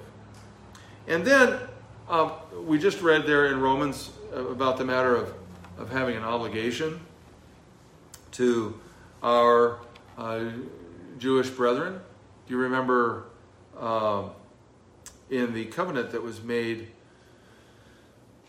And 1.07 1.23
then 1.23 1.59
uh, 2.09 2.31
we 2.65 2.79
just 2.79 3.01
read 3.01 3.27
there 3.27 3.47
in 3.47 3.59
Romans 3.59 4.09
about 4.33 4.77
the 4.77 4.85
matter 4.85 5.15
of, 5.15 5.33
of 5.77 5.89
having 5.89 6.15
an 6.15 6.23
obligation 6.23 6.99
to 8.31 8.79
our 9.23 9.79
uh, 10.17 10.45
Jewish 11.17 11.49
brethren. 11.49 11.99
Do 12.47 12.53
you 12.53 12.59
remember 12.59 13.25
uh, 13.77 14.29
in 15.29 15.53
the 15.53 15.65
covenant 15.65 16.11
that 16.11 16.23
was 16.23 16.41
made 16.41 16.87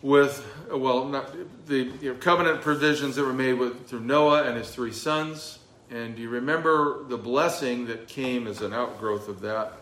with, 0.00 0.44
well, 0.70 1.04
not, 1.04 1.32
the 1.66 1.92
you 2.00 2.12
know, 2.12 2.18
covenant 2.18 2.60
provisions 2.60 3.16
that 3.16 3.24
were 3.24 3.32
made 3.32 3.54
with 3.54 3.86
through 3.86 4.00
Noah 4.00 4.44
and 4.44 4.56
his 4.56 4.70
three 4.70 4.92
sons? 4.92 5.58
And 5.90 6.16
do 6.16 6.22
you 6.22 6.30
remember 6.30 7.04
the 7.04 7.18
blessing 7.18 7.86
that 7.86 8.08
came 8.08 8.46
as 8.46 8.62
an 8.62 8.72
outgrowth 8.72 9.28
of 9.28 9.40
that? 9.40 9.74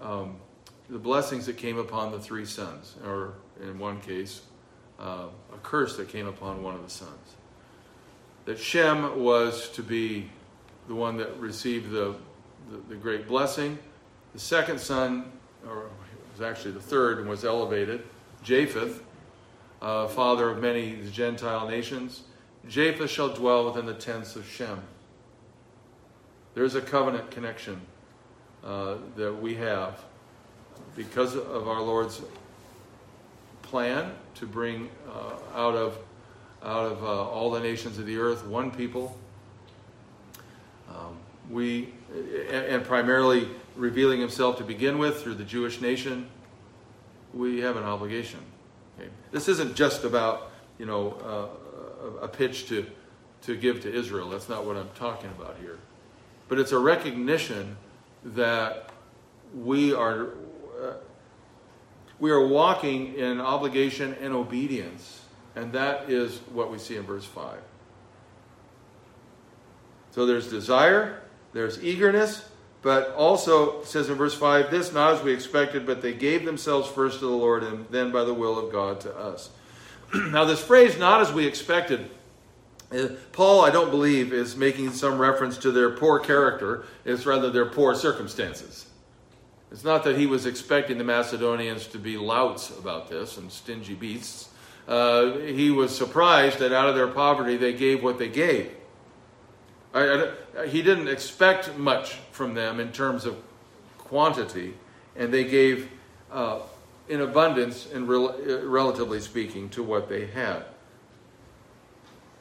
Um, 0.00 0.36
the 0.90 0.98
blessings 0.98 1.46
that 1.46 1.56
came 1.56 1.78
upon 1.78 2.12
the 2.12 2.20
three 2.20 2.44
sons, 2.46 2.96
or 3.04 3.34
in 3.60 3.78
one 3.78 4.00
case, 4.00 4.42
uh, 4.98 5.26
a 5.52 5.58
curse 5.62 5.96
that 5.96 6.08
came 6.08 6.26
upon 6.26 6.62
one 6.62 6.74
of 6.74 6.82
the 6.82 6.90
sons. 6.90 7.36
That 8.44 8.58
Shem 8.58 9.22
was 9.22 9.68
to 9.70 9.82
be 9.82 10.30
the 10.88 10.94
one 10.94 11.16
that 11.18 11.36
received 11.38 11.90
the, 11.90 12.14
the, 12.70 12.78
the 12.88 12.94
great 12.94 13.28
blessing. 13.28 13.78
The 14.32 14.40
second 14.40 14.80
son, 14.80 15.30
or 15.66 15.84
it 15.84 15.90
was 16.32 16.40
actually 16.40 16.72
the 16.72 16.80
third, 16.80 17.18
and 17.18 17.28
was 17.28 17.44
elevated, 17.44 18.02
Japheth, 18.42 19.02
uh, 19.82 20.08
father 20.08 20.50
of 20.50 20.60
many 20.60 20.98
Gentile 21.12 21.68
nations. 21.68 22.22
Japheth 22.68 23.10
shall 23.10 23.28
dwell 23.28 23.66
within 23.66 23.86
the 23.86 23.94
tents 23.94 24.36
of 24.36 24.46
Shem. 24.48 24.82
There's 26.54 26.74
a 26.74 26.80
covenant 26.80 27.30
connection 27.30 27.80
uh, 28.64 28.96
that 29.16 29.32
we 29.32 29.54
have 29.56 30.02
because 30.96 31.36
of 31.36 31.68
our 31.68 31.80
Lord's 31.80 32.20
plan 33.68 34.12
to 34.36 34.46
bring 34.46 34.88
uh, 35.08 35.58
out 35.58 35.74
of 35.74 35.98
out 36.62 36.86
of 36.86 37.04
uh, 37.04 37.06
all 37.06 37.50
the 37.50 37.60
nations 37.60 37.98
of 37.98 38.06
the 38.06 38.18
earth 38.18 38.44
one 38.44 38.70
people. 38.70 39.16
Um, 40.88 41.18
we 41.50 41.92
and, 42.12 42.66
and 42.66 42.84
primarily 42.84 43.48
revealing 43.76 44.20
Himself 44.20 44.58
to 44.58 44.64
begin 44.64 44.98
with 44.98 45.22
through 45.22 45.34
the 45.34 45.44
Jewish 45.44 45.80
nation. 45.80 46.28
We 47.34 47.60
have 47.60 47.76
an 47.76 47.84
obligation. 47.84 48.40
Okay? 48.98 49.08
This 49.30 49.48
isn't 49.48 49.76
just 49.76 50.04
about 50.04 50.50
you 50.78 50.86
know 50.86 51.12
uh, 51.24 52.24
a 52.24 52.28
pitch 52.28 52.68
to 52.68 52.86
to 53.42 53.56
give 53.56 53.82
to 53.82 53.92
Israel. 53.92 54.30
That's 54.30 54.48
not 54.48 54.64
what 54.64 54.76
I'm 54.76 54.90
talking 54.94 55.30
about 55.30 55.56
here. 55.60 55.78
But 56.48 56.58
it's 56.58 56.72
a 56.72 56.78
recognition 56.78 57.76
that 58.24 58.90
we 59.54 59.92
are 59.92 60.28
uh, 60.82 60.94
we 62.20 62.30
are 62.30 62.46
walking 62.46 63.14
in 63.14 63.40
obligation 63.40 64.14
and 64.20 64.34
obedience. 64.34 65.22
And 65.54 65.72
that 65.72 66.10
is 66.10 66.38
what 66.52 66.70
we 66.70 66.78
see 66.78 66.96
in 66.96 67.02
verse 67.02 67.24
5. 67.24 67.58
So 70.10 70.26
there's 70.26 70.48
desire, 70.50 71.22
there's 71.52 71.82
eagerness, 71.82 72.48
but 72.82 73.12
also 73.14 73.82
says 73.82 74.08
in 74.08 74.14
verse 74.14 74.34
5 74.34 74.70
this 74.70 74.92
not 74.92 75.14
as 75.14 75.22
we 75.22 75.32
expected, 75.32 75.86
but 75.86 76.02
they 76.02 76.12
gave 76.12 76.44
themselves 76.44 76.88
first 76.88 77.20
to 77.20 77.26
the 77.26 77.32
Lord 77.32 77.62
and 77.62 77.86
then 77.90 78.10
by 78.12 78.24
the 78.24 78.34
will 78.34 78.58
of 78.58 78.72
God 78.72 79.00
to 79.02 79.16
us. 79.16 79.50
now, 80.14 80.44
this 80.44 80.62
phrase, 80.62 80.98
not 80.98 81.20
as 81.20 81.32
we 81.32 81.46
expected, 81.46 82.10
uh, 82.90 83.08
Paul, 83.32 83.64
I 83.64 83.70
don't 83.70 83.90
believe, 83.90 84.32
is 84.32 84.56
making 84.56 84.92
some 84.92 85.18
reference 85.18 85.58
to 85.58 85.70
their 85.70 85.90
poor 85.90 86.18
character. 86.18 86.84
It's 87.04 87.26
rather 87.26 87.50
their 87.50 87.66
poor 87.66 87.94
circumstances. 87.94 88.87
It's 89.70 89.84
not 89.84 90.04
that 90.04 90.16
he 90.16 90.26
was 90.26 90.46
expecting 90.46 90.98
the 90.98 91.04
Macedonians 91.04 91.86
to 91.88 91.98
be 91.98 92.16
louts 92.16 92.70
about 92.70 93.08
this 93.08 93.36
and 93.36 93.52
stingy 93.52 93.94
beasts. 93.94 94.48
Uh, 94.86 95.32
he 95.38 95.70
was 95.70 95.96
surprised 95.96 96.58
that 96.60 96.72
out 96.72 96.88
of 96.88 96.94
their 96.94 97.08
poverty 97.08 97.56
they 97.56 97.74
gave 97.74 98.02
what 98.02 98.18
they 98.18 98.28
gave. 98.28 98.72
I, 99.92 100.32
I, 100.58 100.66
he 100.66 100.80
didn't 100.80 101.08
expect 101.08 101.76
much 101.76 102.14
from 102.32 102.54
them 102.54 102.80
in 102.80 102.92
terms 102.92 103.26
of 103.26 103.36
quantity, 103.98 104.74
and 105.16 105.32
they 105.32 105.44
gave 105.44 105.90
uh, 106.32 106.60
in 107.08 107.20
abundance, 107.20 107.88
rel- 107.94 108.30
uh, 108.30 108.66
relatively 108.66 109.20
speaking, 109.20 109.68
to 109.70 109.82
what 109.82 110.08
they 110.08 110.26
had. 110.26 110.64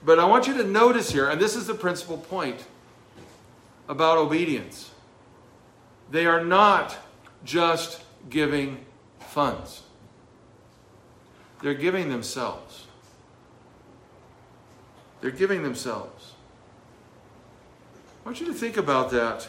But 0.05 0.19
I 0.19 0.25
want 0.25 0.47
you 0.47 0.53
to 0.57 0.63
notice 0.63 1.11
here, 1.11 1.29
and 1.29 1.41
this 1.41 1.55
is 1.55 1.67
the 1.67 1.73
principal 1.73 2.17
point 2.17 2.65
about 3.89 4.17
obedience. 4.17 4.91
They 6.11 6.25
are 6.25 6.43
not 6.43 6.97
just 7.43 8.01
giving 8.29 8.85
funds, 9.19 9.83
they're 11.61 11.73
giving 11.73 12.09
themselves. 12.09 12.85
They're 15.19 15.31
giving 15.31 15.63
themselves. 15.63 16.33
I 18.23 18.29
want 18.29 18.39
you 18.39 18.47
to 18.47 18.53
think 18.53 18.77
about 18.77 19.09
that 19.11 19.47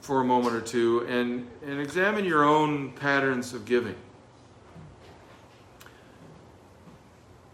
for 0.00 0.20
a 0.20 0.24
moment 0.24 0.54
or 0.54 0.60
two 0.60 1.06
and, 1.08 1.48
and 1.64 1.80
examine 1.80 2.24
your 2.24 2.44
own 2.44 2.92
patterns 2.92 3.54
of 3.54 3.64
giving. 3.64 3.94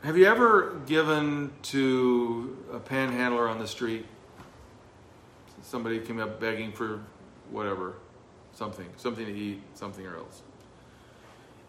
Have 0.02 0.16
you 0.16 0.26
ever 0.26 0.80
given 0.86 1.52
to 1.62 2.56
a 2.72 2.78
panhandler 2.78 3.48
on 3.48 3.58
the 3.58 3.66
street? 3.66 4.06
Somebody 5.62 5.98
came 5.98 6.20
up 6.20 6.40
begging 6.40 6.72
for 6.72 7.00
whatever 7.50 7.94
something, 8.56 8.86
something 8.96 9.26
to 9.26 9.32
eat, 9.32 9.60
something 9.74 10.06
or 10.06 10.16
else. 10.16 10.42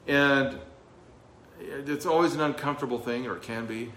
And 0.07 0.57
it's 1.59 2.05
always 2.05 2.33
an 2.33 2.41
uncomfortable 2.41 2.97
thing, 2.97 3.27
or 3.27 3.35
it 3.35 3.41
can 3.41 3.65
be. 3.65 3.91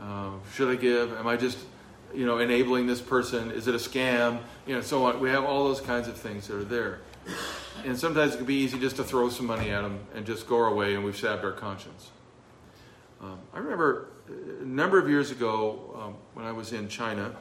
Uh, 0.00 0.30
should 0.54 0.70
I 0.70 0.76
give? 0.76 1.12
Am 1.16 1.26
I 1.26 1.36
just, 1.36 1.58
you 2.14 2.24
know, 2.24 2.38
enabling 2.38 2.86
this 2.86 3.00
person? 3.00 3.50
Is 3.50 3.68
it 3.68 3.74
a 3.74 3.78
scam? 3.78 4.40
You 4.66 4.76
know, 4.76 4.80
so 4.80 5.04
on. 5.04 5.20
We 5.20 5.28
have 5.28 5.44
all 5.44 5.64
those 5.64 5.80
kinds 5.80 6.08
of 6.08 6.16
things 6.16 6.48
that 6.48 6.56
are 6.56 6.64
there. 6.64 7.00
And 7.84 7.98
sometimes 7.98 8.34
it 8.34 8.38
can 8.38 8.46
be 8.46 8.54
easy 8.54 8.78
just 8.78 8.96
to 8.96 9.04
throw 9.04 9.28
some 9.28 9.46
money 9.46 9.70
at 9.70 9.82
them 9.82 10.00
and 10.14 10.24
just 10.24 10.46
go 10.46 10.56
our 10.56 10.72
way, 10.72 10.94
and 10.94 11.04
we've 11.04 11.16
stabbed 11.16 11.44
our 11.44 11.52
conscience. 11.52 12.10
Um, 13.20 13.38
I 13.52 13.58
remember 13.58 14.08
a 14.28 14.64
number 14.64 14.98
of 14.98 15.08
years 15.08 15.30
ago 15.30 15.98
um, 16.00 16.14
when 16.34 16.46
I 16.46 16.52
was 16.52 16.72
in 16.72 16.88
China, 16.88 17.34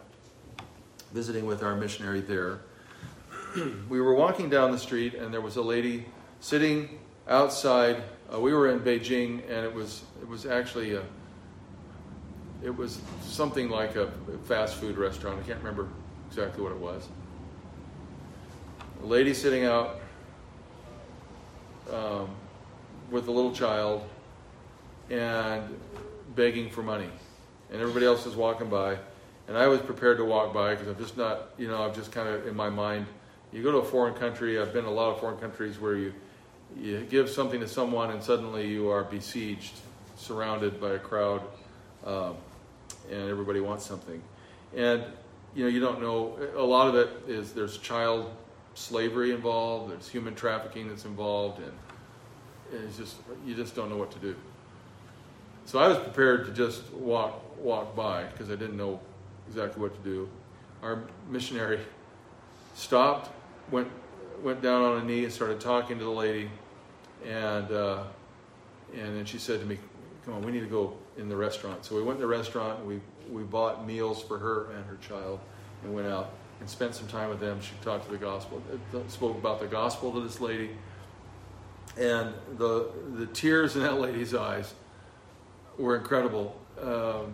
visiting 1.13 1.45
with 1.45 1.63
our 1.63 1.75
missionary 1.75 2.19
there 2.19 2.59
we 3.89 4.02
were 4.02 4.13
walking 4.13 4.50
down 4.50 4.72
the 4.72 4.78
street, 4.78 5.13
and 5.13 5.34
there 5.34 5.41
was 5.41 5.56
a 5.56 5.62
lady 5.62 6.06
sitting 6.39 7.00
outside. 7.28 8.04
Uh, 8.34 8.39
we 8.39 8.54
were 8.54 8.70
in 8.70 8.80
Beijing, 8.80 9.44
and 9.50 9.65
it 9.65 9.74
was 9.74 10.04
it 10.22 10.28
was 10.28 10.46
actually 10.46 10.94
a 10.94 11.04
it 12.63 12.76
was 12.76 13.00
something 13.22 13.70
like 13.70 13.96
a 13.96 14.10
fast 14.46 14.76
food 14.76 14.98
restaurant. 14.98 15.39
I 15.39 15.48
can't 15.48 15.60
remember 15.60 15.88
exactly 16.28 16.63
what 16.63 16.72
it 16.72 16.80
was. 16.80 17.08
A 19.04 19.06
lady 19.06 19.34
sitting 19.34 19.65
out 19.65 20.00
um, 21.94 22.30
with 23.12 23.28
a 23.28 23.32
little 23.32 23.54
child 23.54 24.04
and 25.10 25.63
begging 26.36 26.70
for 26.70 26.82
money, 26.82 27.10
and 27.72 27.82
everybody 27.82 28.06
else 28.06 28.26
was 28.26 28.36
walking 28.36 28.70
by, 28.70 28.98
and 29.48 29.58
I 29.58 29.68
was 29.68 29.80
prepared 29.80 30.18
to 30.18 30.26
walk 30.26 30.54
by 30.54 30.72
because 30.72 30.88
I'm 30.88 30.98
just 30.98 31.15
not, 31.15 31.50
you 31.58 31.68
know, 31.68 31.84
I'm 31.84 31.94
just 31.94 32.12
kind 32.12 32.28
of 32.28 32.48
in 32.48 32.56
my 32.56 32.70
mind 32.70 33.06
you 33.56 33.63
go 33.63 33.72
to 33.72 33.78
a 33.78 33.86
foreign 33.86 34.13
country, 34.15 34.60
I've 34.60 34.74
been 34.74 34.84
in 34.84 34.91
a 34.91 34.94
lot 34.94 35.13
of 35.13 35.22
foreign 35.22 35.38
countries 35.38 35.80
where 35.80 35.96
you, 35.96 36.13
you 36.78 37.08
give 37.10 37.30
something 37.30 37.62
to 37.62 37.68
someone 37.70 38.12
and 38.12 38.22
suddenly 38.22 38.68
you 38.68 38.89
are 38.89 39.06
besieged, 39.06 39.74
surrounded 40.18 40.82
by 40.82 40.91
a 40.91 41.00
crowd, 41.00 41.41
um, 42.06 42.36
and 43.10 43.30
everybody 43.30 43.62
wants 43.62 43.86
something. 43.86 44.22
And, 44.76 45.06
you 45.56 45.63
know, 45.63 45.70
you 45.70 45.80
don't 45.80 46.02
know, 46.02 46.38
a 46.58 46.62
lot 46.62 46.89
of 46.89 46.96
it 46.96 47.30
is 47.30 47.54
there's 47.54 47.78
child 47.78 48.30
slavery 48.74 49.32
involved, 49.32 49.89
there's 49.94 50.10
human 50.10 50.36
trafficking 50.36 50.89
that's 50.89 51.06
involved, 51.06 51.60
and 51.60 51.72
it's 52.74 52.98
just 52.98 53.15
you 53.46 53.56
just 53.56 53.74
don't 53.74 53.89
know 53.89 53.96
what 53.96 54.12
to 54.12 54.20
do. 54.20 54.36
So 55.63 55.80
I 55.80 55.88
was 55.88 55.98
prepared 55.98 56.46
to 56.48 56.52
just 56.52 56.91
walk 56.94 57.41
walk 57.58 57.96
by 57.96 58.24
because 58.24 58.50
I 58.52 58.56
didn't 58.56 58.76
know 58.76 59.00
exactly 59.48 59.82
what 59.82 59.96
to 59.96 60.10
do. 60.10 60.30
Our 60.82 61.04
missionary 61.30 61.80
stopped, 62.76 63.30
went 63.71 63.89
went 64.43 64.62
down 64.62 64.84
on 64.84 65.01
a 65.01 65.04
knee 65.04 65.23
and 65.23 65.34
started 65.34 65.60
talking 65.60 65.97
to 65.97 66.04
the 66.04 66.10
lady, 66.10 66.49
and 67.25 67.71
uh, 67.71 68.04
and 68.93 69.15
then 69.15 69.25
she 69.25 69.38
said 69.38 69.60
to 69.60 69.65
me, 69.65 69.80
"Come 70.25 70.36
on, 70.36 70.41
we 70.43 70.51
need 70.51 70.62
to 70.62 70.67
go 70.67 70.93
in 71.17 71.30
the 71.30 71.36
restaurant." 71.36 71.86
So 71.86 71.95
we 71.95 72.01
went 72.01 72.17
in 72.17 72.21
the 72.21 72.28
restaurant. 72.28 72.80
And 72.80 72.88
we 72.88 73.01
we 73.32 73.43
bought 73.43 73.86
meals 73.86 74.21
for 74.21 74.38
her 74.38 74.71
and 74.71 74.86
her 74.86 74.97
child, 74.97 75.39
and 75.84 75.93
went 75.93 76.08
out 76.08 76.32
and 76.60 76.69
spent 76.69 76.95
some 76.95 77.08
time 77.08 77.30
with 77.30 77.39
them. 77.39 77.60
She 77.62 77.73
talked 77.82 78.06
to 78.06 78.12
the 78.12 78.17
gospel, 78.17 78.62
uh, 78.93 78.99
spoke 79.08 79.38
about 79.38 79.60
the 79.60 79.67
gospel 79.67 80.12
to 80.13 80.21
this 80.21 80.39
lady, 80.39 80.71
and 81.97 82.34
the 82.58 82.91
the 83.15 83.25
tears 83.28 83.75
in 83.75 83.82
that 83.82 83.99
lady's 83.99 84.34
eyes 84.34 84.73
were 85.78 85.97
incredible 85.97 86.56
um, 86.82 87.34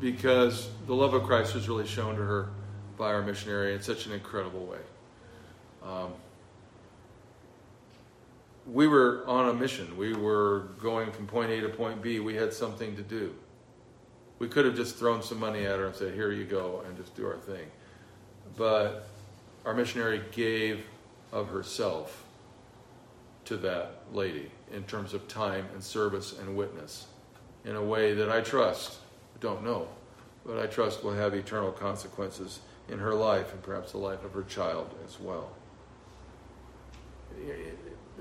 because 0.00 0.68
the 0.86 0.94
love 0.94 1.14
of 1.14 1.24
Christ 1.24 1.54
was 1.54 1.68
really 1.68 1.86
shown 1.86 2.16
to 2.16 2.22
her 2.22 2.50
by 2.96 3.12
our 3.12 3.22
missionary 3.22 3.74
in 3.74 3.82
such 3.82 4.06
an 4.06 4.12
incredible 4.12 4.64
way. 4.66 4.78
Um, 5.82 6.12
we 8.66 8.86
were 8.86 9.24
on 9.26 9.48
a 9.48 9.54
mission. 9.54 9.96
We 9.96 10.14
were 10.14 10.68
going 10.80 11.10
from 11.12 11.26
point 11.26 11.50
A 11.50 11.60
to 11.60 11.68
point 11.68 12.02
B. 12.02 12.20
We 12.20 12.34
had 12.34 12.52
something 12.52 12.96
to 12.96 13.02
do. 13.02 13.34
We 14.38 14.48
could 14.48 14.64
have 14.64 14.76
just 14.76 14.96
thrown 14.96 15.22
some 15.22 15.38
money 15.38 15.66
at 15.66 15.78
her 15.78 15.86
and 15.86 15.94
said, 15.94 16.14
Here 16.14 16.32
you 16.32 16.44
go, 16.44 16.82
and 16.86 16.96
just 16.96 17.14
do 17.16 17.26
our 17.26 17.36
thing. 17.36 17.66
But 18.56 19.08
our 19.64 19.74
missionary 19.74 20.22
gave 20.32 20.84
of 21.32 21.48
herself 21.48 22.24
to 23.44 23.56
that 23.58 24.02
lady 24.12 24.50
in 24.72 24.84
terms 24.84 25.14
of 25.14 25.26
time 25.28 25.66
and 25.74 25.82
service 25.82 26.38
and 26.38 26.56
witness 26.56 27.06
in 27.64 27.76
a 27.76 27.82
way 27.82 28.14
that 28.14 28.30
I 28.30 28.40
trust, 28.40 28.98
don't 29.40 29.64
know, 29.64 29.88
but 30.46 30.58
I 30.58 30.66
trust 30.66 31.04
will 31.04 31.14
have 31.14 31.34
eternal 31.34 31.72
consequences 31.72 32.60
in 32.88 32.98
her 32.98 33.14
life 33.14 33.52
and 33.52 33.62
perhaps 33.62 33.92
the 33.92 33.98
life 33.98 34.24
of 34.24 34.32
her 34.32 34.42
child 34.42 34.94
as 35.04 35.20
well. 35.20 35.50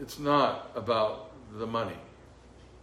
It's 0.02 0.19
not 0.19 0.72
about 0.76 1.32
the 1.58 1.67
money. 1.67 1.98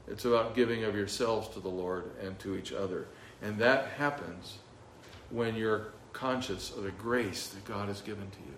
It's 0.09 0.25
about 0.25 0.55
giving 0.55 0.85
of 0.85 0.95
yourselves 0.95 1.49
to 1.49 1.61
the 1.61 1.69
Lord 1.69 2.11
and 2.23 2.39
to 2.41 2.57
each 2.57 2.73
other. 2.73 3.09
And 3.43 3.59
that 3.59 3.89
happens 3.99 4.59
when 5.31 5.57
you're 5.57 5.89
conscious 6.13 6.71
of 6.71 6.85
the 6.85 6.91
grace 6.93 7.49
that 7.49 7.65
God 7.65 7.89
has 7.89 8.01
given 8.01 8.31
to 8.31 8.39
you. 8.39 8.55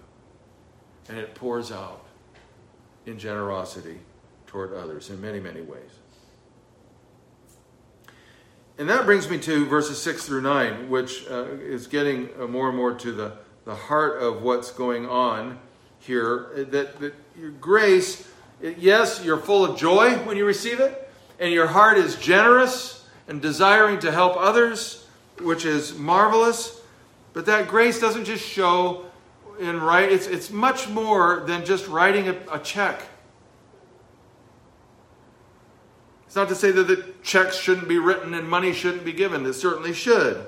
And 1.08 1.18
it 1.18 1.34
pours 1.34 1.72
out 1.72 2.04
in 3.06 3.18
generosity 3.18 3.98
toward 4.46 4.74
others 4.74 5.10
in 5.10 5.20
many, 5.20 5.40
many 5.40 5.62
ways. 5.62 5.90
And 8.78 8.88
that 8.88 9.06
brings 9.06 9.28
me 9.28 9.38
to 9.40 9.66
verses 9.66 10.00
6 10.02 10.26
through 10.26 10.42
9, 10.42 10.88
which 10.88 11.26
uh, 11.28 11.44
is 11.44 11.88
getting 11.88 12.28
uh, 12.38 12.46
more 12.46 12.68
and 12.68 12.76
more 12.76 12.94
to 12.94 13.10
the, 13.10 13.32
the 13.64 13.74
heart 13.74 14.22
of 14.22 14.42
what's 14.42 14.70
going 14.70 15.06
on 15.08 15.58
here. 15.98 16.50
That, 16.70 17.00
that 17.00 17.14
your 17.38 17.50
grace, 17.50 18.26
yes, 18.60 19.22
you're 19.24 19.38
full 19.38 19.64
of 19.64 19.78
joy 19.78 20.16
when 20.18 20.36
you 20.36 20.44
receive 20.44 20.80
it, 20.80 21.08
and 21.38 21.52
your 21.52 21.68
heart 21.68 21.98
is 21.98 22.16
generous 22.16 23.06
and 23.28 23.40
desiring 23.40 24.00
to 24.00 24.10
help 24.10 24.36
others, 24.36 25.06
which 25.40 25.64
is 25.64 25.96
marvelous. 25.96 26.80
But 27.32 27.46
that 27.46 27.68
grace 27.68 28.00
doesn't 28.00 28.24
just 28.24 28.44
show 28.44 29.04
in 29.60 29.80
right, 29.80 30.10
it's, 30.10 30.26
it's 30.26 30.50
much 30.50 30.88
more 30.88 31.44
than 31.46 31.64
just 31.64 31.88
writing 31.88 32.28
a, 32.28 32.36
a 32.52 32.58
check. 32.58 33.02
It's 36.26 36.36
not 36.36 36.48
to 36.48 36.54
say 36.54 36.70
that 36.70 36.86
the 36.86 37.12
checks 37.22 37.56
shouldn't 37.56 37.88
be 37.88 37.98
written 37.98 38.34
and 38.34 38.48
money 38.48 38.72
shouldn't 38.72 39.04
be 39.04 39.12
given. 39.12 39.46
It 39.46 39.54
certainly 39.54 39.92
should. 39.92 40.46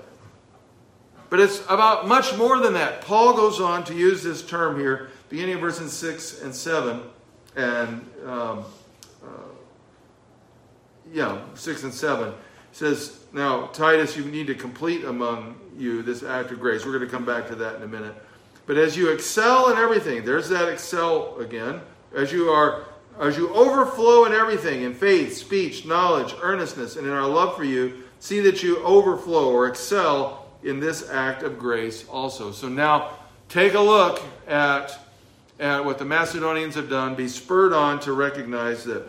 But 1.28 1.40
it's 1.40 1.62
about 1.68 2.06
much 2.06 2.36
more 2.36 2.58
than 2.58 2.74
that. 2.74 3.00
Paul 3.02 3.34
goes 3.34 3.60
on 3.60 3.84
to 3.84 3.94
use 3.94 4.22
this 4.22 4.44
term 4.44 4.78
here, 4.78 5.10
beginning 5.30 5.54
of 5.54 5.60
verses 5.62 5.92
6 5.94 6.42
and 6.42 6.54
7. 6.54 7.00
And, 7.56 8.10
um, 8.26 8.64
uh, 9.24 9.48
yeah, 11.12 11.40
6 11.54 11.84
and 11.84 11.94
7. 11.94 12.30
He 12.30 12.34
says, 12.72 13.20
Now, 13.32 13.68
Titus, 13.68 14.16
you 14.16 14.24
need 14.26 14.46
to 14.48 14.54
complete 14.54 15.04
among 15.04 15.58
you 15.78 16.02
this 16.02 16.22
act 16.22 16.50
of 16.50 16.60
grace. 16.60 16.84
We're 16.84 16.92
going 16.92 17.08
to 17.08 17.10
come 17.10 17.24
back 17.24 17.48
to 17.48 17.54
that 17.54 17.76
in 17.76 17.82
a 17.82 17.88
minute. 17.88 18.14
But 18.66 18.76
as 18.76 18.96
you 18.96 19.10
excel 19.10 19.72
in 19.72 19.78
everything, 19.78 20.24
there's 20.24 20.48
that 20.50 20.68
excel 20.68 21.38
again. 21.38 21.80
As 22.14 22.30
you 22.30 22.50
are 22.50 22.84
as 23.18 23.36
you 23.36 23.52
overflow 23.52 24.24
in 24.24 24.32
everything, 24.32 24.82
in 24.82 24.94
faith, 24.94 25.36
speech, 25.36 25.84
knowledge, 25.84 26.34
earnestness, 26.40 26.96
and 26.96 27.06
in 27.06 27.12
our 27.12 27.26
love 27.26 27.54
for 27.54 27.64
you, 27.64 28.04
see 28.18 28.40
that 28.40 28.62
you 28.62 28.82
overflow 28.82 29.50
or 29.50 29.68
excel 29.68 30.46
in 30.62 30.80
this 30.80 31.08
act 31.10 31.42
of 31.42 31.58
grace 31.58 32.06
also. 32.08 32.50
So 32.50 32.68
now 32.68 33.10
take 33.48 33.74
a 33.74 33.80
look 33.80 34.22
at, 34.46 34.98
at 35.60 35.84
what 35.84 35.98
the 35.98 36.04
Macedonians 36.04 36.74
have 36.74 36.88
done. 36.88 37.14
Be 37.14 37.28
spurred 37.28 37.72
on 37.72 38.00
to 38.00 38.12
recognize 38.12 38.82
that, 38.84 39.04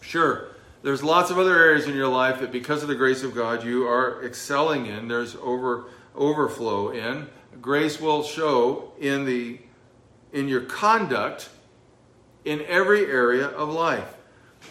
sure, 0.00 0.48
there's 0.82 1.02
lots 1.02 1.30
of 1.30 1.38
other 1.38 1.56
areas 1.56 1.86
in 1.86 1.94
your 1.94 2.08
life 2.08 2.40
that 2.40 2.52
because 2.52 2.82
of 2.82 2.88
the 2.88 2.94
grace 2.94 3.22
of 3.22 3.34
God 3.34 3.64
you 3.64 3.86
are 3.86 4.22
excelling 4.24 4.86
in. 4.86 5.08
There's 5.08 5.36
over, 5.36 5.84
overflow 6.14 6.90
in. 6.90 7.28
Grace 7.62 8.00
will 8.00 8.22
show 8.22 8.92
in 9.00 9.24
the 9.24 9.58
in 10.32 10.46
your 10.46 10.60
conduct 10.60 11.48
in 12.44 12.62
every 12.66 13.06
area 13.06 13.46
of 13.46 13.70
life. 13.70 14.16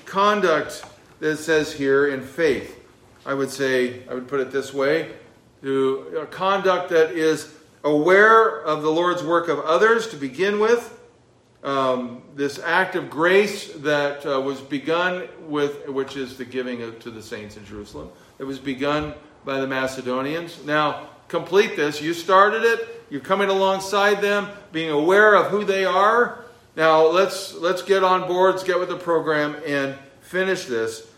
Conduct 0.05 0.83
that 1.19 1.37
says 1.37 1.73
here 1.73 2.07
in 2.07 2.21
faith. 2.21 2.79
I 3.25 3.33
would 3.33 3.49
say, 3.49 4.07
I 4.07 4.13
would 4.13 4.27
put 4.27 4.39
it 4.39 4.51
this 4.51 4.73
way 4.73 5.11
to 5.63 6.19
a 6.21 6.25
conduct 6.27 6.89
that 6.89 7.11
is 7.11 7.53
aware 7.83 8.61
of 8.61 8.83
the 8.83 8.91
Lord's 8.91 9.23
work 9.23 9.47
of 9.47 9.59
others 9.59 10.07
to 10.09 10.15
begin 10.15 10.59
with. 10.59 10.96
Um, 11.67 12.21
this 12.35 12.59
act 12.59 12.95
of 12.95 13.09
grace 13.09 13.73
that 13.73 14.25
uh, 14.25 14.39
was 14.39 14.61
begun 14.61 15.27
with, 15.47 15.89
which 15.89 16.15
is 16.15 16.37
the 16.37 16.45
giving 16.45 16.81
of, 16.81 16.99
to 16.99 17.11
the 17.11 17.21
saints 17.21 17.57
in 17.57 17.65
Jerusalem, 17.65 18.09
it 18.39 18.45
was 18.45 18.57
begun 18.59 19.13
by 19.43 19.59
the 19.59 19.67
Macedonians. 19.67 20.63
Now, 20.63 21.09
complete 21.27 21.75
this. 21.75 22.01
You 22.01 22.13
started 22.13 22.63
it. 22.63 23.03
You're 23.09 23.21
coming 23.21 23.49
alongside 23.49 24.21
them, 24.21 24.47
being 24.71 24.91
aware 24.91 25.35
of 25.35 25.47
who 25.47 25.65
they 25.65 25.85
are, 25.85 26.45
now 26.77 27.07
let's 27.07 27.55
let's 27.55 27.81
get 27.81 28.03
on 28.03 28.27
board, 28.27 28.51
let's 28.51 28.63
get 28.63 28.79
with 28.79 28.89
the 28.89 28.97
program 28.97 29.55
and 29.65 29.95
finish 30.21 30.65
this, 30.65 31.09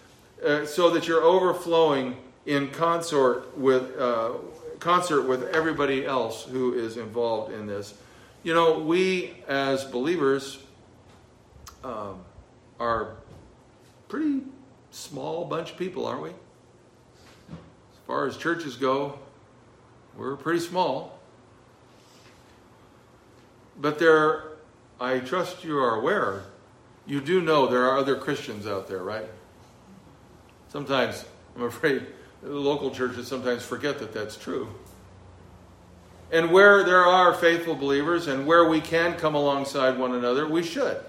uh, 0.44 0.66
so 0.66 0.90
that 0.92 1.06
you're 1.06 1.22
overflowing 1.22 2.16
in 2.46 2.70
consort 2.70 3.58
with 3.58 4.00
uh, 4.00 4.36
concert 4.80 5.24
with 5.24 5.44
everybody 5.54 6.06
else 6.06 6.44
who 6.46 6.74
is 6.74 6.96
involved 6.96 7.52
in 7.52 7.68
this. 7.68 7.94
You 8.44 8.54
know, 8.54 8.80
we 8.80 9.34
as 9.48 9.84
believers 9.84 10.60
um, 11.84 12.22
are 12.80 13.16
pretty 14.08 14.42
small 14.92 15.46
bunch 15.46 15.72
of 15.72 15.78
people, 15.78 16.06
aren't 16.06 16.24
we? 16.24 16.30
As 16.30 17.98
far 18.08 18.28
as 18.28 18.38
churches 18.38 18.76
go, 18.76 19.20
we're 20.16 20.36
pretty 20.36 20.60
small. 20.60 21.20
But 23.80 24.00
there 24.00 24.50
I 25.00 25.20
trust 25.20 25.64
you 25.64 25.78
are 25.78 25.96
aware, 25.96 26.44
you 27.06 27.22
do 27.22 27.42
know 27.42 27.68
there 27.68 27.86
are 27.86 27.98
other 27.98 28.16
Christians 28.18 28.68
out 28.68 28.88
there, 28.88 29.02
right? 29.02 29.26
Sometimes, 30.68 31.24
I'm 31.56 31.64
afraid, 31.64 32.06
local 32.44 32.92
churches 32.92 33.28
sometimes 33.28 33.64
forget 33.64 34.00
that 34.00 34.14
that's 34.14 34.36
true. 34.36 34.68
And 36.32 36.52
where 36.52 36.84
there 36.84 37.06
are 37.06 37.34
faithful 37.34 37.76
believers 37.76 38.28
and 38.28 38.46
where 38.46 38.68
we 38.70 38.82
can 38.82 39.16
come 39.16 39.36
alongside 39.36 39.98
one 39.98 40.14
another, 40.14 40.48
we 40.48 40.64
should. 40.64 41.02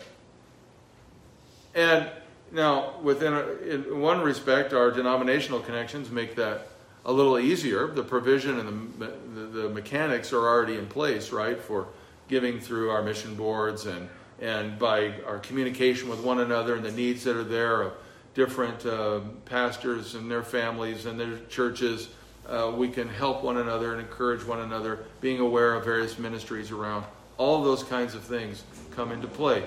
And 1.75 2.09
now, 2.53 2.99
within 3.03 3.33
a, 3.33 3.47
in 3.63 4.01
one 4.01 4.23
respect, 4.23 4.73
our 4.73 4.91
denominational 4.91 5.61
connections 5.61 6.11
make 6.11 6.35
that 6.37 6.69
a 7.05 7.13
little 7.13 7.39
easier. 7.39 7.87
The 7.87 8.03
provision 8.03 8.59
and 8.59 8.95
the, 8.99 9.07
the, 9.35 9.47
the 9.63 9.69
mechanics 9.69 10.33
are 10.33 10.47
already 10.47 10.77
in 10.77 10.87
place, 10.87 11.33
right, 11.33 11.61
for 11.61 11.89
giving 12.29 12.61
through 12.61 12.91
our 12.91 13.03
mission 13.03 13.35
boards 13.35 13.87
and, 13.87 14.09
and 14.41 14.79
by 14.79 15.15
our 15.27 15.39
communication 15.39 16.09
with 16.09 16.21
one 16.21 16.41
another 16.41 16.77
and 16.77 16.85
the 16.85 16.93
needs 16.93 17.25
that 17.25 17.37
are 17.37 17.45
there 17.45 17.83
of 17.83 17.93
different 18.35 18.85
uh, 18.87 19.21
pastors 19.45 20.15
and 20.15 20.31
their 20.31 20.43
families 20.43 21.07
and 21.07 21.19
their 21.19 21.39
churches. 21.49 22.09
Uh, 22.51 22.73
we 22.75 22.89
can 22.89 23.09
help 23.09 23.45
one 23.45 23.59
another 23.59 23.93
and 23.93 24.01
encourage 24.01 24.45
one 24.45 24.61
another, 24.61 25.05
being 25.21 25.39
aware 25.39 25.75
of 25.75 25.85
various 25.85 26.19
ministries 26.19 26.73
around. 26.73 27.05
All 27.39 27.63
those 27.63 27.85
kinds 27.85 28.15
of 28.17 28.23
things 28.25 28.65
come 28.91 29.13
into 29.13 29.29
play. 29.29 29.63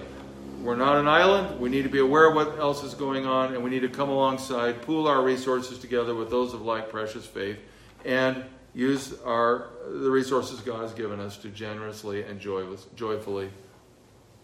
We're 0.61 0.75
not 0.75 0.97
an 0.97 1.07
island. 1.07 1.59
We 1.59 1.69
need 1.69 1.83
to 1.83 1.89
be 1.89 1.99
aware 1.99 2.29
of 2.29 2.35
what 2.35 2.59
else 2.59 2.83
is 2.83 2.93
going 2.93 3.25
on, 3.25 3.53
and 3.53 3.63
we 3.63 3.69
need 3.69 3.81
to 3.81 3.89
come 3.89 4.09
alongside, 4.09 4.81
pool 4.81 5.07
our 5.07 5.23
resources 5.23 5.79
together 5.79 6.13
with 6.13 6.29
those 6.29 6.53
of 6.53 6.61
like 6.61 6.89
precious 6.89 7.25
faith, 7.25 7.57
and 8.03 8.43
use 8.73 9.13
our 9.25 9.69
the 9.87 10.09
resources 10.09 10.59
God 10.59 10.81
has 10.81 10.93
given 10.93 11.19
us 11.19 11.37
to 11.37 11.49
generously 11.49 12.23
and 12.23 12.39
joyless, 12.39 12.85
joyfully 12.95 13.49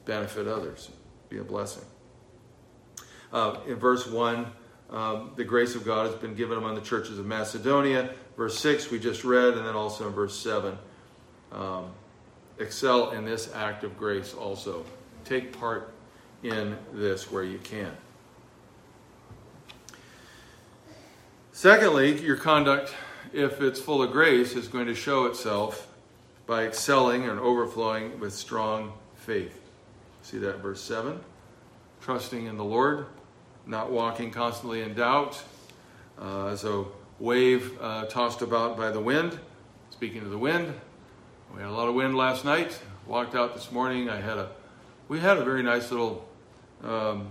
benefit 0.06 0.47
others, 0.47 0.89
be 1.30 1.38
a 1.39 1.43
blessing. 1.43 1.84
Uh, 3.32 3.58
in 3.67 3.75
verse 3.75 4.08
1, 4.08 4.45
um, 4.89 5.32
the 5.36 5.43
grace 5.43 5.75
of 5.75 5.86
God 5.86 6.08
has 6.08 6.15
been 6.15 6.36
given 6.36 6.58
among 6.58 6.75
the 6.75 6.82
churches 6.82 7.19
of 7.19 7.25
Macedonia. 7.25 8.13
Verse 8.39 8.58
6, 8.60 8.89
we 8.89 8.99
just 8.99 9.25
read, 9.25 9.56
and 9.56 9.67
then 9.67 9.75
also 9.75 10.08
in 10.08 10.13
verse 10.13 10.34
7, 10.39 10.78
um, 11.52 11.91
excel 12.58 13.12
in 13.12 13.25
this 13.25 13.54
act 13.54 13.84
of 13.84 13.97
grace 13.97 14.34
also. 14.34 14.86
Take 15.25 15.60
part 15.60 15.91
in 16.41 16.78
this 16.93 17.30
where 17.30 17.43
you 17.43 17.58
can. 17.58 17.91
Secondly, 21.52 22.17
your 22.21 22.38
conduct, 22.38 22.93
if 23.34 23.60
it's 23.60 23.82
full 23.82 24.02
of 24.02 24.13
grace, 24.13 24.56
is 24.56 24.69
going 24.69 24.88
to 24.88 24.95
show 24.95 25.25
itself 25.25 25.93
by 26.47 26.63
excelling 26.63 27.28
and 27.28 27.41
overflowing 27.41 28.21
with 28.21 28.32
strong 28.32 28.93
faith. 29.15 29.60
See 30.21 30.38
that 30.38 30.60
verse 30.60 30.80
7? 30.80 31.19
Trusting 31.99 32.45
in 32.45 32.56
the 32.56 32.63
Lord, 32.63 33.08
not 33.65 33.91
walking 33.91 34.32
constantly 34.32 34.82
in 34.82 34.93
doubt, 34.93 35.43
uh, 36.21 36.56
a 36.63 36.86
wave 37.19 37.77
uh, 37.82 38.05
tossed 38.05 38.41
about 38.41 38.77
by 38.77 38.91
the 38.91 38.99
wind. 38.99 39.38
Speaking 39.89 40.21
of 40.21 40.29
the 40.29 40.38
wind, 40.38 40.73
we 41.53 41.62
had 41.62 41.69
a 41.69 41.73
lot 41.73 41.89
of 41.89 41.95
wind 41.95 42.15
last 42.15 42.45
night. 42.45 42.79
Walked 43.05 43.36
out 43.36 43.55
this 43.55 43.71
morning. 43.71 44.10
I 44.10 44.21
had 44.21 44.38
a, 44.38 44.49
we 45.08 45.19
had 45.19 45.38
a 45.38 45.43
very 45.43 45.63
nice 45.63 45.91
little 45.91 46.27
um, 46.84 47.29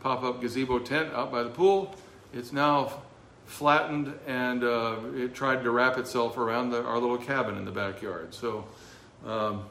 pop-up 0.00 0.40
gazebo 0.40 0.78
tent 0.78 1.12
out 1.14 1.30
by 1.30 1.42
the 1.42 1.50
pool. 1.50 1.94
It's 2.32 2.52
now 2.52 3.02
flattened 3.46 4.12
and 4.26 4.64
uh, 4.64 4.96
it 5.14 5.34
tried 5.34 5.62
to 5.62 5.70
wrap 5.70 5.98
itself 5.98 6.36
around 6.36 6.70
the, 6.70 6.82
our 6.82 6.98
little 6.98 7.18
cabin 7.18 7.56
in 7.56 7.64
the 7.64 7.70
backyard. 7.70 8.34
So, 8.34 8.66
um, 9.24 9.64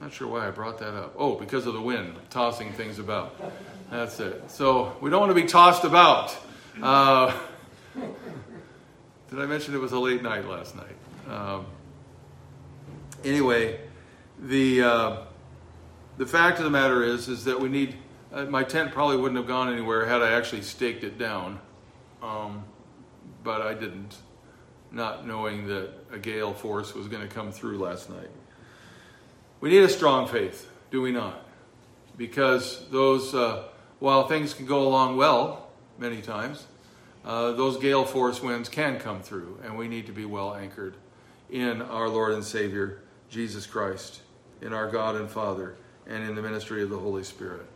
not 0.00 0.12
sure 0.12 0.26
why 0.26 0.48
I 0.48 0.50
brought 0.50 0.78
that 0.78 0.94
up. 0.94 1.14
Oh, 1.16 1.36
because 1.36 1.66
of 1.66 1.74
the 1.74 1.80
wind 1.80 2.16
tossing 2.28 2.72
things 2.72 2.98
about. 2.98 3.40
That's 3.90 4.18
it. 4.18 4.50
So 4.50 4.96
we 5.00 5.10
don't 5.10 5.20
want 5.20 5.30
to 5.30 5.40
be 5.40 5.46
tossed 5.46 5.84
about. 5.84 6.36
Uh, 6.82 7.38
did 9.32 9.40
I 9.40 9.46
mention 9.46 9.74
it 9.74 9.78
was 9.78 9.92
a 9.92 9.98
late 9.98 10.22
night 10.22 10.46
last 10.46 10.76
night? 10.76 10.96
Um, 11.28 11.66
anyway, 13.24 13.80
the 14.38 14.82
uh, 14.82 15.16
the 16.18 16.26
fact 16.26 16.58
of 16.58 16.64
the 16.64 16.70
matter 16.70 17.02
is 17.02 17.28
is 17.28 17.44
that 17.44 17.58
we 17.58 17.68
need. 17.68 17.96
Uh, 18.32 18.44
my 18.44 18.62
tent 18.62 18.92
probably 18.92 19.16
wouldn't 19.16 19.36
have 19.36 19.46
gone 19.46 19.72
anywhere 19.72 20.06
had 20.06 20.22
I 20.22 20.32
actually 20.32 20.62
staked 20.62 21.04
it 21.04 21.18
down 21.18 21.58
um, 22.22 22.64
but 23.42 23.60
I 23.60 23.74
didn't, 23.74 24.16
not 24.90 25.26
knowing 25.26 25.66
that 25.66 25.90
a 26.12 26.18
gale 26.18 26.54
force 26.54 26.94
was 26.94 27.08
going 27.08 27.26
to 27.26 27.34
come 27.34 27.50
through 27.50 27.78
last 27.78 28.08
night. 28.08 28.30
We 29.60 29.70
need 29.70 29.82
a 29.82 29.88
strong 29.88 30.28
faith, 30.28 30.70
do 30.90 31.02
we 31.02 31.10
not? 31.10 31.44
Because 32.16 32.88
those, 32.90 33.34
uh, 33.34 33.64
while 33.98 34.28
things 34.28 34.54
can 34.54 34.66
go 34.66 34.86
along 34.86 35.16
well 35.16 35.68
many 35.98 36.22
times, 36.22 36.66
uh, 37.24 37.52
those 37.52 37.78
gale 37.78 38.04
force 38.04 38.42
winds 38.42 38.68
can 38.68 38.98
come 38.98 39.22
through, 39.22 39.60
and 39.64 39.76
we 39.76 39.88
need 39.88 40.06
to 40.06 40.12
be 40.12 40.24
well 40.24 40.54
anchored 40.54 40.96
in 41.50 41.82
our 41.82 42.08
Lord 42.08 42.32
and 42.32 42.44
Savior, 42.44 43.02
Jesus 43.28 43.66
Christ, 43.66 44.22
in 44.60 44.72
our 44.72 44.88
God 44.90 45.16
and 45.16 45.30
Father, 45.30 45.76
and 46.06 46.24
in 46.24 46.34
the 46.34 46.42
ministry 46.42 46.82
of 46.82 46.90
the 46.90 46.98
Holy 46.98 47.22
Spirit. 47.22 47.66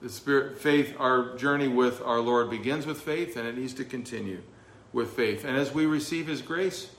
The 0.00 0.08
spirit 0.08 0.58
faith 0.58 0.94
our 1.00 1.36
journey 1.36 1.66
with 1.66 2.00
our 2.02 2.20
lord 2.20 2.50
begins 2.50 2.86
with 2.86 3.00
faith 3.00 3.36
and 3.36 3.48
it 3.48 3.58
needs 3.58 3.74
to 3.74 3.84
continue 3.84 4.42
with 4.92 5.10
faith. 5.10 5.44
And 5.44 5.56
as 5.56 5.74
we 5.74 5.86
receive 5.86 6.28
his 6.28 6.40
grace 6.40 6.90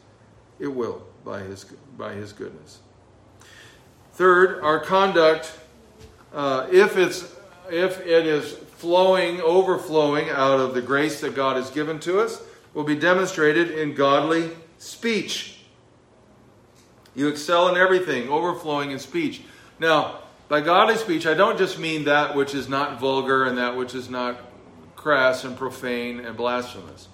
it 0.60 0.68
will 0.68 1.04
by 1.24 1.40
his 1.40 1.66
by 1.98 2.14
his 2.14 2.34
goodness. 2.34 2.80
Third 4.12 4.62
our 4.62 4.82
conduct 4.82 5.54
uh, 6.34 6.68
if 6.72 6.98
it's 6.98 7.34
if 7.72 8.02
it 8.02 8.26
is 8.28 8.60
flowing 8.80 9.40
overflowing 9.42 10.30
out 10.30 10.60
of 10.60 10.74
the 10.74 10.82
grace 10.82 11.22
that 11.22 11.36
god 11.36 11.56
has 11.56 11.70
given 11.70 12.00
to 12.00 12.20
us 12.20 12.42
will 12.74 12.84
be 12.84 12.96
demonstrated 12.96 13.72
in 13.72 13.94
godly 13.94 14.50
speech 14.78 15.60
you 17.16 17.28
excel 17.28 17.68
in 17.70 17.78
everything 17.78 18.30
overflowing 18.30 18.92
in 18.92 19.00
speech 19.00 19.42
now 19.80 20.20
by 20.50 20.62
godly 20.62 20.98
speech, 20.98 21.28
I 21.28 21.36
don't 21.36 21.60
just 21.60 21.78
mean 21.78 22.06
that 22.06 22.36
which 22.36 22.56
is 22.56 22.68
not 22.68 23.00
vulgar 23.00 23.46
and 23.46 23.60
that 23.60 23.78
which 23.78 23.94
is 23.94 24.10
not 24.10 24.42
crass 24.96 25.44
and 25.44 25.56
profane 25.56 26.20
and 26.20 26.36
blasphemous. 26.36 27.08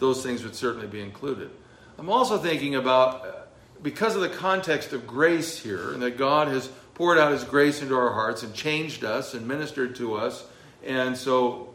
Those 0.00 0.24
things 0.24 0.42
would 0.42 0.56
certainly 0.56 0.88
be 0.88 1.00
included. 1.00 1.50
I'm 1.98 2.10
also 2.10 2.36
thinking 2.36 2.74
about, 2.74 3.24
uh, 3.24 3.32
because 3.80 4.16
of 4.16 4.22
the 4.22 4.28
context 4.28 4.92
of 4.92 5.06
grace 5.06 5.56
here, 5.56 5.92
and 5.92 6.02
that 6.02 6.18
God 6.18 6.48
has 6.48 6.66
poured 6.94 7.16
out 7.16 7.30
His 7.30 7.44
grace 7.44 7.80
into 7.80 7.96
our 7.96 8.12
hearts 8.12 8.42
and 8.42 8.52
changed 8.52 9.04
us 9.04 9.34
and 9.34 9.46
ministered 9.46 9.94
to 9.96 10.16
us. 10.16 10.44
And 10.84 11.16
so 11.16 11.74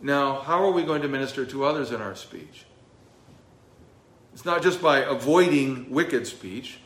now, 0.00 0.40
how 0.40 0.62
are 0.62 0.70
we 0.70 0.82
going 0.82 1.02
to 1.02 1.08
minister 1.08 1.46
to 1.46 1.64
others 1.64 1.90
in 1.90 2.00
our 2.00 2.14
speech? 2.14 2.64
It's 4.34 4.44
not 4.44 4.62
just 4.62 4.82
by 4.82 4.98
avoiding 4.98 5.90
wicked 5.90 6.26
speech, 6.26 6.78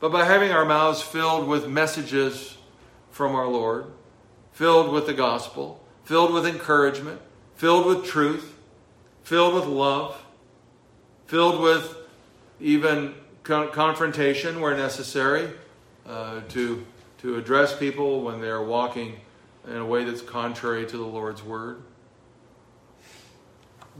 but 0.00 0.10
by 0.10 0.24
having 0.24 0.50
our 0.50 0.64
mouths 0.64 1.02
filled 1.02 1.46
with 1.46 1.68
messages 1.68 2.56
from 3.10 3.34
our 3.34 3.46
Lord, 3.46 3.86
filled 4.52 4.92
with 4.92 5.06
the 5.06 5.14
gospel, 5.14 5.82
filled 6.04 6.32
with 6.32 6.46
encouragement, 6.46 7.20
filled 7.54 7.86
with 7.86 8.06
truth, 8.06 8.56
filled 9.22 9.54
with 9.54 9.66
love, 9.66 10.24
filled 11.26 11.60
with 11.60 11.96
even 12.60 13.14
con- 13.42 13.70
confrontation 13.70 14.60
where 14.60 14.76
necessary, 14.76 15.50
uh, 16.06 16.40
to, 16.48 16.86
to 17.18 17.36
address 17.36 17.76
people 17.76 18.22
when 18.22 18.40
they're 18.40 18.62
walking 18.62 19.20
in 19.66 19.76
a 19.76 19.86
way 19.86 20.04
that's 20.04 20.22
contrary 20.22 20.86
to 20.86 20.96
the 20.96 21.04
Lord's 21.04 21.42
word. 21.42 21.82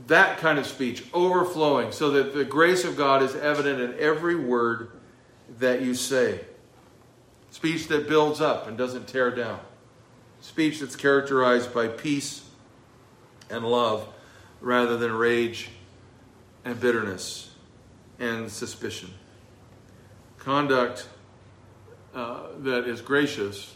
That 0.07 0.39
kind 0.39 0.59
of 0.59 0.67
speech 0.67 1.05
overflowing 1.13 1.93
so 1.93 2.11
that 2.11 2.35
the 2.35 2.45
grace 2.45 2.85
of 2.85 2.97
God 2.97 3.23
is 3.23 3.35
evident 3.35 3.81
in 3.81 3.99
every 3.99 4.37
word 4.37 4.91
that 5.59 5.83
you 5.83 5.95
say. 5.95 6.41
Speech 7.51 7.89
that 7.89 8.07
builds 8.09 8.41
up 8.41 8.67
and 8.67 8.77
doesn't 8.77 9.09
tear 9.09 9.31
down. 9.31 9.59
Speech 10.41 10.81
that's 10.81 10.97
characterized 10.97 11.73
by 11.73 11.89
peace 11.89 12.47
and 13.49 13.65
love 13.65 14.07
rather 14.61 14.97
than 14.97 15.13
rage 15.13 15.71
and 16.65 16.79
bitterness 16.79 17.51
and 18.19 18.51
suspicion. 18.51 19.11
Conduct 20.39 21.09
uh, 22.15 22.49
that 22.59 22.87
is 22.87 23.01
gracious 23.01 23.75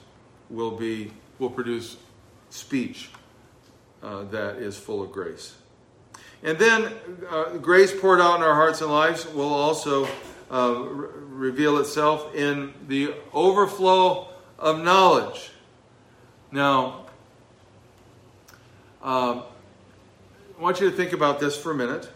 will 0.48 0.70
be 0.70 1.10
will 1.40 1.50
produce 1.50 1.96
speech 2.50 3.10
uh, 4.02 4.24
that 4.24 4.56
is 4.56 4.76
full 4.76 5.02
of 5.02 5.10
grace. 5.10 5.54
And 6.42 6.58
then 6.58 6.92
uh, 7.28 7.56
grace 7.56 7.98
poured 7.98 8.20
out 8.20 8.36
in 8.36 8.42
our 8.42 8.54
hearts 8.54 8.80
and 8.80 8.90
lives 8.90 9.26
will 9.32 9.52
also 9.52 10.08
uh, 10.50 10.74
re- 10.74 11.08
reveal 11.50 11.78
itself 11.78 12.34
in 12.34 12.72
the 12.86 13.14
overflow 13.32 14.28
of 14.58 14.82
knowledge. 14.82 15.50
Now, 16.52 17.06
um, 19.02 19.42
I 20.58 20.62
want 20.62 20.80
you 20.80 20.90
to 20.90 20.96
think 20.96 21.12
about 21.12 21.40
this 21.40 21.56
for 21.56 21.72
a 21.72 21.74
minute. 21.74 22.08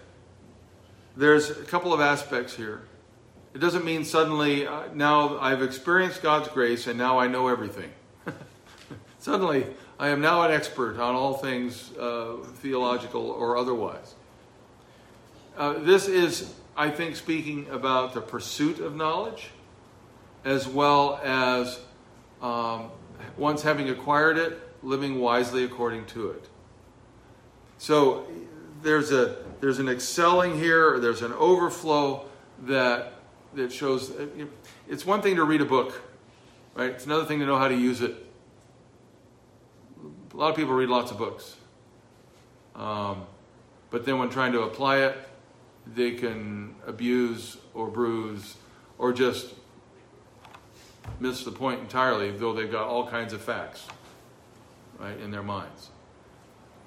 There's 1.17 1.51
a 1.51 1.55
couple 1.55 1.95
of 1.95 2.01
aspects 2.01 2.55
here. 2.55 2.83
It 3.55 3.59
doesn't 3.59 3.85
mean 3.85 4.05
suddenly 4.05 4.67
uh, 4.67 4.89
now 4.95 5.39
I've 5.39 5.63
experienced 5.63 6.23
God's 6.23 6.49
grace 6.49 6.87
and 6.87 6.99
now 6.99 7.19
I 7.19 7.29
know 7.29 7.49
everything. 7.49 7.91
Suddenly 9.25 9.67
I 9.99 10.09
am 10.09 10.21
now 10.21 10.43
an 10.43 10.51
expert 10.51 10.99
on 10.99 11.15
all 11.15 11.35
things 11.35 11.91
uh, 11.97 12.37
theological 12.57 13.31
or 13.31 13.57
otherwise. 13.57 14.15
Uh, 15.57 15.75
this 15.79 16.09
is 16.09 16.53
I 16.77 16.91
think, 16.91 17.17
speaking 17.17 17.69
about 17.71 18.15
the 18.15 18.21
pursuit 18.21 18.81
of 18.81 18.97
knowledge, 18.97 19.51
as 20.45 20.67
well 20.67 21.21
as 21.23 21.79
um, 22.43 22.91
once 23.37 23.63
having 23.63 23.89
acquired 23.91 24.37
it, 24.39 24.61
living 24.83 25.21
wisely 25.21 25.65
according 25.65 26.07
to 26.07 26.31
it. 26.31 26.49
So 27.79 28.27
there's 28.83 29.13
a 29.13 29.37
there's 29.61 29.79
an 29.79 29.89
excelling 29.89 30.59
here, 30.59 30.99
there's 30.99 31.23
an 31.23 31.33
overflow 31.33 32.27
that 32.65 33.13
that 33.55 33.73
shows. 33.73 34.13
It's 34.89 35.07
one 35.07 35.23
thing 35.23 35.37
to 35.37 35.45
read 35.45 35.61
a 35.61 35.65
book, 35.65 36.03
right? 36.75 36.91
It's 36.91 37.07
another 37.07 37.25
thing 37.25 37.39
to 37.39 37.47
know 37.47 37.57
how 37.57 37.69
to 37.69 37.77
use 37.77 38.01
it. 38.01 38.24
A 40.35 40.37
lot 40.37 40.51
of 40.51 40.57
people 40.57 40.75
read 40.75 40.89
lots 40.89 41.13
of 41.13 41.19
books, 41.19 41.55
um, 42.75 43.25
but 43.91 44.05
then 44.05 44.19
when 44.19 44.31
trying 44.31 44.51
to 44.51 44.63
apply 44.63 44.99
it, 44.99 45.17
they 45.87 46.13
can 46.13 46.75
abuse 46.89 47.57
or 47.73 47.87
bruise 47.87 48.57
or 48.99 49.13
just 49.13 49.55
miss 51.21 51.45
the 51.45 51.53
point 51.53 51.79
entirely, 51.79 52.33
though 52.33 52.53
they've 52.53 52.71
got 52.71 52.89
all 52.89 53.07
kinds 53.07 53.33
of 53.33 53.43
facts 53.43 53.87
right 54.99 55.19
in 55.21 55.31
their 55.31 55.43
minds. 55.43 55.91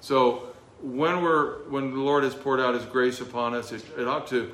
So 0.00 0.54
when 0.82 1.22
we're 1.22 1.62
when 1.70 1.92
the 1.92 2.00
Lord 2.00 2.24
has 2.24 2.34
poured 2.34 2.60
out 2.60 2.74
His 2.74 2.84
grace 2.84 3.22
upon 3.22 3.54
us, 3.54 3.72
it, 3.72 3.82
it 3.96 4.06
ought 4.06 4.26
to 4.26 4.52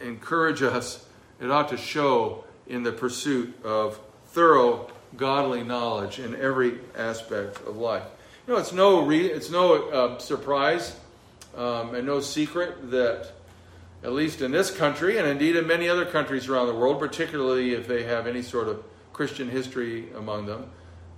encourage 0.00 0.62
us, 0.62 1.04
it 1.40 1.50
ought 1.50 1.68
to 1.70 1.76
show 1.76 2.44
in 2.68 2.84
the 2.84 2.92
pursuit 2.92 3.60
of 3.64 3.98
thorough 4.28 4.88
godly 5.16 5.64
knowledge 5.64 6.20
in 6.20 6.36
every 6.36 6.78
aspect 6.96 7.56
of 7.66 7.76
life. 7.76 8.04
Know, 8.50 8.56
it's 8.56 8.72
no, 8.72 9.02
re- 9.06 9.26
it's 9.26 9.48
no 9.48 9.88
uh, 9.90 10.18
surprise 10.18 10.96
um, 11.56 11.94
and 11.94 12.04
no 12.04 12.18
secret 12.18 12.90
that, 12.90 13.30
at 14.02 14.12
least 14.12 14.40
in 14.40 14.50
this 14.50 14.72
country, 14.72 15.18
and 15.18 15.28
indeed 15.28 15.54
in 15.54 15.68
many 15.68 15.88
other 15.88 16.04
countries 16.04 16.48
around 16.48 16.66
the 16.66 16.74
world, 16.74 16.98
particularly 16.98 17.74
if 17.74 17.86
they 17.86 18.02
have 18.02 18.26
any 18.26 18.42
sort 18.42 18.66
of 18.66 18.82
Christian 19.12 19.48
history 19.48 20.08
among 20.16 20.46
them, 20.46 20.68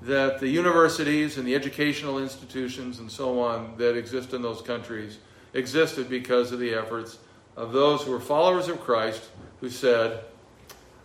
that 0.03 0.41
the 0.41 0.49
universities 0.49 1.39
and 1.39 1.47
the 1.47 1.55
educational 1.55 2.19
institutions 2.19 2.99
and 2.99 3.11
so 3.11 3.41
on 3.41 3.79
that 3.79 3.97
exist 3.97 4.35
in 4.35 4.43
those 4.43 4.61
countries 4.61 5.17
existed 5.55 6.11
because 6.11 6.53
of 6.53 6.59
the 6.59 6.75
efforts 6.75 7.17
of 7.57 7.73
those 7.73 8.03
who 8.03 8.11
were 8.11 8.21
followers 8.21 8.69
of 8.69 8.79
Christ 8.83 9.23
who 9.63 9.71
said, 9.71 10.23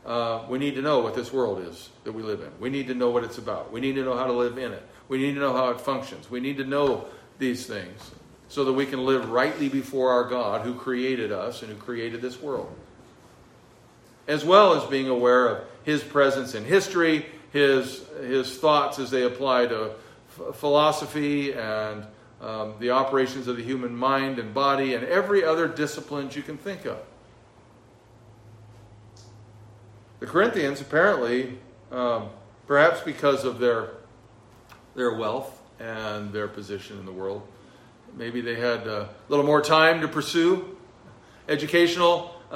uh, 0.06 0.44
we 0.50 0.58
need 0.58 0.76
to 0.76 0.82
know 0.82 1.00
what 1.00 1.16
this 1.16 1.32
world 1.32 1.66
is 1.66 1.90
that 2.04 2.12
we 2.12 2.22
live 2.22 2.42
in. 2.42 2.52
We 2.60 2.70
need 2.70 2.88
to 2.88 2.94
know 2.94 3.12
what 3.12 3.24
it's 3.24 3.38
about. 3.38 3.72
We 3.72 3.80
need 3.80 3.96
to 3.96 4.04
know 4.04 4.18
how 4.18 4.26
to 4.26 4.34
live 4.34 4.58
in 4.58 4.74
it. 4.74 4.86
We 5.10 5.18
need 5.18 5.36
to 5.36 5.40
know 5.40 5.54
how 5.54 5.70
it 5.70 5.80
functions. 5.80 6.30
We 6.30 6.40
need 6.40 6.58
to 6.58 6.66
know 6.66 7.06
these 7.40 7.66
things 7.66 8.12
so 8.50 8.66
that 8.66 8.74
we 8.74 8.86
can 8.86 9.06
live 9.06 9.30
rightly 9.30 9.70
before 9.70 10.12
our 10.12 10.24
God 10.24 10.62
who 10.62 10.74
created 10.74 11.32
us 11.32 11.62
and 11.62 11.72
who 11.72 11.78
created 11.78 12.22
this 12.22 12.42
world. 12.42 12.74
As 14.28 14.44
well 14.44 14.74
as 14.74 14.90
being 14.90 15.08
aware 15.08 15.48
of 15.48 15.64
his 15.84 16.04
presence 16.04 16.56
in 16.56 16.66
history, 16.66 17.26
his, 17.52 18.04
his 18.22 18.58
thoughts 18.58 19.00
as 19.00 19.12
they 19.12 19.24
apply 19.24 19.68
to 19.68 19.92
f- 20.40 20.56
philosophy 20.56 21.54
and 21.54 22.06
um, 22.42 22.76
the 22.80 22.92
operations 22.92 23.48
of 23.48 23.58
the 23.58 23.64
human 23.64 23.96
mind 23.96 24.40
and 24.40 24.54
body 24.54 24.94
and 24.94 25.04
every 25.06 25.44
other 25.44 25.68
discipline 25.68 26.30
you 26.34 26.42
can 26.42 26.58
think 26.58 26.86
of. 26.86 27.00
The 30.20 30.26
Corinthians 30.26 30.82
apparently, 30.82 31.58
um, 31.92 32.30
perhaps 32.66 33.02
because 33.02 33.44
of 33.44 33.60
their 33.60 33.92
their 34.98 35.14
wealth 35.14 35.62
and 35.80 36.34
their 36.34 36.48
position 36.48 36.98
in 37.00 37.06
the 37.06 37.12
world, 37.12 37.48
maybe 38.16 38.42
they 38.42 38.56
had 38.56 38.88
a 38.88 39.08
little 39.30 39.46
more 39.46 39.62
time 39.62 40.02
to 40.02 40.08
pursue 40.08 40.76
educational 41.48 42.34
uh, 42.52 42.56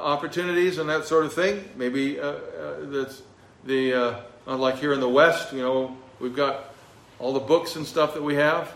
opportunities 0.00 0.78
and 0.78 0.90
that 0.90 1.06
sort 1.06 1.24
of 1.24 1.32
thing. 1.32 1.66
Maybe 1.76 2.18
uh, 2.18 2.26
uh, 2.26 2.40
that's 2.80 3.22
the 3.64 3.94
uh, 3.94 4.20
unlike 4.46 4.78
here 4.78 4.92
in 4.92 4.98
the 4.98 5.08
West, 5.08 5.52
you 5.52 5.62
know, 5.62 5.96
we've 6.18 6.34
got 6.34 6.74
all 7.20 7.32
the 7.32 7.40
books 7.40 7.76
and 7.76 7.86
stuff 7.86 8.14
that 8.14 8.22
we 8.22 8.34
have, 8.34 8.74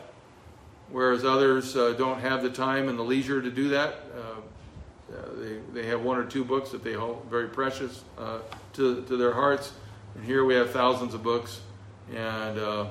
whereas 0.91 1.25
others 1.25 1.77
uh, 1.77 1.93
don't 1.99 2.21
have 2.21 2.43
the 2.43 2.51
time 2.51 2.89
and 2.89 2.97
the 2.97 3.03
leisure 3.03 3.43
to 3.43 3.51
do 3.51 3.71
that. 3.71 3.97
Uh, 4.17 5.15
they, 5.41 5.59
they 5.73 5.87
have 5.89 6.03
one 6.03 6.19
or 6.19 6.25
two 6.25 6.45
books 6.45 6.71
that 6.71 6.85
they 6.85 6.93
hold 6.93 7.27
very 7.29 7.49
precious 7.49 8.05
uh, 8.17 8.39
to, 8.75 9.03
to 9.03 9.17
their 9.17 9.33
hearts. 9.33 9.73
And 10.15 10.25
here 10.25 10.45
we 10.45 10.55
have 10.55 10.71
thousands 10.71 11.15
of 11.15 11.25
books 11.25 11.61
and 12.15 12.59
uh, 12.59 12.87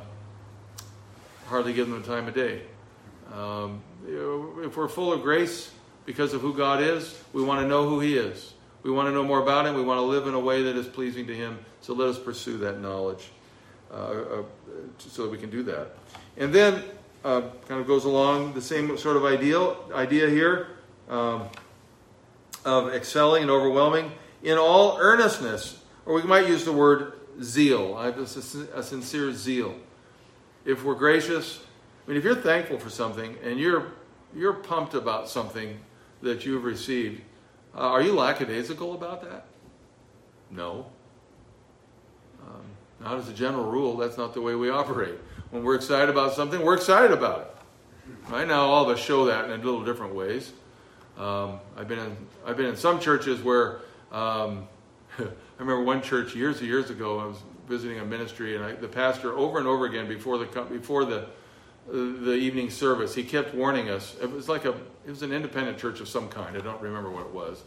hardly 1.47 1.73
give 1.73 1.89
them 1.89 2.01
the 2.01 2.07
time 2.07 2.27
of 2.27 2.33
day. 2.33 2.61
Um, 3.33 3.81
if 4.07 4.77
we're 4.77 4.87
full 4.87 5.13
of 5.13 5.21
grace 5.21 5.71
because 6.05 6.33
of 6.33 6.41
who 6.41 6.53
God 6.53 6.81
is, 6.81 7.21
we 7.33 7.43
want 7.43 7.61
to 7.61 7.67
know 7.67 7.87
who 7.87 7.99
He 7.99 8.17
is. 8.17 8.53
We 8.83 8.91
want 8.91 9.07
to 9.07 9.11
know 9.11 9.23
more 9.23 9.41
about 9.41 9.65
Him. 9.65 9.75
We 9.75 9.81
want 9.81 9.97
to 9.97 10.03
live 10.03 10.27
in 10.27 10.33
a 10.33 10.39
way 10.39 10.63
that 10.63 10.75
is 10.75 10.87
pleasing 10.87 11.27
to 11.27 11.35
Him. 11.35 11.59
So 11.81 11.93
let 11.93 12.09
us 12.09 12.19
pursue 12.19 12.57
that 12.59 12.79
knowledge 12.81 13.29
uh, 13.91 13.95
uh 13.95 14.43
so 14.97 15.23
that 15.23 15.31
we 15.31 15.37
can 15.37 15.49
do 15.49 15.63
that. 15.63 15.95
And 16.37 16.53
then, 16.53 16.83
uh, 17.23 17.41
kind 17.67 17.81
of 17.81 17.87
goes 17.87 18.05
along 18.05 18.53
the 18.53 18.61
same 18.61 18.97
sort 18.97 19.17
of 19.17 19.25
ideal 19.25 19.89
idea 19.93 20.29
here. 20.29 20.67
Um, 21.09 21.49
of 22.65 22.93
excelling 22.93 23.43
and 23.43 23.51
overwhelming 23.51 24.11
in 24.43 24.57
all 24.57 24.97
earnestness, 24.99 25.79
or 26.05 26.15
we 26.15 26.23
might 26.23 26.47
use 26.47 26.65
the 26.65 26.73
word 26.73 27.13
zeal. 27.41 27.95
I 27.95 28.05
have 28.05 28.17
a, 28.17 28.83
sincere 28.83 29.33
zeal. 29.33 29.75
If 30.65 30.83
we're 30.83 30.95
gracious, 30.95 31.61
I 32.05 32.09
mean, 32.09 32.17
if 32.17 32.23
you're 32.23 32.35
thankful 32.35 32.79
for 32.79 32.89
something 32.89 33.35
and 33.43 33.59
you're 33.59 33.91
you're 34.35 34.53
pumped 34.53 34.93
about 34.93 35.29
something 35.29 35.79
that 36.21 36.45
you've 36.45 36.63
received, 36.63 37.21
uh, 37.73 37.79
are 37.79 38.01
you 38.01 38.13
lackadaisical 38.13 38.93
about 38.93 39.21
that? 39.21 39.45
No. 40.51 40.87
Um, 42.45 42.61
not 42.99 43.17
as 43.17 43.29
a 43.29 43.33
general 43.33 43.71
rule, 43.71 43.95
that's 43.95 44.17
not 44.17 44.33
the 44.33 44.41
way 44.41 44.55
we 44.55 44.69
operate. 44.69 45.15
When 45.51 45.63
we're 45.63 45.75
excited 45.75 46.09
about 46.09 46.33
something, 46.33 46.61
we're 46.61 46.75
excited 46.75 47.11
about 47.11 47.41
it. 47.41 48.31
Right 48.31 48.47
now, 48.47 48.65
all 48.65 48.83
of 48.83 48.89
us 48.89 49.03
show 49.03 49.25
that 49.25 49.45
in 49.45 49.51
a 49.51 49.63
little 49.63 49.83
different 49.83 50.13
ways. 50.13 50.51
Um, 51.17 51.59
I've 51.77 51.87
been 51.87 51.99
in 51.99 52.17
I've 52.45 52.57
been 52.57 52.65
in 52.65 52.75
some 52.75 52.99
churches 52.99 53.41
where 53.41 53.79
um, 54.11 54.67
I 55.57 55.61
remember 55.61 55.83
one 55.83 56.01
church 56.01 56.35
years 56.35 56.59
and 56.59 56.67
years 56.67 56.89
ago. 56.89 57.19
I 57.19 57.25
was 57.25 57.37
visiting 57.67 57.99
a 57.99 58.05
ministry, 58.05 58.55
and 58.55 58.63
I, 58.63 58.73
the 58.73 58.87
pastor 58.87 59.33
over 59.33 59.57
and 59.57 59.67
over 59.67 59.85
again 59.85 60.07
before 60.07 60.37
the 60.37 60.45
before 60.63 61.05
the 61.05 61.27
the 61.87 62.33
evening 62.33 62.69
service, 62.69 63.13
he 63.13 63.23
kept 63.23 63.53
warning 63.53 63.89
us. 63.89 64.15
It 64.21 64.31
was 64.31 64.49
like 64.49 64.65
a 64.65 64.71
it 65.05 65.09
was 65.09 65.21
an 65.21 65.31
independent 65.31 65.77
church 65.77 65.99
of 65.99 66.07
some 66.07 66.29
kind. 66.29 66.57
I 66.57 66.61
don't 66.61 66.81
remember 66.81 67.09
what 67.09 67.25
it 67.25 67.33
was, 67.33 67.63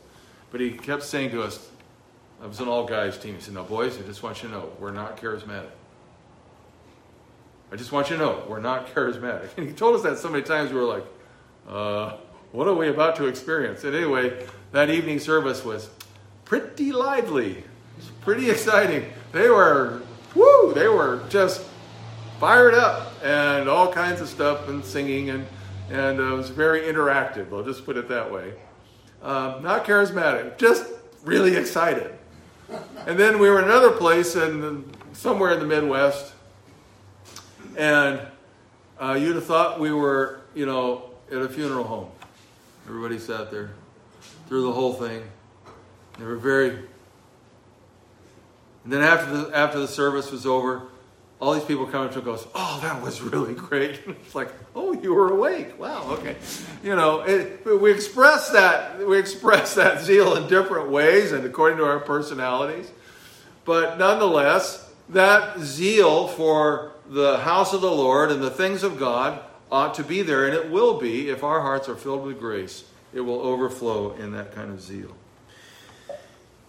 but 0.51 0.61
he 0.61 0.73
kept 0.73 1.03
saying 1.03 1.31
to 1.31 1.43
us, 1.43 1.69
"I 2.43 2.47
was 2.47 2.61
an 2.61 2.69
all 2.69 2.85
guys 2.85 3.19
team." 3.19 3.35
He 3.37 3.41
said, 3.41 3.55
"No, 3.55 3.65
boys, 3.65 3.99
I 3.99 4.03
just 4.03 4.23
want 4.23 4.43
you 4.43 4.49
to 4.49 4.55
know 4.55 4.73
we're 4.79 4.93
not 4.93 5.17
charismatic." 5.17 5.71
I 7.71 7.77
just 7.77 7.93
want 7.93 8.09
you 8.09 8.17
to 8.17 8.23
know 8.23 8.45
we're 8.49 8.61
not 8.61 8.95
charismatic. 8.95 9.51
And 9.57 9.67
he 9.67 9.75
told 9.75 9.95
us 9.97 10.03
that 10.03 10.19
so 10.19 10.29
many 10.29 10.43
times 10.43 10.73
we 10.73 10.79
were 10.79 10.87
like, 10.87 11.05
uh, 11.69 12.17
what 12.53 12.67
are 12.67 12.75
we 12.75 12.89
about 12.89 13.17
to 13.17 13.27
experience? 13.27 13.85
And 13.85 13.95
anyway, 13.95 14.47
that 14.73 14.89
evening 14.89 15.19
service 15.19 15.65
was 15.65 15.91
pretty 16.47 16.93
lively, 16.93 17.63
pretty 18.29 18.51
exciting. 18.51 19.11
They 19.33 19.49
were, 19.49 20.03
woo, 20.35 20.75
they 20.75 20.87
were 20.87 21.23
just 21.31 21.65
fired 22.39 22.75
up 22.75 23.11
and 23.25 23.71
all 23.71 23.91
kinds 23.91 24.21
of 24.21 24.29
stuff 24.29 24.69
and 24.69 24.85
singing 24.85 25.31
and 25.31 25.47
and 25.91 26.21
it 26.21 26.35
was 26.35 26.51
very 26.51 26.83
interactive. 26.83 27.51
I'll 27.55 27.65
just 27.65 27.87
put 27.87 27.97
it 27.97 28.07
that 28.11 28.31
way. 28.31 28.53
Um, 29.23 29.63
not 29.63 29.87
charismatic, 29.87 30.59
just 30.59 30.85
really 31.25 31.57
excited. 31.57 32.13
And 33.07 33.19
then 33.19 33.39
we 33.39 33.49
were 33.49 33.61
in 33.61 33.65
another 33.65 33.93
place 33.93 34.35
and 34.37 34.95
somewhere 35.15 35.55
in 35.55 35.61
the 35.61 35.67
Midwest, 35.67 36.35
and 37.79 38.21
uh, 39.01 39.17
you'd 39.19 39.37
have 39.37 39.47
thought 39.47 39.81
we 39.81 39.91
were, 39.91 40.43
you 40.55 40.67
know, 40.67 41.13
at 41.33 41.39
a 41.39 41.49
funeral 41.49 41.85
home. 41.85 42.11
Everybody 42.87 43.19
sat 43.19 43.51
there 43.51 43.71
through 44.49 44.65
the 44.65 44.73
whole 44.73 44.93
thing. 44.93 45.23
They 46.19 46.27
were 46.27 46.37
very. 46.37 46.81
And 48.85 48.93
then 48.93 49.03
after 49.03 49.37
the 49.37 49.57
after 49.57 49.79
the 49.79 49.89
service 49.89 50.31
was 50.31 50.47
over, 50.47 50.83
all 51.41 51.55
these 51.55 51.65
people 51.65 51.87
come 51.87 52.07
up 52.07 52.13
to 52.13 52.33
us. 52.33 52.47
Oh, 52.55 52.79
that 52.83 53.03
was 53.03 53.21
really 53.21 53.55
great. 53.55 54.01
it's 54.07 54.35
like, 54.35 54.53
oh, 54.75 54.93
you 54.93 55.15
were 55.15 55.31
awake. 55.31 55.79
Wow. 55.79 56.13
Okay. 56.13 56.37
You 56.83 56.97
know, 56.97 57.21
it, 57.21 57.65
we 57.81 57.93
express 57.93 58.51
that 58.51 59.07
we 59.07 59.19
express 59.19 59.75
that 59.75 60.01
zeal 60.05 60.37
in 60.37 60.49
different 60.49 60.91
ways 60.91 61.33
and 61.33 61.45
according 61.45 61.79
to 61.79 61.85
our 61.85 62.01
personalities, 62.01 62.91
but 63.65 63.99
nonetheless, 63.99 64.91
that 65.11 65.59
zeal 65.61 66.29
for 66.29 66.93
the 67.09 67.39
house 67.39 67.73
of 67.73 67.81
the 67.81 67.91
Lord 67.91 68.31
and 68.31 68.43
the 68.43 68.51
things 68.51 68.83
of 68.83 68.99
God 68.99 69.41
ought 69.71 69.95
to 69.95 70.05
be 70.05 70.23
there, 70.23 70.47
and 70.47 70.55
it 70.55 70.71
will 70.71 70.99
be 70.99 71.29
if 71.29 71.45
our 71.45 71.61
hearts 71.61 71.89
are 71.89 71.97
filled 71.97 72.25
with 72.25 72.39
grace. 72.39 72.85
It 73.13 73.21
will 73.21 73.41
overflow 73.41 74.13
in 74.15 74.33
that 74.33 74.55
kind 74.55 74.71
of 74.71 74.83
zeal. 74.83 75.15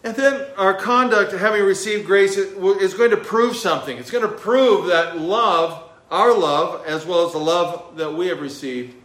And 0.04 0.16
then 0.16 0.46
our 0.58 0.74
conduct, 0.74 1.34
having 1.34 1.64
received 1.64 2.06
grace, 2.06 2.38
is 2.38 2.94
going 2.94 3.12
to 3.12 3.18
prove 3.18 3.56
something. 3.56 3.98
It's 3.98 4.12
going 4.12 4.24
to 4.24 4.34
prove 4.34 4.88
that 4.88 5.20
love, 5.20 5.84
our 6.10 6.34
love, 6.34 6.86
as 6.86 7.06
well 7.06 7.26
as 7.26 7.34
the 7.34 7.40
love 7.40 7.98
that 7.98 8.14
we 8.14 8.28
have 8.28 8.40
received, 8.40 8.96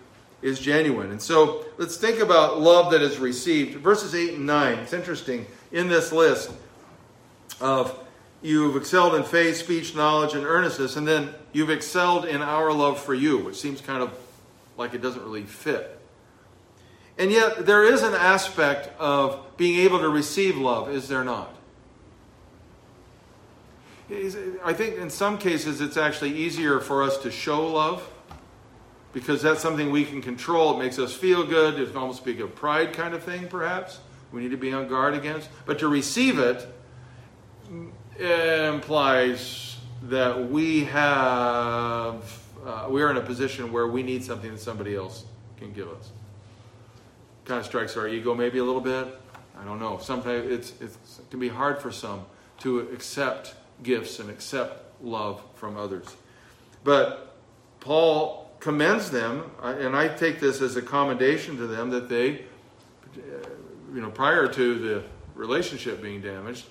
is 0.41 0.61
genuine. 0.61 1.11
And 1.11 1.21
so 1.21 1.65
let's 1.79 1.97
think 1.97 2.21
about 2.21 2.61
love 2.61 2.93
that 2.93 3.03
is 3.03 3.19
received. 3.19 3.79
Verses 3.79 4.15
8 4.15 4.35
and 4.35 4.47
9. 4.47 4.79
It's 4.79 4.93
interesting 4.93 5.47
in 5.73 5.89
this 5.89 6.13
list 6.13 6.53
of 7.61 7.99
you've 8.43 8.77
excelled 8.77 9.15
in 9.15 9.25
faith, 9.25 9.57
speech, 9.57 9.97
knowledge, 9.97 10.35
and 10.35 10.45
earnestness, 10.45 10.97
and 10.97 11.09
then 11.09 11.35
you've 11.53 11.71
excelled 11.71 12.27
in 12.27 12.43
our 12.43 12.73
love 12.73 13.01
for 13.01 13.15
you, 13.15 13.39
which 13.39 13.57
seems 13.57 13.81
kind 13.81 14.03
of 14.03 14.17
like 14.77 14.95
it 14.95 15.03
doesn't 15.03 15.23
really 15.25 15.45
fit. 15.45 15.94
And 17.17 17.31
yet, 17.31 17.67
there 17.67 17.85
is 17.85 18.03
an 18.03 18.15
aspect 18.15 18.91
of 18.99 19.57
being 19.57 19.79
able 19.81 20.01
to 20.01 20.09
receive 20.09 20.57
love, 20.57 20.91
is 20.91 21.09
there 21.09 21.25
not? 21.25 21.55
I 24.11 24.73
think 24.75 24.99
in 24.99 25.09
some 25.09 25.39
cases 25.39 25.81
it's 25.81 25.97
actually 25.97 26.37
easier 26.37 26.79
for 26.79 27.03
us 27.03 27.17
to 27.19 27.31
show 27.31 27.67
love 27.67 28.07
because 29.15 29.41
that's 29.41 29.62
something 29.62 29.91
we 29.91 30.05
can 30.05 30.21
control. 30.21 30.75
It 30.75 30.83
makes 30.83 30.99
us 30.99 31.15
feel 31.15 31.47
good. 31.47 31.81
It 31.81 31.89
can 31.89 31.97
almost 31.97 32.25
be 32.25 32.39
a 32.41 32.47
pride 32.47 32.93
kind 32.93 33.15
of 33.15 33.23
thing, 33.23 33.49
perhaps. 33.49 34.01
We 34.31 34.43
need 34.43 34.51
to 34.51 34.57
be 34.59 34.73
on 34.73 34.89
guard 34.89 35.15
against. 35.15 35.49
But 35.65 35.79
to 35.79 35.89
receive 35.89 36.39
it 36.39 36.69
implies 38.19 39.79
that 40.03 40.51
we 40.51 40.85
have 40.85 42.41
uh, 42.65 42.87
we 42.89 43.03
are 43.03 43.11
in 43.11 43.17
a 43.17 43.23
position 43.23 43.73
where 43.73 43.87
we 43.87 44.03
need 44.03 44.25
something 44.25 44.51
that 44.51 44.61
somebody 44.61 44.95
else 44.97 45.25
can 45.59 45.73
give 45.73 45.89
us. 45.89 46.11
Kind 47.45 47.61
of 47.61 47.67
strikes 47.67 47.97
our 47.97 48.09
ego 48.09 48.35
maybe 48.35 48.59
a 48.59 48.65
little 48.65 48.81
bit. 48.81 49.07
I 49.61 49.65
don't 49.65 49.79
know. 49.79 49.99
Sometimes 49.99 50.51
it's, 50.51 50.73
it's, 50.81 51.19
it 51.19 51.31
can 51.31 51.41
be 51.41 51.49
hard 51.49 51.81
for 51.81 51.93
some 51.93 52.25
to 52.61 52.81
accept 52.81 53.55
gifts 53.83 54.19
and 54.19 54.31
accept 54.31 55.03
love 55.03 55.43
from 55.55 55.77
others. 55.77 56.07
But 56.83 57.37
Paul 57.81 58.51
commends 58.61 59.11
them, 59.11 59.51
and 59.63 59.95
I 59.95 60.09
take 60.09 60.41
this 60.41 60.61
as 60.61 60.77
a 60.77 60.83
commendation 60.83 61.57
to 61.59 61.67
them 61.67 61.91
that 61.91 62.09
they, 62.09 62.45
you 63.15 64.01
know, 64.01 64.11
prior 64.11 64.49
to 64.49 64.79
the 64.79 65.05
relationship 65.35 66.03
being 66.03 66.21
damaged, 66.21 66.67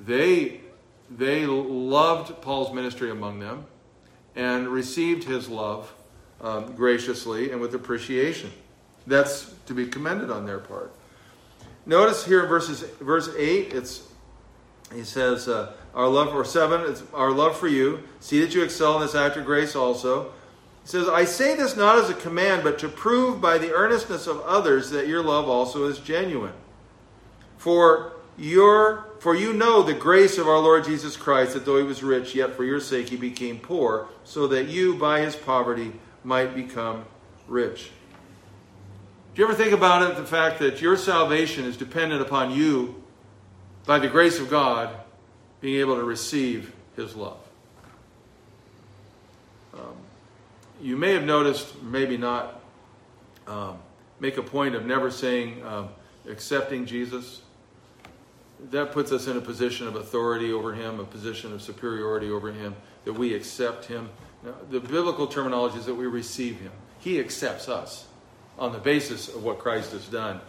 they 0.00 0.60
they 1.08 1.46
loved 1.46 2.42
Paul's 2.42 2.74
ministry 2.74 3.10
among 3.10 3.38
them 3.38 3.64
and 4.34 4.68
received 4.68 5.24
his 5.24 5.48
love 5.48 5.94
um, 6.40 6.74
graciously 6.74 7.52
and 7.52 7.60
with 7.60 7.74
appreciation. 7.74 8.50
That's 9.06 9.54
to 9.66 9.74
be 9.74 9.86
commended 9.86 10.30
on 10.30 10.46
their 10.46 10.58
part. 10.58 10.92
Notice 11.84 12.24
here 12.24 12.46
verses, 12.46 12.80
verse 13.00 13.30
8, 13.36 13.72
it's, 13.72 14.08
he 14.92 15.04
says, 15.04 15.46
uh, 15.48 15.72
Our 15.94 16.08
love, 16.08 16.34
or 16.34 16.44
7, 16.44 16.90
it's 16.90 17.02
our 17.14 17.30
love 17.30 17.56
for 17.56 17.68
you. 17.68 18.02
See 18.20 18.40
that 18.40 18.54
you 18.54 18.64
excel 18.64 18.96
in 18.96 19.02
this 19.02 19.14
act 19.14 19.36
of 19.36 19.44
grace 19.44 19.76
also. 19.76 20.32
He 20.82 20.88
says, 20.88 21.08
I 21.08 21.24
say 21.24 21.54
this 21.54 21.76
not 21.76 21.98
as 21.98 22.10
a 22.10 22.14
command, 22.14 22.64
but 22.64 22.78
to 22.80 22.88
prove 22.88 23.40
by 23.40 23.58
the 23.58 23.72
earnestness 23.72 24.26
of 24.26 24.40
others 24.40 24.90
that 24.90 25.06
your 25.06 25.22
love 25.22 25.48
also 25.48 25.86
is 25.86 25.98
genuine. 25.98 26.54
For 27.56 28.12
your 28.36 29.06
for 29.18 29.34
you 29.34 29.52
know 29.52 29.82
the 29.82 29.94
grace 29.94 30.38
of 30.38 30.46
our 30.46 30.58
Lord 30.58 30.84
Jesus 30.84 31.16
Christ, 31.16 31.54
that 31.54 31.64
though 31.64 31.78
he 31.78 31.82
was 31.82 32.02
rich, 32.02 32.34
yet 32.34 32.54
for 32.54 32.64
your 32.64 32.80
sake 32.80 33.08
he 33.08 33.16
became 33.16 33.58
poor, 33.58 34.08
so 34.24 34.46
that 34.48 34.68
you 34.68 34.94
by 34.94 35.20
his 35.20 35.34
poverty 35.34 35.92
might 36.22 36.54
become 36.54 37.06
rich. 37.48 37.90
Do 39.36 39.42
you 39.42 39.48
ever 39.48 39.54
think 39.54 39.74
about 39.74 40.10
it, 40.10 40.16
the 40.16 40.24
fact 40.24 40.60
that 40.60 40.80
your 40.80 40.96
salvation 40.96 41.66
is 41.66 41.76
dependent 41.76 42.22
upon 42.22 42.52
you, 42.52 43.02
by 43.84 43.98
the 43.98 44.08
grace 44.08 44.40
of 44.40 44.48
God, 44.48 44.88
being 45.60 45.78
able 45.78 45.96
to 45.96 46.04
receive 46.04 46.72
his 46.96 47.14
love? 47.14 47.36
Um, 49.74 49.94
you 50.80 50.96
may 50.96 51.12
have 51.12 51.24
noticed, 51.24 51.82
maybe 51.82 52.16
not, 52.16 52.62
um, 53.46 53.76
make 54.20 54.38
a 54.38 54.42
point 54.42 54.74
of 54.74 54.86
never 54.86 55.10
saying 55.10 55.62
um, 55.66 55.90
accepting 56.26 56.86
Jesus 56.86 57.42
that 58.70 58.90
puts 58.90 59.12
us 59.12 59.26
in 59.26 59.36
a 59.36 59.42
position 59.42 59.86
of 59.86 59.96
authority 59.96 60.50
over 60.50 60.72
him, 60.72 60.98
a 60.98 61.04
position 61.04 61.52
of 61.52 61.60
superiority 61.60 62.30
over 62.30 62.50
him, 62.50 62.74
that 63.04 63.12
we 63.12 63.34
accept 63.34 63.84
him. 63.84 64.08
Now, 64.42 64.54
the 64.70 64.80
biblical 64.80 65.26
terminology 65.26 65.78
is 65.78 65.84
that 65.84 65.94
we 65.94 66.06
receive 66.06 66.58
him. 66.58 66.72
He 67.00 67.20
accepts 67.20 67.68
us 67.68 68.06
on 68.58 68.72
the 68.72 68.78
basis 68.78 69.28
of 69.28 69.42
what 69.44 69.58
Christ 69.58 69.92
has 69.92 70.06
done, 70.06 70.40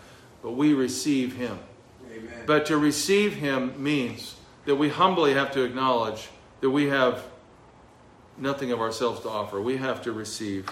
but 0.41 0.51
we 0.51 0.73
receive 0.73 1.35
him. 1.35 1.59
Amen. 2.11 2.43
But 2.45 2.65
to 2.67 2.77
receive 2.77 3.35
him 3.35 3.81
means 3.81 4.35
that 4.65 4.75
we 4.75 4.89
humbly 4.89 5.33
have 5.33 5.51
to 5.53 5.63
acknowledge 5.63 6.29
that 6.61 6.69
we 6.69 6.87
have 6.87 7.23
nothing 8.37 8.71
of 8.71 8.79
ourselves 8.79 9.21
to 9.21 9.29
offer. 9.29 9.61
We 9.61 9.77
have 9.77 10.01
to 10.03 10.11
receive 10.11 10.69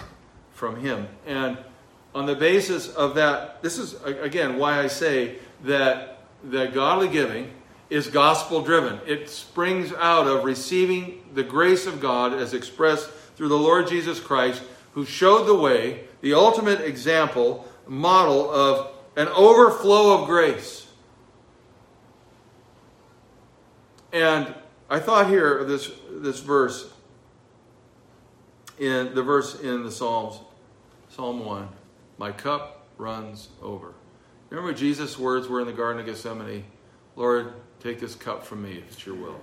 from 0.52 0.76
him. 0.80 1.08
And 1.26 1.58
on 2.14 2.26
the 2.26 2.34
basis 2.34 2.88
of 2.88 3.14
that, 3.16 3.62
this 3.62 3.78
is 3.78 3.94
again 4.04 4.58
why 4.58 4.80
I 4.80 4.86
say 4.86 5.36
that 5.64 6.18
that 6.44 6.72
godly 6.72 7.08
giving 7.08 7.50
is 7.90 8.08
gospel 8.08 8.62
driven. 8.62 8.98
It 9.06 9.30
springs 9.30 9.92
out 9.92 10.26
of 10.26 10.44
receiving 10.44 11.22
the 11.34 11.42
grace 11.42 11.86
of 11.86 12.00
God 12.00 12.32
as 12.32 12.54
expressed 12.54 13.10
through 13.36 13.48
the 13.48 13.58
Lord 13.58 13.86
Jesus 13.86 14.18
Christ, 14.18 14.62
who 14.92 15.04
showed 15.04 15.44
the 15.44 15.54
way, 15.54 16.04
the 16.20 16.34
ultimate 16.34 16.80
example, 16.80 17.66
model 17.86 18.50
of 18.50 18.90
an 19.16 19.28
overflow 19.28 20.20
of 20.20 20.26
grace. 20.26 20.86
And 24.12 24.54
I 24.88 24.98
thought 24.98 25.28
here 25.28 25.58
of 25.58 25.68
this, 25.68 25.90
this 26.10 26.40
verse 26.40 26.90
in 28.78 29.14
the 29.14 29.22
verse 29.22 29.60
in 29.60 29.82
the 29.82 29.90
Psalms, 29.90 30.40
Psalm 31.08 31.44
1 31.44 31.68
My 32.18 32.32
cup 32.32 32.86
runs 32.98 33.48
over. 33.62 33.94
Remember 34.50 34.72
Jesus' 34.72 35.18
words 35.18 35.48
were 35.48 35.60
in 35.60 35.66
the 35.66 35.72
Garden 35.72 36.00
of 36.00 36.06
Gethsemane 36.06 36.64
Lord, 37.16 37.54
take 37.80 37.98
this 37.98 38.14
cup 38.14 38.44
from 38.44 38.62
me 38.62 38.72
if 38.72 38.92
it's 38.92 39.06
your 39.06 39.14
will. 39.14 39.40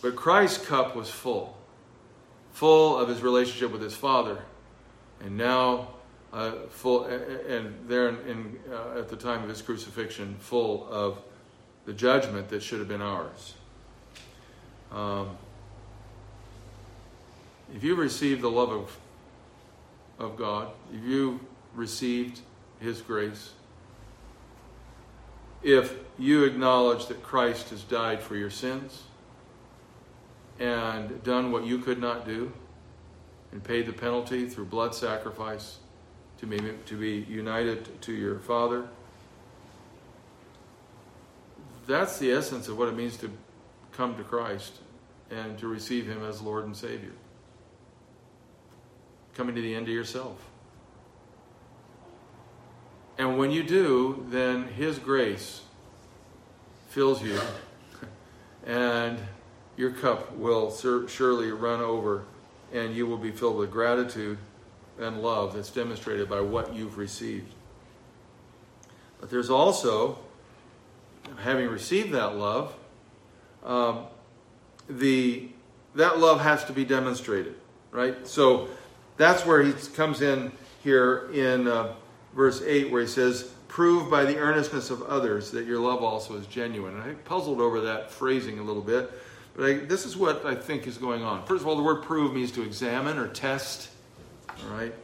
But 0.00 0.16
Christ's 0.16 0.66
cup 0.66 0.96
was 0.96 1.10
full, 1.10 1.56
full 2.52 2.98
of 2.98 3.08
his 3.08 3.22
relationship 3.22 3.72
with 3.72 3.82
his 3.82 3.94
Father, 3.94 4.38
and 5.20 5.36
now 5.36 5.88
uh, 6.32 6.52
full, 6.70 7.04
and 7.04 7.74
there 7.88 8.08
in, 8.08 8.58
uh, 8.70 8.98
at 8.98 9.08
the 9.08 9.16
time 9.16 9.42
of 9.42 9.48
his 9.48 9.60
crucifixion, 9.60 10.36
full 10.38 10.86
of 10.90 11.18
the 11.84 11.92
judgment 11.92 12.48
that 12.48 12.62
should 12.62 12.78
have 12.78 12.88
been 12.88 13.02
ours. 13.02 13.54
Um, 14.92 15.36
if 17.74 17.82
you 17.82 17.94
receive 17.94 18.42
the 18.42 18.50
love 18.50 18.70
of, 18.70 18.98
of 20.18 20.36
God, 20.36 20.68
if 20.92 21.02
you 21.02 21.40
received 21.74 22.40
His 22.80 23.00
grace, 23.00 23.52
if 25.62 25.94
you 26.18 26.44
acknowledge 26.44 27.06
that 27.06 27.22
Christ 27.22 27.70
has 27.70 27.82
died 27.82 28.20
for 28.20 28.36
your 28.36 28.50
sins 28.50 29.04
and 30.62 31.20
done 31.24 31.50
what 31.50 31.66
you 31.66 31.76
could 31.76 32.00
not 32.00 32.24
do 32.24 32.52
and 33.50 33.64
paid 33.64 33.84
the 33.84 33.92
penalty 33.92 34.48
through 34.48 34.64
blood 34.64 34.94
sacrifice 34.94 35.78
to 36.38 36.46
be, 36.46 36.58
to 36.86 36.96
be 36.96 37.26
united 37.28 38.00
to 38.00 38.12
your 38.12 38.38
Father, 38.38 38.86
that's 41.88 42.20
the 42.20 42.30
essence 42.30 42.68
of 42.68 42.78
what 42.78 42.88
it 42.88 42.94
means 42.94 43.16
to 43.16 43.28
come 43.90 44.16
to 44.16 44.22
Christ 44.22 44.74
and 45.32 45.58
to 45.58 45.66
receive 45.66 46.06
Him 46.06 46.24
as 46.24 46.40
Lord 46.40 46.64
and 46.64 46.76
Savior. 46.76 47.12
Coming 49.34 49.56
to 49.56 49.60
the 49.60 49.74
end 49.74 49.88
of 49.88 49.94
yourself. 49.94 50.36
And 53.18 53.36
when 53.36 53.50
you 53.50 53.64
do, 53.64 54.24
then 54.28 54.68
His 54.68 55.00
grace 55.00 55.62
fills 56.88 57.20
you, 57.20 57.40
and 58.64 59.18
your 59.76 59.90
cup 59.90 60.36
will 60.36 60.70
sur- 60.70 61.08
surely 61.08 61.50
run 61.50 61.80
over, 61.80 62.24
and 62.72 62.94
you 62.94 63.06
will 63.06 63.18
be 63.18 63.30
filled 63.30 63.56
with 63.56 63.70
gratitude 63.70 64.38
and 64.98 65.22
love 65.22 65.54
that's 65.54 65.70
demonstrated 65.70 66.28
by 66.28 66.40
what 66.40 66.74
you've 66.74 66.98
received. 66.98 67.52
But 69.20 69.30
there's 69.30 69.50
also, 69.50 70.18
having 71.38 71.68
received 71.68 72.12
that 72.12 72.36
love, 72.36 72.74
um, 73.64 74.04
the 74.88 75.48
that 75.94 76.18
love 76.18 76.40
has 76.40 76.64
to 76.64 76.72
be 76.72 76.84
demonstrated, 76.84 77.54
right? 77.90 78.26
So 78.26 78.68
that's 79.16 79.44
where 79.44 79.62
he 79.62 79.72
comes 79.94 80.22
in 80.22 80.52
here 80.82 81.30
in. 81.32 81.68
Uh, 81.68 81.94
verse 82.34 82.62
8, 82.62 82.90
where 82.90 83.02
he 83.02 83.08
says, 83.08 83.50
Prove 83.68 84.10
by 84.10 84.24
the 84.24 84.36
earnestness 84.36 84.90
of 84.90 85.02
others 85.02 85.50
that 85.52 85.66
your 85.66 85.78
love 85.78 86.02
also 86.02 86.36
is 86.36 86.46
genuine. 86.46 86.94
And 86.94 87.02
I 87.02 87.14
puzzled 87.14 87.60
over 87.60 87.80
that 87.82 88.10
phrasing 88.10 88.58
a 88.58 88.62
little 88.62 88.82
bit, 88.82 89.10
but 89.54 89.88
this 89.88 90.06
is 90.06 90.16
what 90.16 90.46
I 90.46 90.54
think 90.54 90.86
is 90.86 90.98
going 90.98 91.22
on. 91.22 91.44
First 91.44 91.62
of 91.62 91.68
all, 91.68 91.76
the 91.76 91.82
word 91.82 92.02
prove 92.02 92.34
means 92.34 92.52
to 92.52 92.62
examine 92.62 93.18
or 93.18 93.28
test. 93.28 93.90
All 94.48 94.76
right? 94.76 94.94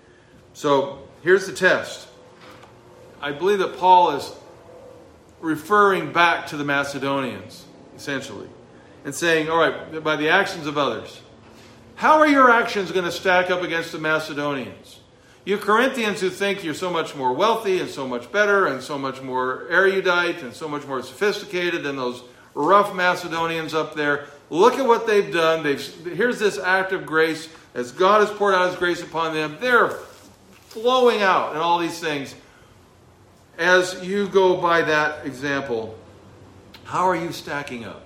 So 0.55 1.07
here's 1.23 1.47
the 1.47 1.53
test. 1.53 2.09
I 3.21 3.33
believe 3.33 3.59
that 3.59 3.79
Paul 3.79 4.13
is 4.13 4.33
referring 5.41 6.13
back 6.13 6.47
to 6.49 6.57
the 6.57 6.65
Macedonians, 6.65 7.65
essentially, 7.97 8.49
and 9.05 9.15
saying, 9.15 9.49
all 9.49 9.59
right, 9.59 10.03
by 10.03 10.17
the 10.17 10.29
actions 10.29 10.67
of 10.67 10.79
others, 10.79 11.21
how 11.97 12.19
are 12.19 12.29
your 12.29 12.51
actions 12.51 12.93
going 12.93 13.05
to 13.05 13.13
stack 13.13 13.51
up 13.51 13.63
against 13.63 13.93
the 13.93 13.99
Macedonians? 13.99 15.01
You 15.45 15.59
Corinthians 15.59 16.21
who 16.21 16.31
think 16.31 16.63
you're 16.63 16.75
so 16.75 16.91
much 16.91 17.17
more 17.17 17.33
wealthy 17.33 17.81
and 17.81 17.89
so 17.89 18.07
much 18.07 18.31
better 18.31 18.67
and 18.67 18.83
so 18.83 18.99
much 18.99 19.23
more 19.23 19.67
erudite 19.71 20.43
and 20.43 20.53
so 20.53 20.69
much 20.69 20.87
more 20.87 21.03
sophisticated 21.03 21.83
than 21.83 21.97
those 21.97 22.23
rough 22.55 22.95
Macedonians 22.95 23.75
up 23.75 23.95
there, 23.95 24.27
look 24.51 24.75
at 24.75 24.87
what 24.87 25.07
they've 25.07 25.33
done. 25.33 25.63
They've, 25.63 25.81
here's 26.05 26.39
this 26.39 26.59
act 26.59 26.93
of 26.93 27.07
grace 27.07 27.49
as 27.75 27.93
God 27.93 28.27
has 28.27 28.37
poured 28.37 28.55
out 28.55 28.69
His 28.69 28.77
grace 28.77 29.03
upon 29.03 29.35
them. 29.35 29.57
They're 29.61 29.91
flowing 30.69 31.23
out 31.23 31.53
and 31.53 31.61
all 31.61 31.79
these 31.79 31.99
things. 31.99 32.35
As 33.57 34.05
you 34.05 34.29
go 34.29 34.61
by 34.61 34.83
that 34.83 35.27
example, 35.27 35.99
how 36.85 37.09
are 37.09 37.17
you 37.17 37.33
stacking 37.33 37.85
up 37.85 38.03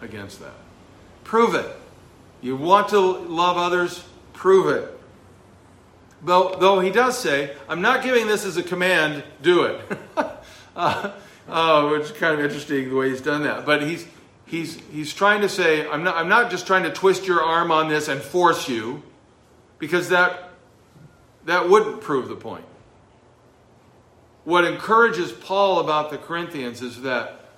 against 0.00 0.40
that? 0.40 0.54
Prove 1.24 1.54
it. 1.54 1.66
You 2.40 2.56
want 2.56 2.88
to 2.90 3.00
love 3.00 3.56
others? 3.56 4.04
Prove 4.32 4.68
it. 4.68 4.98
Though, 6.22 6.56
though 6.58 6.80
he 6.80 6.90
does 6.90 7.18
say, 7.18 7.54
I'm 7.68 7.80
not 7.80 8.02
giving 8.02 8.26
this 8.26 8.44
as 8.44 8.56
a 8.56 8.62
command, 8.62 9.24
do 9.42 9.64
it. 9.64 9.80
uh, 10.76 11.12
uh, 11.48 11.88
which 11.88 12.04
is 12.04 12.12
kind 12.12 12.34
of 12.34 12.40
interesting 12.40 12.88
the 12.88 12.94
way 12.94 13.10
he's 13.10 13.20
done 13.20 13.42
that. 13.44 13.64
But 13.64 13.82
he's, 13.82 14.06
he's, 14.48 14.78
he's 14.92 15.12
trying 15.14 15.42
to 15.42 15.48
say, 15.48 15.88
I'm 15.88 16.02
not, 16.02 16.16
I'm 16.16 16.28
not 16.28 16.50
just 16.50 16.66
trying 16.66 16.82
to 16.84 16.92
twist 16.92 17.26
your 17.26 17.42
arm 17.42 17.70
on 17.70 17.88
this 17.88 18.08
and 18.08 18.20
force 18.20 18.68
you, 18.68 19.02
because 19.78 20.08
that, 20.08 20.50
that 21.44 21.68
wouldn't 21.68 22.00
prove 22.00 22.28
the 22.28 22.36
point. 22.36 22.64
what 24.48 24.64
encourages 24.64 25.30
Paul 25.30 25.78
about 25.78 26.08
the 26.08 26.16
Corinthians 26.16 26.80
is 26.80 27.02
that 27.02 27.50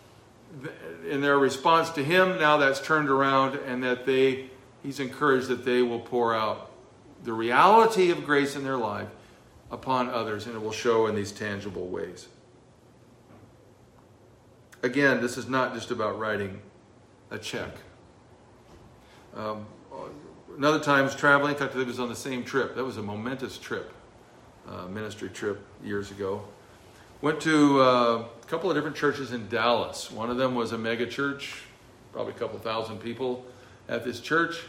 in 1.08 1.20
their 1.20 1.38
response 1.38 1.88
to 1.90 2.02
him, 2.02 2.36
now 2.40 2.56
that's 2.56 2.80
turned 2.80 3.08
around, 3.08 3.54
and 3.54 3.84
that 3.84 4.06
they, 4.06 4.50
he's 4.82 4.98
encouraged 4.98 5.46
that 5.46 5.64
they 5.64 5.82
will 5.82 6.00
pour 6.00 6.34
out 6.34 6.72
the 7.22 7.32
reality 7.32 8.10
of 8.10 8.24
grace 8.24 8.56
in 8.56 8.64
their 8.64 8.76
life 8.76 9.06
upon 9.70 10.10
others, 10.10 10.46
and 10.46 10.56
it 10.56 10.58
will 10.58 10.72
show 10.72 11.06
in 11.06 11.14
these 11.14 11.30
tangible 11.30 11.86
ways. 11.86 12.26
Again, 14.82 15.20
this 15.20 15.38
is 15.38 15.48
not 15.48 15.74
just 15.74 15.92
about 15.92 16.18
writing 16.18 16.60
a 17.30 17.38
check. 17.38 17.70
Um, 19.36 19.66
another 20.56 20.80
time 20.80 21.00
I 21.00 21.02
was 21.02 21.14
traveling. 21.14 21.52
In 21.52 21.58
fact, 21.58 21.74
it 21.76 21.86
was 21.86 22.00
on 22.00 22.08
the 22.08 22.16
same 22.16 22.44
trip. 22.44 22.74
That 22.74 22.84
was 22.84 22.96
a 22.96 23.02
momentous 23.02 23.58
trip, 23.58 23.92
uh, 24.68 24.86
ministry 24.86 25.28
trip 25.28 25.64
years 25.84 26.10
ago. 26.10 26.42
Went 27.22 27.40
to 27.42 27.80
uh, 27.80 27.84
a 28.42 28.46
couple 28.46 28.70
of 28.70 28.76
different 28.76 28.96
churches 28.96 29.32
in 29.32 29.48
Dallas. 29.48 30.10
One 30.10 30.30
of 30.30 30.36
them 30.36 30.54
was 30.54 30.72
a 30.72 30.78
mega 30.78 31.06
church, 31.06 31.62
probably 32.12 32.32
a 32.32 32.36
couple 32.36 32.58
thousand 32.58 32.98
people 32.98 33.44
at 33.88 34.04
this 34.04 34.20
church. 34.20 34.62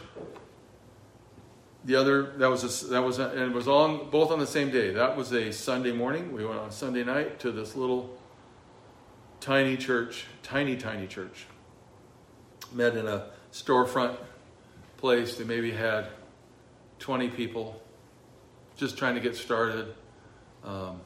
The 1.84 1.96
other 1.96 2.34
that 2.38 2.48
was 2.48 2.84
a, 2.84 2.86
that 2.90 3.02
was 3.02 3.18
a, 3.18 3.30
and 3.30 3.40
it 3.40 3.52
was 3.52 3.66
on 3.66 4.10
both 4.10 4.30
on 4.30 4.38
the 4.38 4.46
same 4.46 4.70
day. 4.70 4.92
That 4.92 5.16
was 5.16 5.32
a 5.32 5.52
Sunday 5.52 5.90
morning. 5.90 6.32
We 6.32 6.44
went 6.44 6.60
on 6.60 6.70
Sunday 6.70 7.02
night 7.02 7.40
to 7.40 7.50
this 7.50 7.74
little 7.74 8.16
tiny 9.40 9.76
church, 9.76 10.26
tiny 10.44 10.76
tiny 10.76 11.08
church. 11.08 11.46
Met 12.72 12.96
in 12.96 13.06
a 13.06 13.26
storefront 13.52 14.16
place. 14.96 15.36
They 15.36 15.44
maybe 15.44 15.70
had 15.70 16.06
20 16.98 17.28
people 17.30 17.80
just 18.76 18.96
trying 18.96 19.14
to 19.14 19.20
get 19.20 19.36
started. 19.36 19.94
Um, 20.64 21.00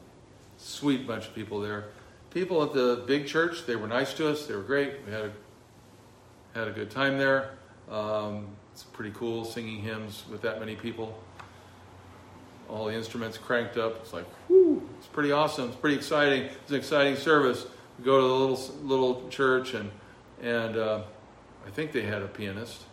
sweet 0.57 1.07
bunch 1.07 1.27
of 1.27 1.35
people 1.35 1.59
there. 1.59 1.85
People 2.31 2.63
at 2.63 2.73
the 2.73 3.03
big 3.07 3.27
church, 3.27 3.65
they 3.65 3.75
were 3.75 3.87
nice 3.87 4.13
to 4.15 4.29
us. 4.29 4.45
They 4.45 4.55
were 4.55 4.61
great. 4.61 4.93
We 5.05 5.11
had 5.11 5.25
a, 5.25 5.31
had 6.53 6.67
a 6.67 6.71
good 6.71 6.91
time 6.91 7.17
there. 7.17 7.57
Um, 7.89 8.47
it's 8.73 8.83
pretty 8.83 9.11
cool 9.15 9.45
singing 9.45 9.81
hymns 9.81 10.23
with 10.29 10.41
that 10.41 10.59
many 10.59 10.75
people. 10.75 11.17
All 12.69 12.85
the 12.85 12.93
instruments 12.93 13.37
cranked 13.37 13.77
up. 13.77 13.95
It's 13.97 14.13
like, 14.13 14.25
whoo, 14.49 14.87
it's 14.97 15.07
pretty 15.07 15.31
awesome. 15.31 15.69
It's 15.69 15.77
pretty 15.77 15.95
exciting. 15.95 16.43
It's 16.43 16.69
an 16.69 16.77
exciting 16.77 17.15
service. 17.15 17.65
We 17.97 18.05
go 18.05 18.17
to 18.17 18.27
the 18.27 18.33
little 18.33 18.75
little 18.83 19.29
church, 19.29 19.73
and 19.73 19.89
and 20.41 20.75
uh, 20.75 21.01
I 21.67 21.69
think 21.69 21.91
they 21.91 22.03
had 22.03 22.21
a 22.21 22.27
pianist. 22.27 22.83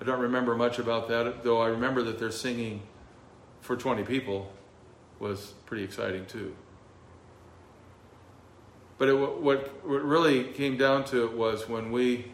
I 0.00 0.04
don't 0.04 0.20
remember 0.20 0.54
much 0.54 0.78
about 0.78 1.08
that, 1.08 1.42
though 1.42 1.60
I 1.60 1.66
remember 1.66 2.02
that 2.04 2.18
they're 2.18 2.30
singing 2.30 2.82
for 3.60 3.76
20 3.76 4.04
people 4.04 4.52
was 5.18 5.54
pretty 5.66 5.82
exciting 5.82 6.26
too. 6.26 6.54
But 8.98 9.08
it, 9.08 9.14
what, 9.14 9.84
what 9.84 10.04
really 10.04 10.44
came 10.44 10.76
down 10.76 11.04
to 11.06 11.24
it 11.24 11.32
was 11.32 11.68
when 11.68 11.90
we, 11.90 12.30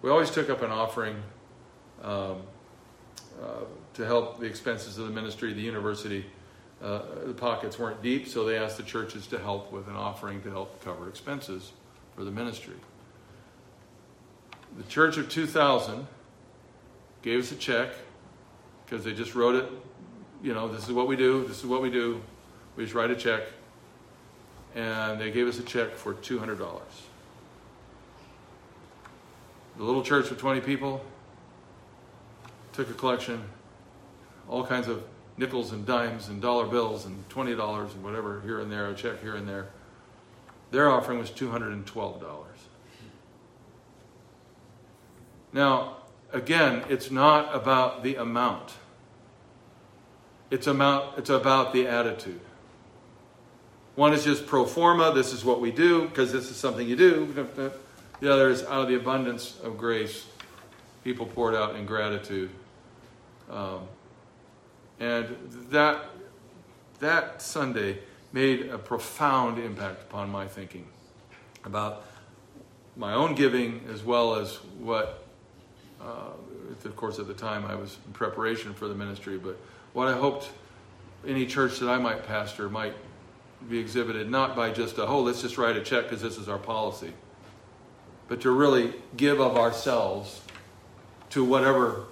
we 0.00 0.10
always 0.10 0.30
took 0.30 0.48
up 0.48 0.62
an 0.62 0.70
offering 0.70 1.22
um, 2.02 2.42
uh, 3.42 3.64
to 3.94 4.06
help 4.06 4.40
the 4.40 4.46
expenses 4.46 4.96
of 4.96 5.06
the 5.06 5.12
ministry, 5.12 5.52
the 5.52 5.60
university. 5.60 6.24
Uh, 6.82 7.02
the 7.26 7.34
pockets 7.34 7.78
weren't 7.78 8.02
deep, 8.02 8.28
so 8.28 8.44
they 8.44 8.56
asked 8.56 8.78
the 8.78 8.82
churches 8.82 9.26
to 9.26 9.38
help 9.38 9.72
with 9.72 9.88
an 9.88 9.96
offering 9.96 10.42
to 10.42 10.50
help 10.50 10.82
cover 10.82 11.08
expenses 11.08 11.72
for 12.14 12.24
the 12.24 12.30
ministry. 12.30 12.76
The 14.76 14.84
Church 14.84 15.16
of 15.16 15.28
2000 15.28 16.06
gave 17.22 17.40
us 17.40 17.52
a 17.52 17.56
check 17.56 17.90
because 18.84 19.04
they 19.04 19.12
just 19.12 19.34
wrote 19.34 19.54
it 19.54 19.70
you 20.42 20.54
know, 20.54 20.68
this 20.68 20.86
is 20.86 20.92
what 20.92 21.08
we 21.08 21.16
do, 21.16 21.44
this 21.46 21.58
is 21.58 21.66
what 21.66 21.82
we 21.82 21.90
do. 21.90 22.20
We 22.76 22.84
just 22.84 22.94
write 22.94 23.10
a 23.10 23.16
check. 23.16 23.42
And 24.74 25.20
they 25.20 25.30
gave 25.30 25.48
us 25.48 25.58
a 25.58 25.62
check 25.62 25.96
for 25.96 26.14
$200. 26.14 26.58
The 29.76 29.82
little 29.82 30.02
church 30.02 30.30
with 30.30 30.38
20 30.38 30.60
people 30.60 31.04
took 32.72 32.90
a 32.90 32.94
collection, 32.94 33.42
all 34.48 34.64
kinds 34.64 34.88
of 34.88 35.02
nickels 35.38 35.72
and 35.72 35.86
dimes 35.86 36.28
and 36.28 36.40
dollar 36.40 36.66
bills 36.66 37.06
and 37.06 37.28
$20 37.28 37.92
and 37.92 38.04
whatever 38.04 38.40
here 38.42 38.60
and 38.60 38.70
there, 38.70 38.88
a 38.88 38.94
check 38.94 39.20
here 39.20 39.36
and 39.36 39.48
there. 39.48 39.68
Their 40.70 40.90
offering 40.90 41.18
was 41.18 41.30
$212. 41.30 42.45
Now, 45.56 45.96
again, 46.34 46.84
it's 46.90 47.10
not 47.10 47.54
about 47.54 48.02
the 48.02 48.16
amount. 48.16 48.74
It's 50.50 50.66
about, 50.66 51.14
it's 51.16 51.30
about 51.30 51.72
the 51.72 51.86
attitude. 51.86 52.42
One 53.94 54.12
is 54.12 54.22
just 54.22 54.46
pro 54.46 54.66
forma, 54.66 55.14
this 55.14 55.32
is 55.32 55.46
what 55.46 55.62
we 55.62 55.70
do, 55.70 56.08
because 56.08 56.30
this 56.30 56.50
is 56.50 56.58
something 56.58 56.86
you 56.86 56.94
do. 56.94 57.72
The 58.20 58.30
other 58.30 58.50
is 58.50 58.64
out 58.64 58.82
of 58.82 58.88
the 58.88 58.96
abundance 58.96 59.58
of 59.60 59.78
grace, 59.78 60.26
people 61.02 61.24
poured 61.24 61.54
out 61.54 61.74
in 61.74 61.86
gratitude. 61.86 62.50
Um, 63.50 63.88
and 65.00 65.38
that, 65.70 66.04
that 67.00 67.40
Sunday 67.40 68.00
made 68.30 68.66
a 68.66 68.76
profound 68.76 69.58
impact 69.58 70.02
upon 70.02 70.28
my 70.28 70.46
thinking 70.46 70.86
about 71.64 72.04
my 72.94 73.14
own 73.14 73.34
giving 73.34 73.86
as 73.90 74.04
well 74.04 74.34
as 74.34 74.56
what, 74.78 75.25
Uh, 76.06 76.30
of 76.84 76.94
course, 76.94 77.18
at 77.18 77.26
the 77.26 77.34
time 77.34 77.64
I 77.64 77.74
was 77.74 77.98
in 78.06 78.12
preparation 78.12 78.72
for 78.72 78.86
the 78.86 78.94
ministry, 78.94 79.38
but 79.38 79.58
what 79.92 80.06
I 80.06 80.12
hoped 80.12 80.50
any 81.26 81.46
church 81.46 81.80
that 81.80 81.88
I 81.88 81.98
might 81.98 82.26
pastor 82.26 82.68
might 82.68 82.94
be 83.68 83.78
exhibited 83.78 84.30
not 84.30 84.54
by 84.54 84.70
just 84.70 84.98
a, 84.98 85.06
oh, 85.06 85.22
let's 85.22 85.42
just 85.42 85.58
write 85.58 85.76
a 85.76 85.82
check 85.82 86.04
because 86.04 86.22
this 86.22 86.38
is 86.38 86.48
our 86.48 86.58
policy, 86.58 87.12
but 88.28 88.40
to 88.42 88.50
really 88.50 88.92
give 89.16 89.40
of 89.40 89.56
ourselves 89.56 90.42
to 91.30 91.42
whatever 91.44 92.04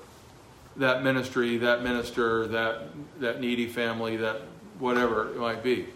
that 0.76 1.04
ministry, 1.04 1.58
that 1.58 1.82
minister, 1.82 2.48
that, 2.48 2.88
that 3.20 3.40
needy 3.40 3.68
family, 3.68 4.16
that 4.16 4.40
whatever 4.80 5.30
it 5.30 5.36
might 5.36 5.62
be. 5.62 5.86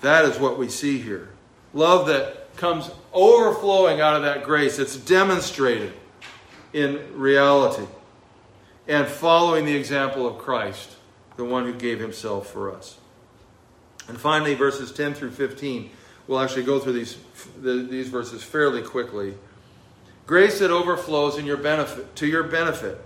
That 0.00 0.24
is 0.24 0.38
what 0.38 0.58
we 0.58 0.68
see 0.68 0.98
here. 0.98 1.28
Love 1.74 2.06
that 2.06 2.56
comes 2.56 2.90
overflowing 3.12 4.00
out 4.00 4.16
of 4.16 4.22
that 4.22 4.44
grace. 4.44 4.78
It's 4.78 4.96
demonstrated 4.96 5.92
in 6.72 7.18
reality 7.18 7.86
and 8.86 9.06
following 9.06 9.66
the 9.66 9.76
example 9.76 10.26
of 10.26 10.38
Christ, 10.38 10.96
the 11.36 11.44
one 11.44 11.64
who 11.64 11.74
gave 11.74 12.00
himself 12.00 12.50
for 12.50 12.74
us. 12.74 12.98
And 14.08 14.18
finally, 14.18 14.54
verses 14.54 14.90
10 14.90 15.14
through 15.14 15.32
15. 15.32 15.90
We'll 16.26 16.40
actually 16.40 16.64
go 16.64 16.78
through 16.78 16.94
these, 16.94 17.18
these 17.58 18.08
verses 18.08 18.42
fairly 18.42 18.82
quickly. 18.82 19.34
Grace 20.26 20.58
that 20.58 20.70
overflows 20.70 21.38
in 21.38 21.46
your 21.46 21.56
benefit, 21.58 22.16
to 22.16 22.26
your 22.26 22.42
benefit. 22.42 22.98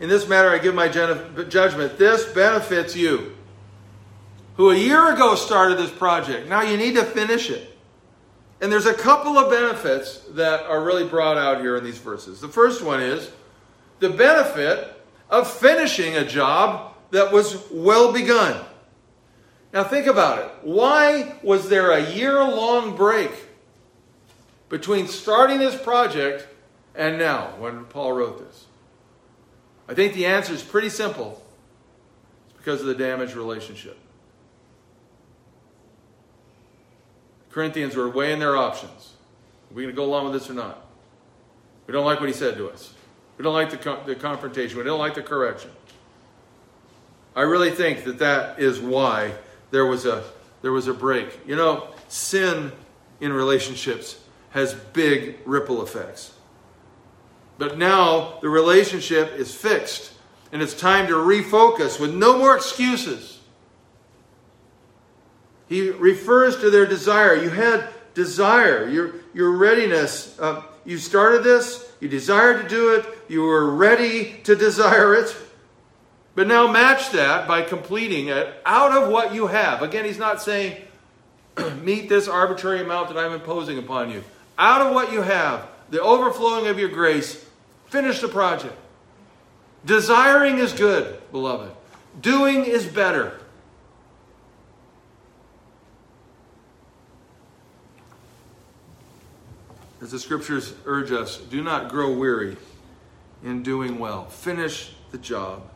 In 0.00 0.08
this 0.08 0.28
matter, 0.28 0.50
I 0.50 0.58
give 0.58 0.74
my 0.74 0.88
judgment. 0.88 1.98
This 1.98 2.24
benefits 2.32 2.94
you, 2.94 3.34
who 4.56 4.70
a 4.70 4.76
year 4.76 5.12
ago 5.12 5.34
started 5.34 5.78
this 5.78 5.90
project. 5.90 6.48
Now 6.48 6.62
you 6.62 6.76
need 6.76 6.94
to 6.96 7.04
finish 7.04 7.50
it. 7.50 7.75
And 8.60 8.72
there's 8.72 8.86
a 8.86 8.94
couple 8.94 9.38
of 9.38 9.50
benefits 9.50 10.20
that 10.30 10.62
are 10.62 10.82
really 10.82 11.06
brought 11.06 11.36
out 11.36 11.60
here 11.60 11.76
in 11.76 11.84
these 11.84 11.98
verses. 11.98 12.40
The 12.40 12.48
first 12.48 12.82
one 12.82 13.02
is 13.02 13.30
the 14.00 14.08
benefit 14.08 14.94
of 15.28 15.50
finishing 15.50 16.16
a 16.16 16.24
job 16.24 16.94
that 17.10 17.32
was 17.32 17.62
well 17.70 18.12
begun. 18.12 18.64
Now, 19.72 19.84
think 19.84 20.06
about 20.06 20.38
it. 20.38 20.50
Why 20.62 21.34
was 21.42 21.68
there 21.68 21.90
a 21.90 22.10
year 22.12 22.42
long 22.42 22.96
break 22.96 23.30
between 24.68 25.06
starting 25.06 25.58
this 25.58 25.80
project 25.80 26.46
and 26.94 27.18
now, 27.18 27.48
when 27.58 27.84
Paul 27.84 28.12
wrote 28.12 28.38
this? 28.38 28.64
I 29.88 29.94
think 29.94 30.14
the 30.14 30.26
answer 30.26 30.54
is 30.54 30.62
pretty 30.62 30.88
simple 30.88 31.42
it's 32.46 32.56
because 32.56 32.80
of 32.80 32.86
the 32.86 32.94
damaged 32.94 33.36
relationship. 33.36 33.98
Corinthians 37.56 37.96
were 37.96 38.10
weighing 38.10 38.38
their 38.38 38.54
options. 38.54 39.14
Are 39.70 39.74
we 39.74 39.84
going 39.84 39.94
to 39.94 39.96
go 39.96 40.04
along 40.04 40.24
with 40.24 40.34
this 40.34 40.50
or 40.50 40.52
not? 40.52 40.78
We 41.86 41.92
don't 41.92 42.04
like 42.04 42.20
what 42.20 42.28
he 42.28 42.34
said 42.34 42.58
to 42.58 42.68
us. 42.68 42.92
We 43.38 43.44
don't 43.44 43.54
like 43.54 43.70
the, 43.70 43.98
the 44.04 44.14
confrontation. 44.14 44.76
We 44.76 44.84
don't 44.84 44.98
like 44.98 45.14
the 45.14 45.22
correction. 45.22 45.70
I 47.34 47.40
really 47.40 47.70
think 47.70 48.04
that 48.04 48.18
that 48.18 48.58
is 48.58 48.78
why 48.78 49.32
there 49.70 49.86
was 49.86 50.04
a 50.04 50.22
there 50.60 50.70
was 50.70 50.86
a 50.86 50.92
break. 50.92 51.28
You 51.46 51.56
know, 51.56 51.88
sin 52.08 52.72
in 53.22 53.32
relationships 53.32 54.20
has 54.50 54.74
big 54.74 55.38
ripple 55.46 55.82
effects. 55.82 56.34
But 57.56 57.78
now 57.78 58.38
the 58.42 58.50
relationship 58.50 59.32
is 59.32 59.54
fixed 59.54 60.12
and 60.52 60.60
it's 60.60 60.74
time 60.74 61.06
to 61.06 61.14
refocus 61.14 61.98
with 61.98 62.12
no 62.12 62.36
more 62.36 62.54
excuses. 62.54 63.35
He 65.68 65.90
refers 65.90 66.58
to 66.58 66.70
their 66.70 66.86
desire. 66.86 67.34
You 67.34 67.50
had 67.50 67.88
desire, 68.14 68.88
your, 68.88 69.14
your 69.34 69.52
readiness. 69.52 70.38
Uh, 70.38 70.62
you 70.84 70.98
started 70.98 71.42
this, 71.42 71.92
you 72.00 72.08
desired 72.08 72.62
to 72.62 72.68
do 72.68 72.94
it, 72.94 73.06
you 73.28 73.42
were 73.42 73.74
ready 73.74 74.40
to 74.44 74.54
desire 74.54 75.14
it. 75.14 75.36
But 76.34 76.46
now 76.46 76.70
match 76.70 77.10
that 77.10 77.48
by 77.48 77.62
completing 77.62 78.28
it 78.28 78.54
out 78.64 78.92
of 78.92 79.10
what 79.10 79.34
you 79.34 79.48
have. 79.48 79.82
Again, 79.82 80.04
he's 80.04 80.18
not 80.18 80.40
saying, 80.40 80.80
meet 81.82 82.08
this 82.08 82.28
arbitrary 82.28 82.82
amount 82.82 83.08
that 83.08 83.18
I'm 83.18 83.32
imposing 83.32 83.78
upon 83.78 84.10
you. 84.10 84.22
Out 84.58 84.80
of 84.80 84.94
what 84.94 85.12
you 85.12 85.22
have, 85.22 85.66
the 85.90 86.00
overflowing 86.00 86.66
of 86.68 86.78
your 86.78 86.88
grace, 86.88 87.44
finish 87.86 88.20
the 88.20 88.28
project. 88.28 88.76
Desiring 89.84 90.58
is 90.58 90.72
good, 90.72 91.20
beloved. 91.32 91.72
Doing 92.20 92.64
is 92.64 92.86
better. 92.86 93.40
As 100.06 100.12
the 100.12 100.20
scriptures 100.20 100.72
urge 100.84 101.10
us, 101.10 101.38
do 101.38 101.64
not 101.64 101.90
grow 101.90 102.12
weary 102.12 102.56
in 103.42 103.64
doing 103.64 103.98
well. 103.98 104.26
Finish 104.26 104.94
the 105.10 105.18
job. 105.18 105.68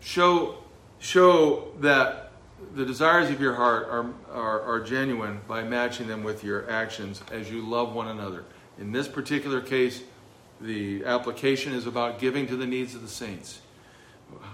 Show, 0.00 0.56
show 0.98 1.68
that 1.78 2.32
the 2.74 2.84
desires 2.84 3.30
of 3.30 3.40
your 3.40 3.54
heart 3.54 3.86
are, 3.88 4.12
are, 4.32 4.60
are 4.62 4.80
genuine 4.80 5.42
by 5.46 5.62
matching 5.62 6.08
them 6.08 6.24
with 6.24 6.42
your 6.42 6.68
actions 6.68 7.22
as 7.30 7.48
you 7.48 7.62
love 7.62 7.94
one 7.94 8.08
another. 8.08 8.42
In 8.80 8.90
this 8.90 9.06
particular 9.06 9.60
case, 9.60 10.02
the 10.60 11.04
application 11.04 11.72
is 11.72 11.86
about 11.86 12.18
giving 12.18 12.48
to 12.48 12.56
the 12.56 12.66
needs 12.66 12.96
of 12.96 13.02
the 13.02 13.06
saints. 13.06 13.60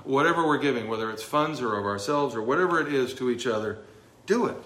Whatever 0.04 0.46
we're 0.46 0.58
giving, 0.58 0.86
whether 0.86 1.10
it's 1.10 1.22
funds 1.22 1.62
or 1.62 1.78
of 1.78 1.86
ourselves 1.86 2.34
or 2.34 2.42
whatever 2.42 2.78
it 2.78 2.92
is 2.92 3.14
to 3.14 3.30
each 3.30 3.46
other, 3.46 3.78
do 4.26 4.44
it. 4.44 4.62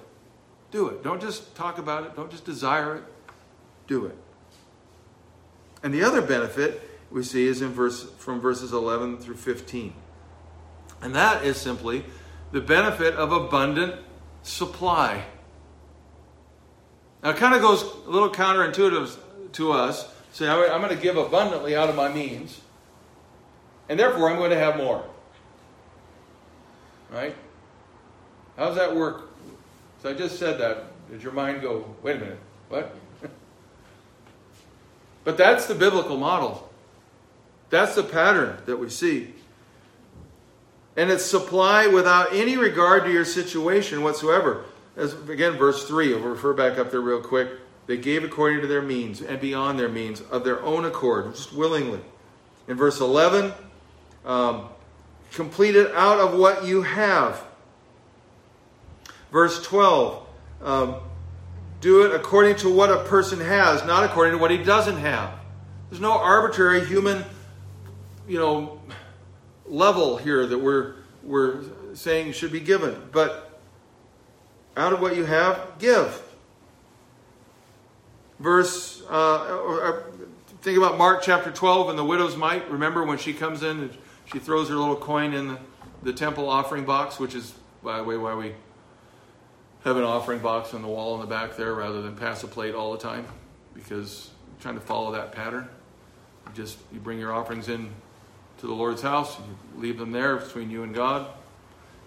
Do 0.72 0.88
it. 0.88 1.04
Don't 1.04 1.20
just 1.20 1.54
talk 1.54 1.78
about 1.78 2.02
it, 2.02 2.16
don't 2.16 2.28
just 2.28 2.44
desire 2.44 2.96
it, 2.96 3.04
do 3.86 4.06
it. 4.06 4.16
And 5.82 5.92
the 5.94 6.02
other 6.02 6.20
benefit 6.20 6.82
we 7.10 7.22
see 7.22 7.46
is 7.46 7.62
in 7.62 7.70
verse 7.70 8.08
from 8.18 8.40
verses 8.40 8.72
11 8.72 9.18
through 9.18 9.36
15. 9.36 9.92
And 11.02 11.14
that 11.14 11.44
is 11.44 11.56
simply 11.56 12.04
the 12.52 12.60
benefit 12.60 13.14
of 13.14 13.32
abundant 13.32 14.00
supply. 14.42 15.24
Now, 17.22 17.30
it 17.30 17.36
kind 17.36 17.54
of 17.54 17.60
goes 17.60 17.82
a 17.82 18.10
little 18.10 18.30
counterintuitive 18.30 19.16
to 19.52 19.72
us. 19.72 20.12
Say, 20.32 20.48
I'm 20.48 20.80
going 20.80 20.94
to 20.94 21.02
give 21.02 21.16
abundantly 21.16 21.74
out 21.74 21.88
of 21.88 21.96
my 21.96 22.12
means, 22.12 22.60
and 23.88 23.98
therefore 23.98 24.30
I'm 24.30 24.36
going 24.36 24.50
to 24.50 24.58
have 24.58 24.76
more. 24.76 25.04
Right? 27.10 27.34
How 28.56 28.66
does 28.66 28.76
that 28.76 28.94
work? 28.94 29.30
So 30.02 30.10
I 30.10 30.12
just 30.12 30.38
said 30.38 30.58
that. 30.60 30.84
Did 31.10 31.22
your 31.22 31.32
mind 31.32 31.62
go, 31.62 31.94
wait 32.02 32.16
a 32.16 32.20
minute, 32.20 32.38
what? 32.68 32.94
But 35.26 35.36
that's 35.36 35.66
the 35.66 35.74
biblical 35.74 36.16
model. 36.16 36.70
That's 37.68 37.96
the 37.96 38.04
pattern 38.04 38.58
that 38.66 38.76
we 38.76 38.88
see. 38.88 39.34
And 40.96 41.10
it's 41.10 41.24
supply 41.24 41.88
without 41.88 42.32
any 42.32 42.56
regard 42.56 43.02
to 43.06 43.12
your 43.12 43.24
situation 43.24 44.04
whatsoever. 44.04 44.66
As 44.96 45.14
again, 45.28 45.54
verse 45.54 45.84
3, 45.88 46.14
I'll 46.14 46.20
refer 46.20 46.52
back 46.52 46.78
up 46.78 46.92
there 46.92 47.00
real 47.00 47.20
quick. 47.20 47.48
They 47.88 47.96
gave 47.96 48.22
according 48.22 48.60
to 48.60 48.68
their 48.68 48.82
means 48.82 49.20
and 49.20 49.40
beyond 49.40 49.80
their 49.80 49.88
means 49.88 50.20
of 50.20 50.44
their 50.44 50.62
own 50.62 50.84
accord, 50.84 51.34
just 51.34 51.52
willingly. 51.52 52.00
In 52.68 52.76
verse 52.76 53.00
11, 53.00 53.52
um, 54.24 54.68
complete 55.32 55.74
it 55.74 55.92
out 55.92 56.20
of 56.20 56.38
what 56.38 56.64
you 56.64 56.82
have. 56.82 57.42
Verse 59.32 59.60
12, 59.64 60.24
um, 60.62 60.96
do 61.80 62.02
it 62.02 62.14
according 62.14 62.56
to 62.56 62.70
what 62.70 62.90
a 62.90 63.04
person 63.04 63.40
has, 63.40 63.84
not 63.84 64.04
according 64.04 64.32
to 64.32 64.38
what 64.38 64.50
he 64.50 64.58
doesn't 64.58 64.96
have. 64.98 65.32
There's 65.90 66.00
no 66.00 66.12
arbitrary 66.12 66.84
human, 66.84 67.24
you 68.26 68.38
know, 68.38 68.80
level 69.66 70.16
here 70.16 70.46
that 70.46 70.58
we're, 70.58 70.94
we're 71.22 71.62
saying 71.94 72.32
should 72.32 72.52
be 72.52 72.60
given. 72.60 73.08
But 73.12 73.60
out 74.76 74.92
of 74.92 75.00
what 75.00 75.16
you 75.16 75.24
have, 75.24 75.78
give. 75.78 76.22
Verse, 78.38 79.02
uh, 79.08 80.02
think 80.60 80.76
about 80.76 80.98
Mark 80.98 81.22
chapter 81.22 81.50
12 81.50 81.90
and 81.90 81.98
the 81.98 82.04
widow's 82.04 82.36
mite. 82.36 82.70
Remember 82.70 83.04
when 83.04 83.18
she 83.18 83.32
comes 83.32 83.62
in 83.62 83.80
and 83.80 83.96
she 84.26 84.38
throws 84.38 84.68
her 84.68 84.74
little 84.74 84.96
coin 84.96 85.32
in 85.32 85.48
the, 85.48 85.58
the 86.02 86.12
temple 86.12 86.48
offering 86.48 86.84
box, 86.84 87.18
which 87.18 87.34
is, 87.34 87.54
by 87.82 87.98
the 87.98 88.04
way, 88.04 88.16
why 88.16 88.34
we 88.34 88.52
have 89.86 89.96
an 89.96 90.02
offering 90.02 90.40
box 90.40 90.74
on 90.74 90.82
the 90.82 90.88
wall 90.88 91.14
in 91.14 91.20
the 91.20 91.28
back 91.28 91.56
there 91.56 91.72
rather 91.72 92.02
than 92.02 92.16
pass 92.16 92.42
a 92.42 92.48
plate 92.48 92.74
all 92.74 92.90
the 92.90 92.98
time 92.98 93.24
because 93.72 94.30
I'm 94.48 94.60
trying 94.60 94.74
to 94.74 94.80
follow 94.80 95.12
that 95.12 95.30
pattern. 95.30 95.68
You 96.46 96.52
just 96.54 96.78
you 96.92 96.98
bring 96.98 97.20
your 97.20 97.32
offerings 97.32 97.68
in 97.68 97.90
to 98.58 98.66
the 98.66 98.74
Lord's 98.74 99.02
house. 99.02 99.38
You 99.38 99.80
leave 99.80 99.96
them 99.96 100.10
there 100.10 100.36
between 100.38 100.70
you 100.70 100.82
and 100.82 100.92
God. 100.92 101.28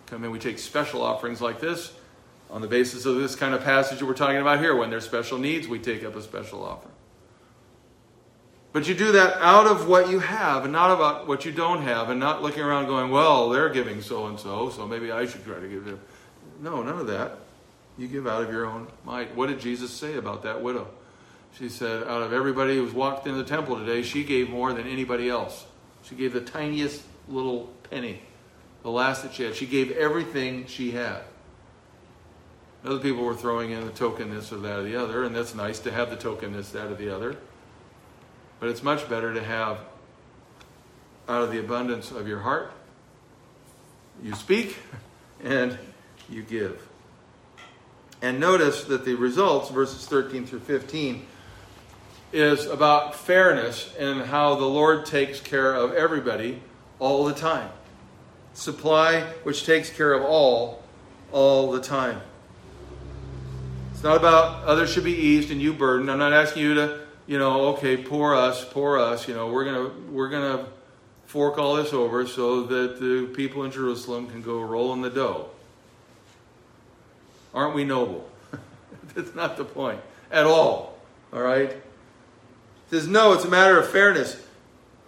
Come 0.08 0.26
in, 0.26 0.32
we 0.32 0.40
take 0.40 0.60
special 0.60 1.02
offerings 1.02 1.40
like 1.40 1.62
this 1.62 1.94
on 2.50 2.60
the 2.60 2.68
basis 2.68 3.06
of 3.06 3.16
this 3.16 3.38
kind 3.38 3.54
of 3.54 3.64
passage 3.64 4.00
that 4.00 4.06
we're 4.06 4.14
talking 4.14 4.42
about 4.42 4.60
here. 4.60 4.76
When 4.76 4.90
there's 4.90 5.06
special 5.06 5.38
needs, 5.38 5.66
we 5.68 5.80
take 5.80 6.04
up 6.04 6.18
a 6.18 6.22
special 6.22 6.66
offering. 6.66 6.94
But 8.74 8.90
you 8.90 8.94
do 8.94 9.14
that 9.14 9.38
out 9.38 9.68
of 9.68 9.88
what 9.88 10.10
you 10.10 10.20
have 10.20 10.66
and 10.66 10.74
not 10.74 10.92
about 10.92 11.28
what 11.28 11.46
you 11.46 11.54
don't 11.54 11.84
have 11.84 12.10
and 12.10 12.20
not 12.20 12.42
looking 12.42 12.62
around 12.62 12.88
going, 12.88 13.10
well, 13.10 13.50
they're 13.50 13.70
giving 13.70 14.02
so 14.02 14.26
and 14.26 14.38
so, 14.38 14.70
so 14.70 14.86
maybe 14.86 15.12
I 15.12 15.26
should 15.26 15.46
try 15.46 15.60
to 15.60 15.68
give 15.68 15.86
them. 15.86 16.00
No, 16.62 16.84
none 16.84 17.00
of 17.00 17.08
that. 17.08 17.38
You 18.00 18.08
give 18.08 18.26
out 18.26 18.44
of 18.44 18.50
your 18.50 18.66
own 18.66 18.88
might. 19.04 19.36
What 19.36 19.50
did 19.50 19.60
Jesus 19.60 19.92
say 19.92 20.16
about 20.16 20.44
that 20.44 20.62
widow? 20.62 20.88
She 21.58 21.68
said, 21.68 22.04
out 22.04 22.22
of 22.22 22.32
everybody 22.32 22.78
who's 22.78 22.94
walked 22.94 23.28
into 23.28 23.44
the 23.44 23.50
temple 23.50 23.78
today, 23.78 24.04
she 24.04 24.24
gave 24.24 24.50
more 24.50 24.72
than 24.72 24.88
anybody 24.88 25.30
else. 25.30 25.66
She 26.04 26.16
gave 26.16 26.32
the 26.32 26.40
tiniest 26.40 27.04
little 27.28 27.70
penny, 27.90 28.22
the 28.84 28.90
last 28.90 29.24
that 29.24 29.34
she 29.34 29.44
had. 29.44 29.56
She 29.56 29.66
gave 29.66 29.92
everything 29.92 30.66
she 30.66 30.92
had. 30.92 31.24
Other 32.86 33.00
people 33.00 33.26
were 33.26 33.36
throwing 33.36 33.72
in 33.72 33.86
the 33.86 33.92
token 33.92 34.34
this 34.34 34.54
or 34.54 34.60
that 34.60 34.80
or 34.80 34.84
the 34.84 34.96
other, 34.96 35.26
and 35.26 35.36
that's 35.36 35.54
nice 35.54 35.80
to 35.80 35.92
have 35.92 36.10
the 36.10 36.16
token 36.16 36.54
this, 36.54 36.70
that, 36.70 36.86
or 36.86 36.96
the 36.96 37.14
other. 37.14 37.36
But 38.62 38.70
it's 38.70 38.82
much 38.82 39.10
better 39.10 39.34
to 39.34 39.44
have 39.44 39.80
out 41.28 41.44
of 41.44 41.52
the 41.52 41.60
abundance 41.60 42.12
of 42.12 42.28
your 42.28 42.40
heart, 42.40 42.72
you 44.24 44.34
speak 44.36 44.78
and 45.44 45.78
you 46.30 46.44
give. 46.44 46.89
And 48.22 48.40
notice 48.40 48.84
that 48.86 49.06
the 49.06 49.16
results, 49.16 49.70
verses 49.70 50.06
13 50.06 50.46
through 50.46 50.60
15, 50.60 51.26
is 52.32 52.66
about 52.66 53.16
fairness 53.16 53.94
and 53.98 54.22
how 54.22 54.56
the 54.56 54.66
Lord 54.66 55.06
takes 55.06 55.40
care 55.40 55.74
of 55.74 55.94
everybody 55.94 56.62
all 57.00 57.26
the 57.26 57.34
time. 57.34 57.70
Supply 58.54 59.22
which 59.44 59.66
takes 59.66 59.90
care 59.90 60.14
of 60.14 60.24
all, 60.24 60.84
all 61.32 61.72
the 61.72 61.82
time. 61.82 62.22
It's 63.94 64.04
not 64.04 64.18
about 64.18 64.64
others 64.66 64.92
should 64.92 65.04
be 65.04 65.16
eased 65.16 65.52
and 65.52 65.62
you 65.62 65.74
burdened. 65.74 66.12
I'm 66.12 66.20
not 66.20 66.34
asking 66.34 66.64
you 66.64 66.74
to, 66.76 67.00
you 67.26 67.38
know, 67.38 67.68
okay, 67.74 67.98
poor 67.98 68.36
us, 68.36 68.66
poor 68.66 68.98
us. 68.98 69.28
You 69.28 69.34
know, 69.34 69.52
we're 69.52 69.66
gonna 69.66 69.92
we're 70.10 70.30
gonna 70.30 70.68
fork 71.26 71.58
all 71.58 71.76
this 71.76 71.94
over 71.94 72.26
so 72.26 72.64
that 72.64 73.00
the 73.00 73.28
people 73.36 73.64
in 73.64 73.72
Jerusalem 73.72 74.28
can 74.28 74.42
go 74.42 74.62
roll 74.62 74.94
in 74.94 75.02
the 75.02 75.10
dough. 75.10 75.50
Aren't 77.54 77.76
we 77.76 77.84
noble? 77.84 78.30
That's 79.16 79.36
not 79.36 79.58
the 79.58 79.66
point 79.66 80.02
at 80.32 80.46
all. 80.46 80.98
All 81.34 81.42
right 81.42 81.76
says, 82.90 83.08
no, 83.08 83.34
it's 83.34 83.46
a 83.46 83.50
matter 83.50 83.80
of 83.80 83.90
fairness. 83.90 84.42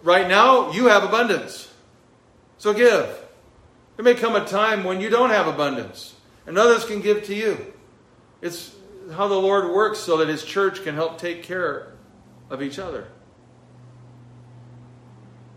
Right 0.02 0.28
now, 0.28 0.72
you 0.72 0.86
have 0.86 1.04
abundance. 1.04 1.72
So 2.58 2.72
give. 2.72 3.06
There 3.96 4.04
may 4.04 4.14
come 4.14 4.36
a 4.36 4.44
time 4.44 4.84
when 4.84 5.00
you 5.00 5.10
don't 5.10 5.30
have 5.30 5.46
abundance, 5.46 6.14
and 6.46 6.58
others 6.58 6.84
can 6.84 7.00
give 7.00 7.24
to 7.24 7.34
you. 7.34 7.72
It's 8.40 8.74
how 9.12 9.28
the 9.28 9.34
Lord 9.34 9.72
works 9.72 9.98
so 9.98 10.16
that 10.18 10.28
His 10.28 10.44
church 10.44 10.82
can 10.82 10.94
help 10.94 11.18
take 11.18 11.42
care 11.42 11.92
of 12.50 12.62
each 12.62 12.78
other. 12.78 13.08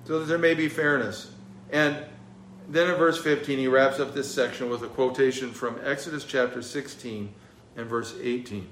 So 0.06 0.20
that 0.20 0.26
there 0.26 0.38
may 0.38 0.54
be 0.54 0.68
fairness. 0.68 1.32
And 1.72 2.04
then 2.68 2.90
in 2.90 2.96
verse 2.96 3.22
15, 3.22 3.60
he 3.60 3.68
wraps 3.68 4.00
up 4.00 4.14
this 4.14 4.34
section 4.34 4.70
with 4.70 4.84
a 4.84 4.88
quotation 4.88 5.52
from 5.52 5.80
Exodus 5.84 6.24
chapter 6.24 6.62
16 6.62 7.34
and 7.76 7.88
verse 7.88 8.16
18. 8.22 8.68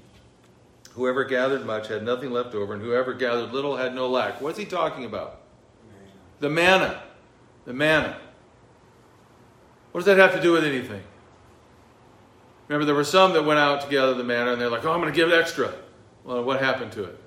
Whoever 0.96 1.24
gathered 1.24 1.66
much 1.66 1.88
had 1.88 2.04
nothing 2.04 2.32
left 2.32 2.54
over, 2.54 2.74
and 2.74 2.82
whoever 2.82 3.14
gathered 3.14 3.52
little 3.52 3.78
had 3.78 3.96
no 3.96 4.08
lack. 4.08 4.42
What's 4.42 4.58
he 4.58 4.66
talking 4.66 5.06
about? 5.06 5.42
The 6.40 6.50
manna. 6.50 7.02
The 7.66 7.74
manna. 7.74 8.18
What 9.92 10.00
does 10.00 10.06
that 10.06 10.18
have 10.18 10.34
to 10.34 10.42
do 10.42 10.52
with 10.52 10.64
anything? 10.64 11.02
Remember, 12.68 12.86
there 12.86 12.96
were 12.96 13.04
some 13.04 13.34
that 13.34 13.44
went 13.44 13.60
out 13.60 13.82
to 13.82 13.90
gather 13.90 14.14
the 14.14 14.24
manna, 14.24 14.54
and 14.54 14.62
they're 14.62 14.70
like, 14.70 14.86
oh, 14.86 14.92
I'm 14.92 15.02
going 15.02 15.12
to 15.12 15.16
give 15.16 15.32
extra. 15.32 15.74
Well, 16.24 16.44
what 16.44 16.60
happened 16.60 16.92
to 16.94 17.04
it? 17.06 17.20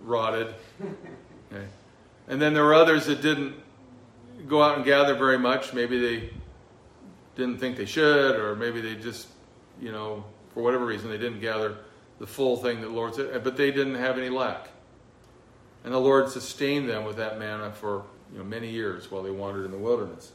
Rotted. 0.00 0.54
Okay. 1.52 1.66
And 2.28 2.40
then 2.40 2.54
there 2.54 2.62
were 2.62 2.74
others 2.74 3.06
that 3.06 3.20
didn't 3.22 3.56
go 4.48 4.62
out 4.62 4.76
and 4.76 4.84
gather 4.84 5.14
very 5.14 5.38
much. 5.38 5.72
Maybe 5.72 5.98
they 5.98 6.30
didn't 7.36 7.58
think 7.58 7.76
they 7.76 7.86
should, 7.86 8.36
or 8.36 8.54
maybe 8.54 8.80
they 8.80 8.94
just, 8.94 9.28
you 9.80 9.92
know, 9.92 10.24
for 10.52 10.62
whatever 10.62 10.84
reason, 10.84 11.10
they 11.10 11.18
didn't 11.18 11.40
gather 11.40 11.78
the 12.18 12.26
full 12.26 12.56
thing 12.56 12.80
that 12.80 12.88
the 12.88 12.92
Lord 12.92 13.14
said, 13.14 13.42
but 13.42 13.56
they 13.56 13.70
didn't 13.70 13.94
have 13.94 14.18
any 14.18 14.28
lack. 14.28 14.68
And 15.84 15.94
the 15.94 15.98
Lord 15.98 16.28
sustained 16.28 16.88
them 16.88 17.04
with 17.04 17.16
that 17.16 17.38
manna 17.38 17.72
for 17.72 18.04
you 18.32 18.38
know, 18.38 18.44
many 18.44 18.68
years 18.68 19.10
while 19.10 19.22
they 19.22 19.30
wandered 19.30 19.64
in 19.64 19.70
the 19.70 19.78
wilderness. 19.78 20.32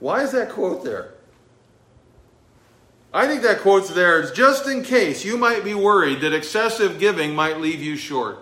Why 0.00 0.22
is 0.22 0.32
that 0.32 0.50
quote 0.50 0.84
there? 0.84 1.14
I 3.14 3.26
think 3.26 3.42
that 3.42 3.60
quote's 3.60 3.88
there 3.90 4.30
just 4.30 4.66
in 4.68 4.82
case 4.82 5.24
you 5.24 5.38
might 5.38 5.64
be 5.64 5.74
worried 5.74 6.20
that 6.20 6.34
excessive 6.34 6.98
giving 6.98 7.34
might 7.34 7.60
leave 7.60 7.82
you 7.82 7.96
short. 7.96 8.40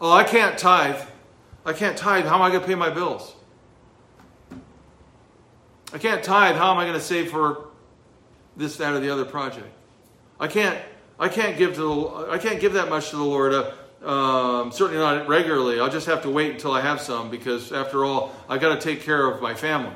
Oh, 0.00 0.12
I 0.12 0.24
can't 0.24 0.58
tithe. 0.58 1.00
I 1.64 1.72
can't 1.72 1.96
tithe. 1.96 2.26
How 2.26 2.36
am 2.36 2.42
I 2.42 2.50
going 2.50 2.60
to 2.60 2.66
pay 2.66 2.74
my 2.74 2.90
bills? 2.90 3.34
I 5.92 5.98
can't 5.98 6.22
tithe. 6.22 6.56
How 6.56 6.72
am 6.72 6.78
I 6.78 6.84
going 6.84 6.98
to 6.98 7.04
save 7.04 7.30
for 7.30 7.68
this, 8.56 8.76
that, 8.76 8.92
or 8.92 9.00
the 9.00 9.10
other 9.10 9.24
project? 9.24 9.68
I 10.38 10.48
can't. 10.48 10.78
I 11.18 11.28
can't 11.28 11.56
give 11.56 11.74
to 11.76 11.80
the. 11.80 12.30
I 12.30 12.38
can't 12.38 12.60
give 12.60 12.72
that 12.72 12.88
much 12.88 13.10
to 13.10 13.16
the 13.16 13.22
Lord. 13.22 13.54
Uh, 13.54 13.70
um, 14.04 14.72
certainly 14.72 15.00
not 15.00 15.28
regularly. 15.28 15.80
I'll 15.80 15.90
just 15.90 16.06
have 16.06 16.22
to 16.22 16.30
wait 16.30 16.52
until 16.52 16.72
I 16.72 16.80
have 16.80 17.00
some 17.00 17.30
because, 17.30 17.72
after 17.72 18.04
all, 18.04 18.34
I 18.48 18.58
got 18.58 18.74
to 18.74 18.80
take 18.80 19.02
care 19.02 19.26
of 19.26 19.40
my 19.40 19.54
family. 19.54 19.94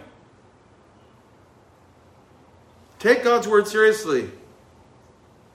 Take 2.99 3.23
God's 3.23 3.47
word 3.47 3.67
seriously. 3.67 4.31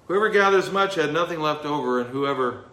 Whoever 0.07 0.29
gathers 0.29 0.69
much 0.71 0.95
had 0.95 1.13
nothing 1.13 1.39
left 1.39 1.65
over, 1.65 2.01
and 2.01 2.09
whoever 2.09 2.65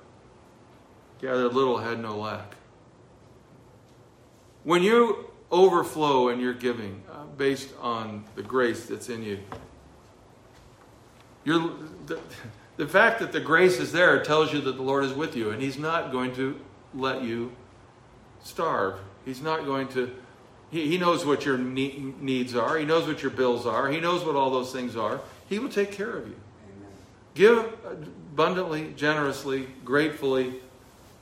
gathered 1.21 1.55
little 1.55 1.79
had 1.79 2.01
no 2.01 2.19
lack. 2.19 2.57
When 4.65 4.83
you 4.83 5.31
overflow 5.51 6.29
in 6.29 6.41
your 6.41 6.53
giving 6.53 7.03
uh, 7.11 7.25
based 7.37 7.71
on 7.81 8.25
the 8.35 8.43
grace 8.43 8.87
that's 8.87 9.09
in 9.09 9.23
you, 9.23 9.39
you're, 11.45 11.73
the, 12.07 12.21
the 12.77 12.87
fact 12.87 13.21
that 13.21 13.33
the 13.33 13.41
grace 13.41 13.79
is 13.79 13.93
there 13.93 14.23
tells 14.23 14.53
you 14.53 14.61
that 14.63 14.77
the 14.77 14.83
Lord 14.83 15.05
is 15.05 15.13
with 15.13 15.35
you, 15.37 15.51
and 15.51 15.63
He's 15.63 15.79
not 15.79 16.13
going 16.13 16.35
to 16.35 16.61
let 16.95 17.23
you 17.23 17.53
starve. 18.43 18.99
He's 19.25 19.41
not 19.41 19.65
going 19.65 19.89
to 19.89 20.15
he, 20.71 20.89
he 20.89 20.99
knows 20.99 21.27
what 21.27 21.45
your 21.45 21.59
needs 21.59 22.55
are. 22.55 22.79
He 22.79 22.85
knows 22.85 23.07
what 23.07 23.23
your 23.23 23.33
bills 23.33 23.67
are. 23.67 23.89
He 23.89 24.01
knows 24.01 24.25
what 24.25 24.37
all 24.37 24.51
those 24.51 24.73
things 24.73 24.97
are. 24.97 25.21
He 25.49 25.59
will 25.59 25.69
take 25.69 25.93
care 25.93 26.17
of 26.17 26.29
you. 26.29 26.37
Amen. 26.65 26.93
Give 27.35 27.59
abundantly, 27.85 28.93
generously, 28.97 29.67
gratefully 29.85 30.61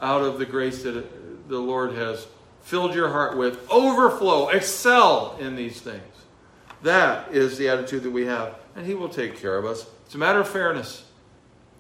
out 0.01 0.23
of 0.23 0.39
the 0.39 0.45
grace 0.45 0.83
that 0.83 1.49
the 1.49 1.59
Lord 1.59 1.95
has 1.95 2.27
filled 2.69 2.95
your 2.95 3.09
heart 3.09 3.35
with. 3.35 3.67
Overflow, 3.71 4.49
excel 4.49 5.35
in 5.41 5.57
these 5.57 5.81
things. 5.81 6.03
That 6.83 7.33
is 7.33 7.57
the 7.57 7.71
attitude 7.71 8.03
that 8.03 8.11
we 8.11 8.27
have. 8.27 8.57
And 8.77 8.85
He 8.85 8.93
will 8.93 9.09
take 9.09 9.39
care 9.39 9.57
of 9.57 9.65
us. 9.65 9.87
It's 10.05 10.15
a 10.15 10.19
matter 10.19 10.41
of 10.41 10.49
fairness. 10.49 11.05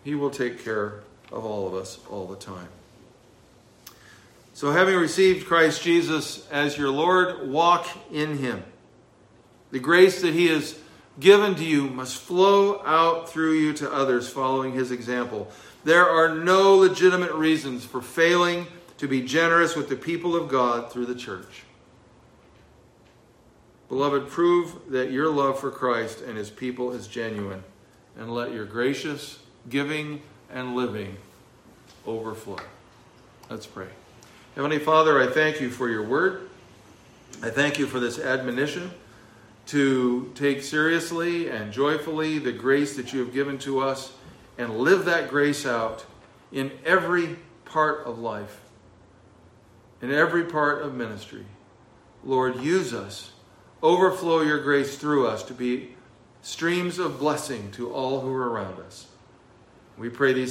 He 0.02 0.14
will 0.14 0.30
take 0.30 0.64
care 0.64 1.00
of 1.30 1.44
all 1.44 1.68
of 1.68 1.74
us 1.74 1.98
all 2.08 2.26
the 2.26 2.36
time. 2.36 2.68
So, 4.54 4.72
having 4.72 4.96
received 4.96 5.46
Christ 5.46 5.82
Jesus 5.82 6.48
as 6.50 6.78
your 6.78 6.90
Lord, 6.90 7.50
walk 7.50 7.86
in 8.10 8.38
him. 8.38 8.64
The 9.70 9.78
grace 9.78 10.22
that 10.22 10.32
he 10.32 10.46
has 10.46 10.76
given 11.20 11.54
to 11.56 11.64
you 11.64 11.84
must 11.90 12.16
flow 12.16 12.82
out 12.86 13.28
through 13.28 13.58
you 13.58 13.74
to 13.74 13.92
others 13.92 14.28
following 14.28 14.72
his 14.72 14.90
example. 14.90 15.52
There 15.84 16.08
are 16.08 16.34
no 16.34 16.76
legitimate 16.76 17.34
reasons 17.34 17.84
for 17.84 18.00
failing 18.00 18.66
to 18.98 19.08
be 19.08 19.22
generous 19.22 19.74
with 19.74 19.88
the 19.88 19.96
people 19.96 20.36
of 20.36 20.48
God 20.48 20.92
through 20.92 21.06
the 21.06 21.14
church. 21.14 21.62
Beloved, 23.88 24.28
prove 24.28 24.90
that 24.90 25.10
your 25.10 25.30
love 25.30 25.58
for 25.58 25.70
Christ 25.70 26.20
and 26.20 26.36
his 26.36 26.50
people 26.50 26.92
is 26.92 27.06
genuine, 27.06 27.64
and 28.18 28.34
let 28.34 28.52
your 28.52 28.66
gracious 28.66 29.38
giving 29.68 30.20
and 30.52 30.76
living 30.76 31.16
overflow. 32.06 32.58
Let's 33.48 33.66
pray. 33.66 33.88
Heavenly 34.54 34.78
Father, 34.78 35.20
I 35.20 35.28
thank 35.28 35.60
you 35.60 35.70
for 35.70 35.88
your 35.88 36.02
word. 36.02 36.50
I 37.42 37.50
thank 37.50 37.78
you 37.78 37.86
for 37.86 38.00
this 38.00 38.18
admonition 38.18 38.90
to 39.66 40.32
take 40.34 40.62
seriously 40.62 41.48
and 41.48 41.72
joyfully 41.72 42.38
the 42.38 42.52
grace 42.52 42.96
that 42.96 43.12
you 43.12 43.20
have 43.20 43.32
given 43.32 43.58
to 43.58 43.80
us 43.80 44.12
and 44.56 44.78
live 44.78 45.04
that 45.04 45.30
grace 45.30 45.64
out 45.64 46.04
in 46.50 46.72
every 46.84 47.36
part 47.64 48.06
of 48.06 48.18
life, 48.18 48.60
in 50.00 50.12
every 50.12 50.44
part 50.44 50.82
of 50.82 50.94
ministry. 50.94 51.44
Lord, 52.24 52.60
use 52.60 52.92
us. 52.92 53.32
Overflow 53.82 54.40
your 54.40 54.62
grace 54.62 54.96
through 54.96 55.26
us 55.26 55.42
to 55.44 55.54
be 55.54 55.94
streams 56.42 56.98
of 56.98 57.18
blessing 57.18 57.70
to 57.72 57.92
all 57.92 58.20
who 58.20 58.32
are 58.32 58.50
around 58.50 58.80
us. 58.80 59.06
We 59.96 60.08
pray 60.08 60.32
these 60.32 60.46